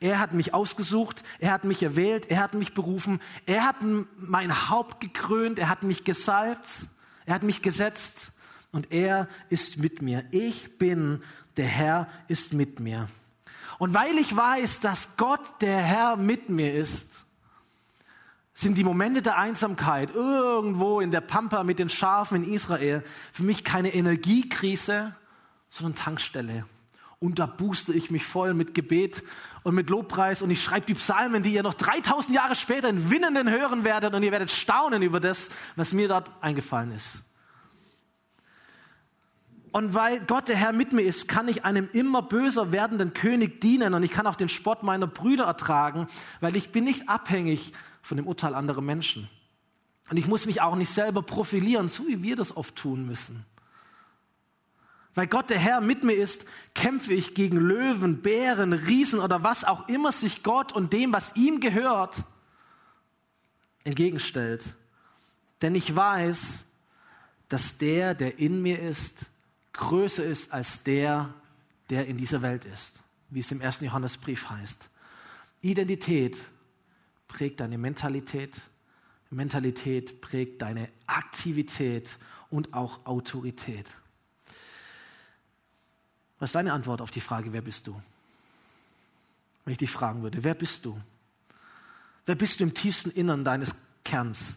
[0.00, 3.76] er hat mich ausgesucht, er hat mich erwählt, er hat mich berufen, er hat
[4.16, 6.86] mein Haupt gekrönt, er hat mich gesalbt,
[7.24, 8.30] er hat mich gesetzt
[8.72, 10.24] und er ist mit mir.
[10.30, 11.22] Ich bin
[11.56, 13.08] der Herr ist mit mir.
[13.78, 17.08] Und weil ich weiß, dass Gott, der Herr, mit mir ist,
[18.54, 23.42] sind die Momente der Einsamkeit irgendwo in der Pampa mit den Schafen in Israel für
[23.42, 25.14] mich keine Energiekrise,
[25.68, 26.64] sondern Tankstelle.
[27.18, 29.22] Und da booste ich mich voll mit Gebet
[29.62, 33.10] und mit Lobpreis und ich schreibe die Psalmen, die ihr noch 3000 Jahre später in
[33.10, 37.22] Winnenden hören werdet und ihr werdet staunen über das, was mir dort eingefallen ist.
[39.72, 43.60] Und weil Gott der Herr mit mir ist, kann ich einem immer böser werdenden König
[43.60, 46.08] dienen und ich kann auch den Spott meiner Brüder ertragen,
[46.40, 47.72] weil ich bin nicht abhängig
[48.02, 49.28] von dem Urteil anderer Menschen.
[50.10, 53.44] Und ich muss mich auch nicht selber profilieren, so wie wir das oft tun müssen.
[55.16, 56.44] Weil Gott der Herr mit mir ist,
[56.74, 61.34] kämpfe ich gegen Löwen, Bären, Riesen oder was auch immer sich Gott und dem, was
[61.36, 62.22] ihm gehört,
[63.82, 64.62] entgegenstellt.
[65.62, 66.66] Denn ich weiß,
[67.48, 69.24] dass der, der in mir ist,
[69.72, 71.32] größer ist als der,
[71.88, 74.90] der in dieser Welt ist, wie es im ersten Johannesbrief heißt.
[75.62, 76.38] Identität
[77.26, 78.54] prägt deine Mentalität,
[79.30, 82.18] Mentalität prägt deine Aktivität
[82.50, 83.86] und auch Autorität.
[86.38, 88.00] Was ist deine Antwort auf die Frage, wer bist du?
[89.64, 91.00] Wenn ich dich fragen würde, wer bist du?
[92.26, 94.56] Wer bist du im tiefsten Innern deines Kerns?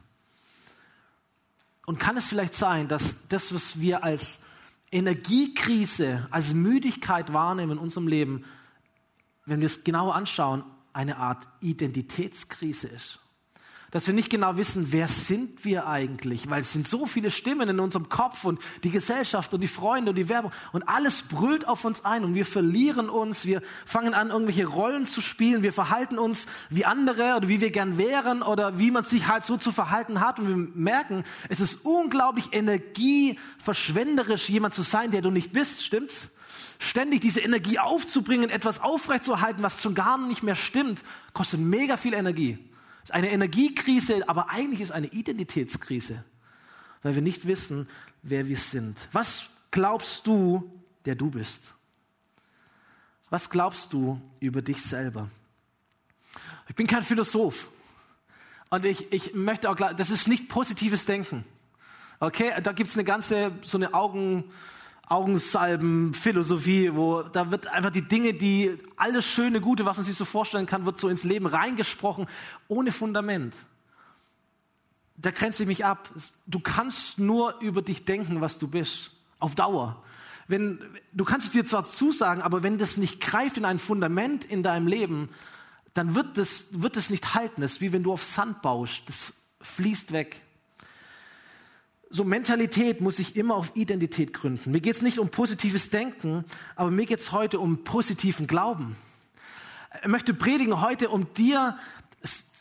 [1.86, 4.40] Und kann es vielleicht sein, dass das, was wir als
[4.92, 8.46] Energiekrise, als Müdigkeit wahrnehmen in unserem Leben,
[9.46, 13.20] wenn wir es genauer anschauen, eine Art Identitätskrise ist
[13.92, 17.70] dass wir nicht genau wissen, wer sind wir eigentlich, weil es sind so viele Stimmen
[17.70, 21.68] in unserem Kopf und die Gesellschaft und die Freunde und die Werbung und alles brüllt
[21.68, 25.74] auf uns ein und wir verlieren uns, wir fangen an, irgendwelche Rollen zu spielen, wir
[25.74, 29.58] verhalten uns wie andere oder wie wir gern wären oder wie man sich halt so
[29.58, 30.40] zu verhalten hat.
[30.40, 36.30] Und wir merken, es ist unglaublich energieverschwenderisch, jemand zu sein, der du nicht bist, stimmt's?
[36.82, 41.04] Ständig diese Energie aufzubringen, etwas aufrechtzuerhalten, was schon gar nicht mehr stimmt,
[41.34, 42.58] kostet mega viel Energie
[43.04, 46.24] ist eine Energiekrise, aber eigentlich ist eine Identitätskrise,
[47.04, 47.88] weil wir nicht wissen,
[48.22, 49.08] wer wir sind.
[49.12, 50.72] Was glaubst du,
[51.06, 51.74] der du bist?
[53.30, 55.30] Was glaubst du über dich selber?
[56.68, 57.70] Ich bin kein Philosoph.
[58.70, 61.44] Und ich, ich möchte auch das ist nicht positives Denken.
[62.20, 64.52] Okay, da gibt es eine ganze, so eine Augen,
[65.10, 70.16] Augensalben, Philosophie, wo da wird einfach die Dinge, die alles schöne, gute, was man sich
[70.16, 72.28] so vorstellen kann, wird so ins Leben reingesprochen,
[72.68, 73.56] ohne Fundament.
[75.18, 76.12] Da grenze ich mich ab.
[76.46, 79.12] Du kannst nur über dich denken, was du bist.
[79.40, 80.04] Auf Dauer.
[80.48, 80.80] Wenn,
[81.12, 84.64] du kannst es dir zwar zusagen, aber wenn das nicht greift in ein Fundament in
[84.64, 85.30] deinem Leben,
[85.94, 87.64] dann wird es wird das nicht halten.
[87.64, 89.04] Es ist wie wenn du auf Sand baust.
[89.08, 90.42] Das fließt weg
[92.10, 94.72] so Mentalität muss sich immer auf Identität gründen.
[94.72, 96.44] Mir geht es nicht um positives Denken,
[96.76, 98.96] aber mir geht es heute um positiven Glauben.
[100.02, 101.78] Ich möchte predigen heute, um dir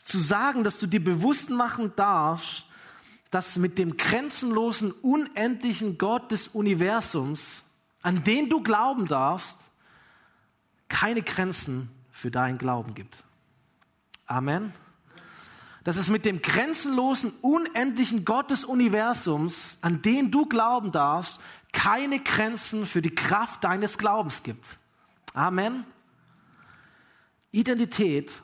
[0.05, 2.65] zu sagen, dass du dir bewusst machen darfst,
[3.31, 7.63] dass mit dem grenzenlosen, unendlichen Gott des Universums,
[8.01, 9.57] an den du glauben darfst,
[10.87, 13.23] keine Grenzen für deinen Glauben gibt.
[14.25, 14.73] Amen
[15.83, 21.39] dass es mit dem grenzenlosen, unendlichen Gott des Universums, an den du glauben darfst,
[21.71, 24.77] keine Grenzen für die Kraft deines Glaubens gibt.
[25.33, 25.85] Amen.
[27.51, 28.41] Identität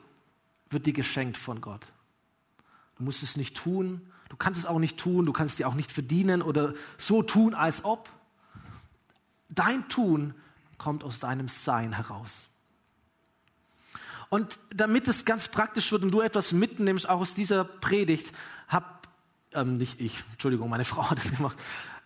[0.70, 1.92] wird dir geschenkt von Gott.
[2.96, 5.68] Du musst es nicht tun, du kannst es auch nicht tun, du kannst es dir
[5.68, 8.08] auch nicht verdienen oder so tun, als ob.
[9.48, 10.34] Dein Tun
[10.78, 12.48] kommt aus deinem Sein heraus.
[14.28, 18.32] Und damit es ganz praktisch wird und du etwas mitnimmst, auch aus dieser Predigt,
[18.68, 19.08] hab,
[19.52, 21.58] ähm, nicht ich, Entschuldigung, meine Frau hat das gemacht,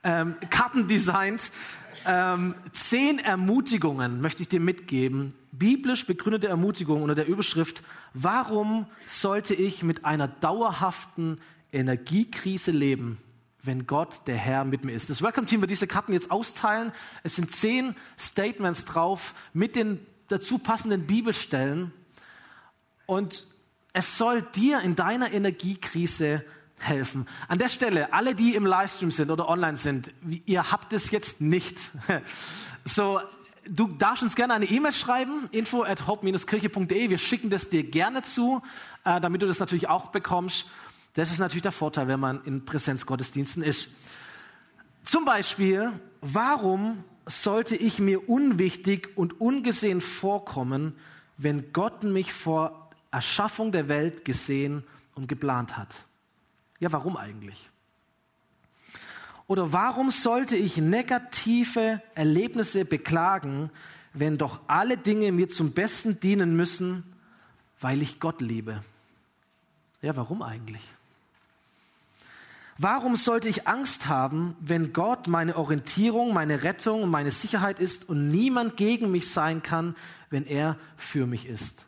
[0.02, 1.51] ähm, Karten designt.
[2.06, 7.82] Ähm, zehn Ermutigungen möchte ich dir mitgeben, biblisch begründete Ermutigungen unter der Überschrift,
[8.14, 11.38] warum sollte ich mit einer dauerhaften
[11.72, 13.18] Energiekrise leben,
[13.62, 15.10] wenn Gott, der Herr, mit mir ist.
[15.10, 16.92] Das Welcome Team wird diese Karten jetzt austeilen.
[17.22, 21.92] Es sind zehn Statements drauf mit den dazu passenden Bibelstellen.
[23.10, 23.48] Und
[23.92, 26.44] es soll dir in deiner Energiekrise
[26.78, 27.26] helfen.
[27.48, 30.12] An der Stelle, alle, die im Livestream sind oder online sind,
[30.46, 31.76] ihr habt es jetzt nicht.
[32.84, 33.20] So,
[33.66, 37.10] du darfst uns gerne eine E-Mail schreiben, info at hope-kirche.de.
[37.10, 38.62] Wir schicken das dir gerne zu,
[39.04, 40.66] äh, damit du das natürlich auch bekommst.
[41.12, 43.88] Das ist natürlich der Vorteil, wenn man in Präsenzgottesdiensten ist.
[45.04, 45.92] Zum Beispiel,
[46.22, 50.94] warum sollte ich mir unwichtig und ungesehen vorkommen,
[51.36, 52.80] wenn Gott mich vor
[53.10, 54.84] Erschaffung der Welt gesehen
[55.14, 55.94] und geplant hat.
[56.78, 57.70] Ja, warum eigentlich?
[59.46, 63.70] Oder warum sollte ich negative Erlebnisse beklagen,
[64.12, 67.04] wenn doch alle Dinge mir zum Besten dienen müssen,
[67.80, 68.82] weil ich Gott liebe?
[70.02, 70.82] Ja, warum eigentlich?
[72.78, 78.08] Warum sollte ich Angst haben, wenn Gott meine Orientierung, meine Rettung und meine Sicherheit ist
[78.08, 79.96] und niemand gegen mich sein kann,
[80.30, 81.84] wenn er für mich ist?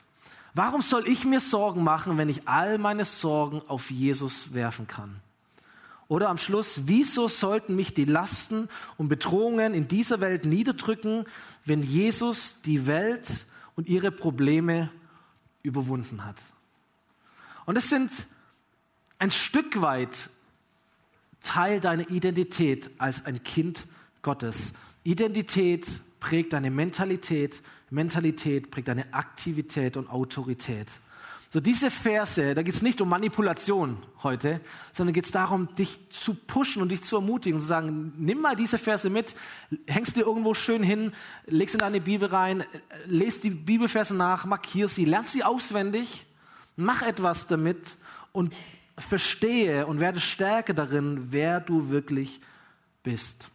[0.54, 5.20] Warum soll ich mir Sorgen machen, wenn ich all meine Sorgen auf Jesus werfen kann?
[6.08, 8.68] Oder am Schluss, wieso sollten mich die Lasten
[8.98, 11.24] und Bedrohungen in dieser Welt niederdrücken,
[11.64, 13.46] wenn Jesus die Welt
[13.76, 14.90] und ihre Probleme
[15.62, 16.36] überwunden hat?
[17.64, 18.26] Und es sind
[19.18, 20.28] ein Stück weit
[21.40, 23.86] Teil deiner Identität als ein Kind
[24.20, 24.74] Gottes.
[25.04, 25.86] Identität
[26.20, 27.62] prägt deine Mentalität,
[27.92, 30.88] Mentalität prägt deine Aktivität und Autorität.
[31.52, 36.00] So diese Verse, da geht es nicht um Manipulation heute, sondern geht es darum, dich
[36.08, 39.34] zu pushen und dich zu ermutigen und zu sagen, nimm mal diese Verse mit,
[39.86, 41.12] hängst dir irgendwo schön hin,
[41.46, 42.64] legst in deine Bibel rein,
[43.04, 46.24] lest die Bibelverse nach, markier sie, lern sie auswendig,
[46.76, 47.98] mach etwas damit
[48.32, 48.54] und
[48.96, 52.40] verstehe und werde stärker darin, wer du wirklich
[53.02, 53.51] bist.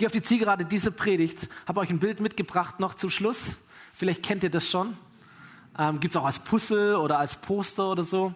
[0.00, 3.56] Gehe auf die Zielgerade diese Predigt, habe euch ein Bild mitgebracht noch zum Schluss.
[3.92, 4.96] Vielleicht kennt ihr das schon.
[5.78, 8.34] Ähm, Gibt es auch als Puzzle oder als Poster oder so.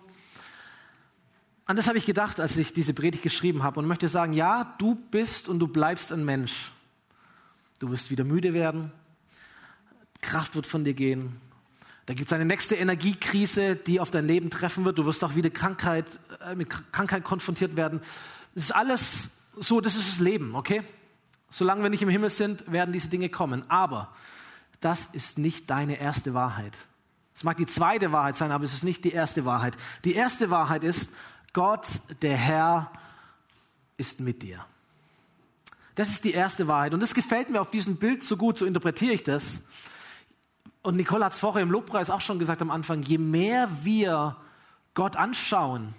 [1.65, 4.75] An das habe ich gedacht, als ich diese Predigt geschrieben habe und möchte sagen, ja,
[4.77, 6.71] du bist und du bleibst ein Mensch.
[7.79, 8.93] Du wirst wieder müde werden,
[10.21, 11.41] Kraft wird von dir gehen.
[12.05, 14.99] Da gibt es eine nächste Energiekrise, die auf dein Leben treffen wird.
[14.99, 16.05] Du wirst auch wieder Krankheit,
[16.45, 18.03] äh, mit Krankheit konfrontiert werden.
[18.55, 20.83] Das ist alles so, das ist das Leben, okay?
[21.55, 23.63] Solange wir nicht im Himmel sind, werden diese Dinge kommen.
[23.71, 24.09] Aber
[24.81, 26.77] das ist nicht deine erste Wahrheit.
[27.33, 29.77] Es mag die zweite Wahrheit sein, aber es ist nicht die erste Wahrheit.
[30.05, 31.13] Die erste Wahrheit ist,
[31.53, 31.87] Gott,
[32.23, 32.91] der Herr,
[33.97, 34.65] ist mit dir.
[35.95, 36.93] Das ist die erste Wahrheit.
[36.93, 39.61] Und das gefällt mir auf diesem Bild so gut, so interpretiere ich das.
[40.83, 44.37] Und Nicole hat es vorher im Lobpreis auch schon gesagt am Anfang, je mehr wir
[44.95, 45.95] Gott anschauen,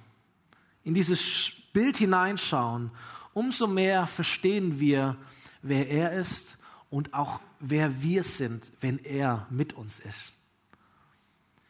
[0.83, 2.91] in dieses Bild hineinschauen,
[3.33, 5.15] umso mehr verstehen wir,
[5.65, 6.57] wer er ist
[6.89, 10.31] und auch wer wir sind, wenn er mit uns ist.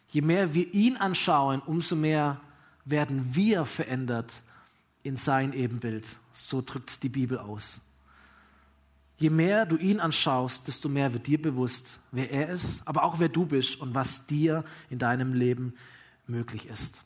[0.09, 2.39] Je mehr wir ihn anschauen, umso mehr
[2.83, 4.41] werden wir verändert
[5.03, 6.05] in sein Ebenbild.
[6.33, 7.79] So drückt es die Bibel aus.
[9.17, 13.19] Je mehr du ihn anschaust, desto mehr wird dir bewusst, wer er ist, aber auch
[13.19, 15.73] wer du bist und was dir in deinem Leben
[16.27, 16.99] möglich ist.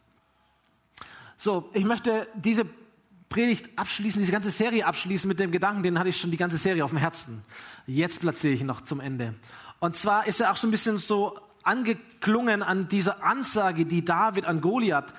[1.38, 2.66] So, ich möchte diese
[3.30, 6.58] Predigt abschließen, diese ganze Serie abschließen mit dem Gedanken, den hatte ich schon die ganze
[6.58, 7.44] Serie auf dem Herzen.
[7.86, 9.36] Jetzt platziere ich ihn noch zum Ende.
[9.80, 14.46] Und zwar ist er auch so ein bisschen so angeklungen an dieser Ansage, die David
[14.46, 15.14] an Goliath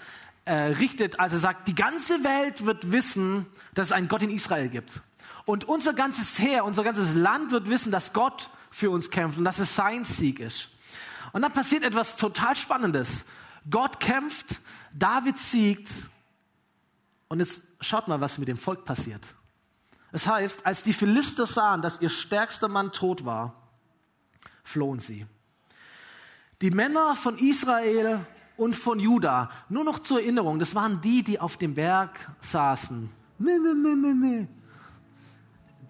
[0.45, 4.31] äh, richtet, als er sagt, die ganze Welt wird wissen, dass es einen Gott in
[4.31, 5.01] Israel gibt.
[5.45, 9.45] Und unser ganzes Heer, unser ganzes Land wird wissen, dass Gott für uns kämpft und
[9.45, 10.71] dass es sein Sieg ist.
[11.33, 13.25] Und dann passiert etwas total Spannendes.
[13.69, 14.61] Gott kämpft,
[14.93, 15.89] David siegt.
[17.31, 19.25] Und jetzt schaut mal, was mit dem Volk passiert.
[20.13, 23.55] Es heißt, als die Philister sahen, dass ihr stärkster Mann tot war,
[24.63, 25.25] flohen sie.
[26.61, 28.27] Die Männer von Israel
[28.59, 33.09] und von Juda, nur noch zur Erinnerung, das waren die, die auf dem Berg saßen.
[33.39, 34.49] Nee, nee, nee, nee, nee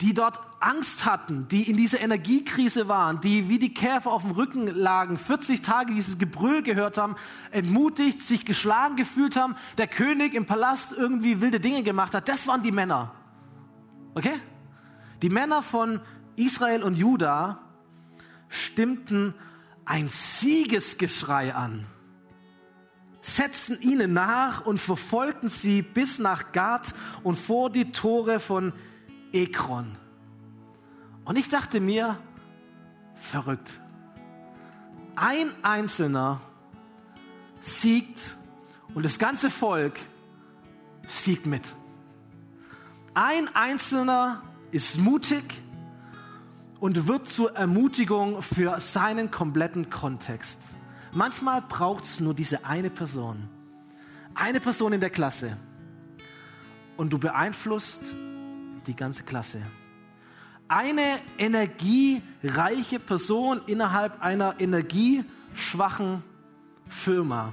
[0.00, 4.32] die dort Angst hatten, die in dieser Energiekrise waren, die wie die Käfer auf dem
[4.32, 7.16] Rücken lagen, 40 Tage dieses Gebrüll gehört haben,
[7.50, 12.46] entmutigt, sich geschlagen gefühlt haben, der König im Palast irgendwie wilde Dinge gemacht hat, das
[12.46, 13.12] waren die Männer.
[14.14, 14.34] Okay?
[15.22, 16.00] Die Männer von
[16.36, 17.58] Israel und Juda
[18.48, 19.34] stimmten
[19.84, 21.86] ein Siegesgeschrei an,
[23.20, 28.72] setzten ihnen nach und verfolgten sie bis nach Gad und vor die Tore von
[29.32, 29.96] Ekron.
[31.24, 32.18] Und ich dachte mir,
[33.14, 33.70] verrückt.
[35.16, 36.40] Ein Einzelner
[37.60, 38.36] siegt
[38.94, 39.98] und das ganze Volk
[41.06, 41.74] siegt mit.
[43.14, 45.62] Ein Einzelner ist mutig
[46.78, 50.58] und wird zur Ermutigung für seinen kompletten Kontext.
[51.12, 53.48] Manchmal braucht es nur diese eine Person.
[54.34, 55.56] Eine Person in der Klasse.
[56.96, 58.16] Und du beeinflusst
[58.90, 59.62] die ganze Klasse.
[60.66, 66.22] Eine energiereiche Person innerhalb einer energieschwachen
[66.88, 67.52] Firma,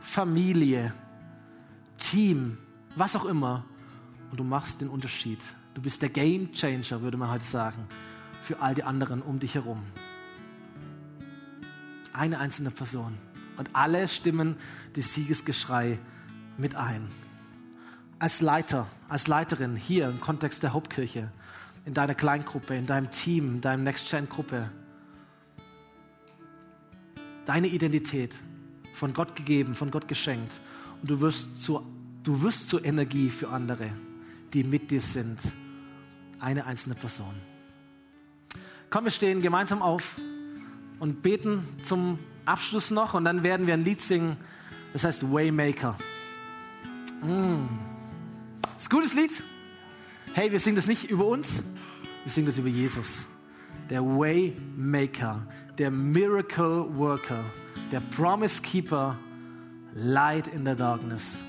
[0.00, 0.92] Familie,
[1.98, 2.58] Team,
[2.94, 3.64] was auch immer.
[4.30, 5.40] Und du machst den Unterschied.
[5.74, 7.88] Du bist der Game Changer, würde man heute sagen,
[8.42, 9.82] für all die anderen um dich herum.
[12.12, 13.18] Eine einzelne Person.
[13.56, 14.56] Und alle stimmen
[14.94, 15.98] das Siegesgeschrei
[16.56, 17.08] mit ein
[18.18, 21.30] als Leiter, als Leiterin hier im Kontext der Hauptkirche,
[21.84, 24.70] in deiner Kleingruppe, in deinem Team, in deinem Next-Gen-Gruppe,
[27.46, 28.34] deine Identität
[28.94, 30.60] von Gott gegeben, von Gott geschenkt
[31.00, 31.84] und du wirst zur,
[32.24, 33.90] du wirst zur Energie für andere,
[34.52, 35.40] die mit dir sind.
[36.40, 37.34] Eine einzelne Person.
[38.90, 40.16] Komm, wir stehen gemeinsam auf
[40.98, 44.36] und beten zum Abschluss noch und dann werden wir ein Lied singen,
[44.92, 45.96] das heißt Waymaker.
[47.22, 47.87] Mm.
[48.78, 49.32] Ist ein gutes Lied.
[50.34, 51.64] Hey, wir singen das nicht über uns,
[52.22, 53.26] wir singen das über Jesus.
[53.90, 55.44] Der Waymaker,
[55.78, 57.42] der Miracle Worker,
[57.90, 59.18] der Promise Keeper,
[59.94, 61.42] Light in the Darkness.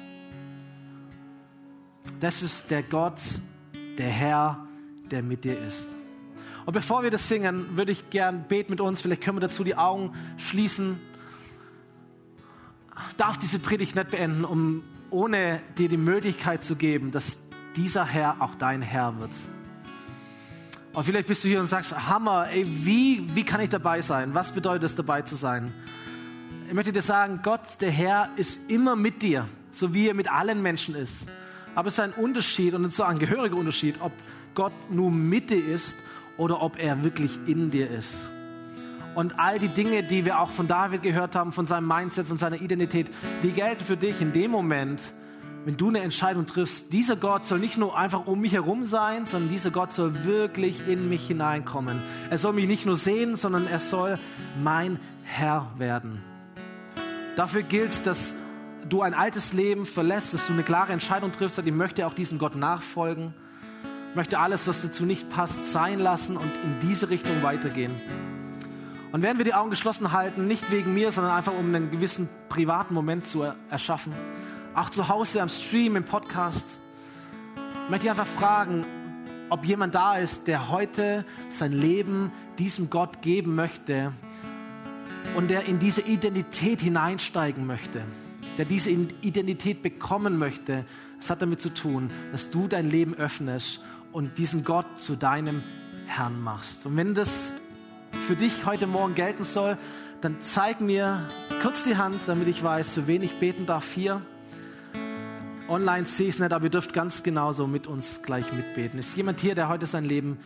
[2.19, 3.19] Das ist der Gott,
[3.99, 4.67] der Herr,
[5.11, 5.87] der mit dir ist.
[6.65, 9.01] Und bevor wir das singen, würde ich gern beten mit uns.
[9.01, 10.99] Vielleicht können wir dazu die Augen schließen.
[13.09, 17.39] Ich darf diese Predigt nicht beenden, um ohne dir die Möglichkeit zu geben, dass
[17.75, 19.31] dieser Herr auch dein Herr wird.
[20.93, 24.33] Und vielleicht bist du hier und sagst, Hammer, ey, wie, wie kann ich dabei sein?
[24.33, 25.73] Was bedeutet es, dabei zu sein?
[26.67, 30.31] Ich möchte dir sagen, Gott, der Herr, ist immer mit dir, so wie er mit
[30.31, 31.25] allen Menschen ist.
[31.75, 34.11] Aber es ist ein Unterschied und es ist ein gehöriger Unterschied, ob
[34.55, 35.95] Gott nur mit dir ist
[36.37, 38.27] oder ob er wirklich in dir ist.
[39.15, 42.37] Und all die Dinge, die wir auch von David gehört haben, von seinem Mindset, von
[42.37, 43.07] seiner Identität,
[43.43, 45.13] die gelten für dich in dem Moment,
[45.65, 46.93] wenn du eine Entscheidung triffst.
[46.93, 50.87] Dieser Gott soll nicht nur einfach um mich herum sein, sondern dieser Gott soll wirklich
[50.87, 52.01] in mich hineinkommen.
[52.29, 54.19] Er soll mich nicht nur sehen, sondern er soll
[54.61, 56.23] mein Herr werden.
[57.35, 58.35] Dafür gilt es, dass
[58.87, 62.39] du ein altes Leben verlässt, dass du eine klare Entscheidung triffst, ich möchte auch diesem
[62.39, 63.33] Gott nachfolgen,
[64.15, 67.91] möchte alles, was dazu nicht passt, sein lassen und in diese Richtung weitergehen.
[69.11, 72.29] Und werden wir die Augen geschlossen halten, nicht wegen mir, sondern einfach um einen gewissen
[72.47, 74.13] privaten Moment zu erschaffen.
[74.75, 76.65] Auch zu Hause am Stream, im Podcast.
[77.89, 78.85] Möchte ich einfach fragen,
[79.49, 84.13] ob jemand da ist, der heute sein Leben diesem Gott geben möchte
[85.35, 88.03] und der in diese Identität hineinsteigen möchte,
[88.59, 90.85] der diese Identität bekommen möchte.
[91.19, 93.81] Es hat damit zu tun, dass du dein Leben öffnest
[94.11, 95.63] und diesen Gott zu deinem
[96.05, 96.85] Herrn machst.
[96.85, 97.55] Und wenn das
[98.11, 99.77] für dich heute Morgen gelten soll,
[100.21, 101.27] dann zeig mir
[101.61, 104.21] kurz die Hand, damit ich weiß, für wen ich beten darf hier.
[105.67, 108.99] Online sehe ich es nicht, aber ihr dürft ganz genauso mit uns gleich mitbeten.
[108.99, 110.39] Ist jemand hier, der heute sein Leben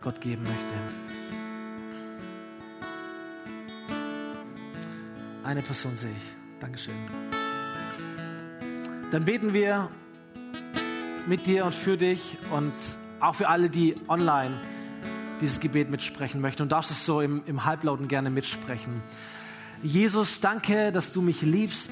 [0.00, 0.74] Gott geben möchte.
[5.44, 6.34] Eine Person sehe ich.
[6.60, 6.94] Dankeschön.
[9.12, 9.90] Dann beten wir
[11.26, 12.72] mit dir und für dich und
[13.20, 14.60] auch für alle, die online
[15.40, 16.62] dieses Gebet mitsprechen möchten.
[16.62, 19.02] Und darfst es so im, im Halblauten gerne mitsprechen.
[19.82, 21.90] Jesus, danke, dass du mich liebst.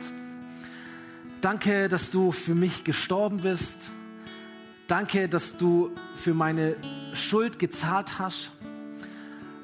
[1.40, 3.77] Danke, dass du für mich gestorben bist.
[4.86, 6.77] Danke, dass du für meine
[7.14, 8.52] Schuld gezahlt hast.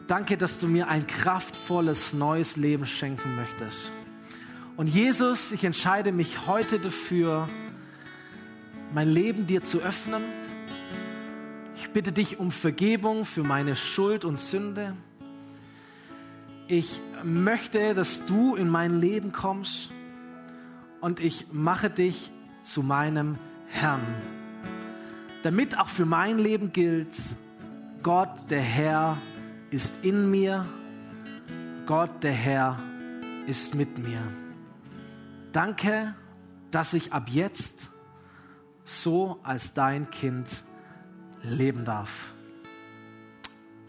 [0.07, 3.91] Danke, dass du mir ein kraftvolles neues Leben schenken möchtest.
[4.77, 7.49] Und Jesus, ich entscheide mich heute dafür,
[8.95, 10.23] mein Leben dir zu öffnen.
[11.89, 14.95] Ich bitte dich um Vergebung für meine Schuld und Sünde.
[16.67, 19.89] Ich möchte, dass du in mein Leben kommst
[21.01, 22.31] und ich mache dich
[22.63, 23.39] zu meinem
[23.69, 24.03] Herrn.
[25.43, 27.17] Damit auch für mein Leben gilt,
[28.03, 29.17] Gott der Herr
[29.71, 30.67] ist in mir,
[31.87, 32.79] Gott der Herr
[33.47, 34.21] ist mit mir.
[35.53, 36.15] Danke,
[36.71, 37.91] dass ich ab jetzt
[38.85, 40.65] so als dein Kind
[41.43, 42.35] leben darf.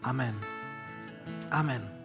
[0.02, 0.34] Amen.
[1.50, 1.99] Amen.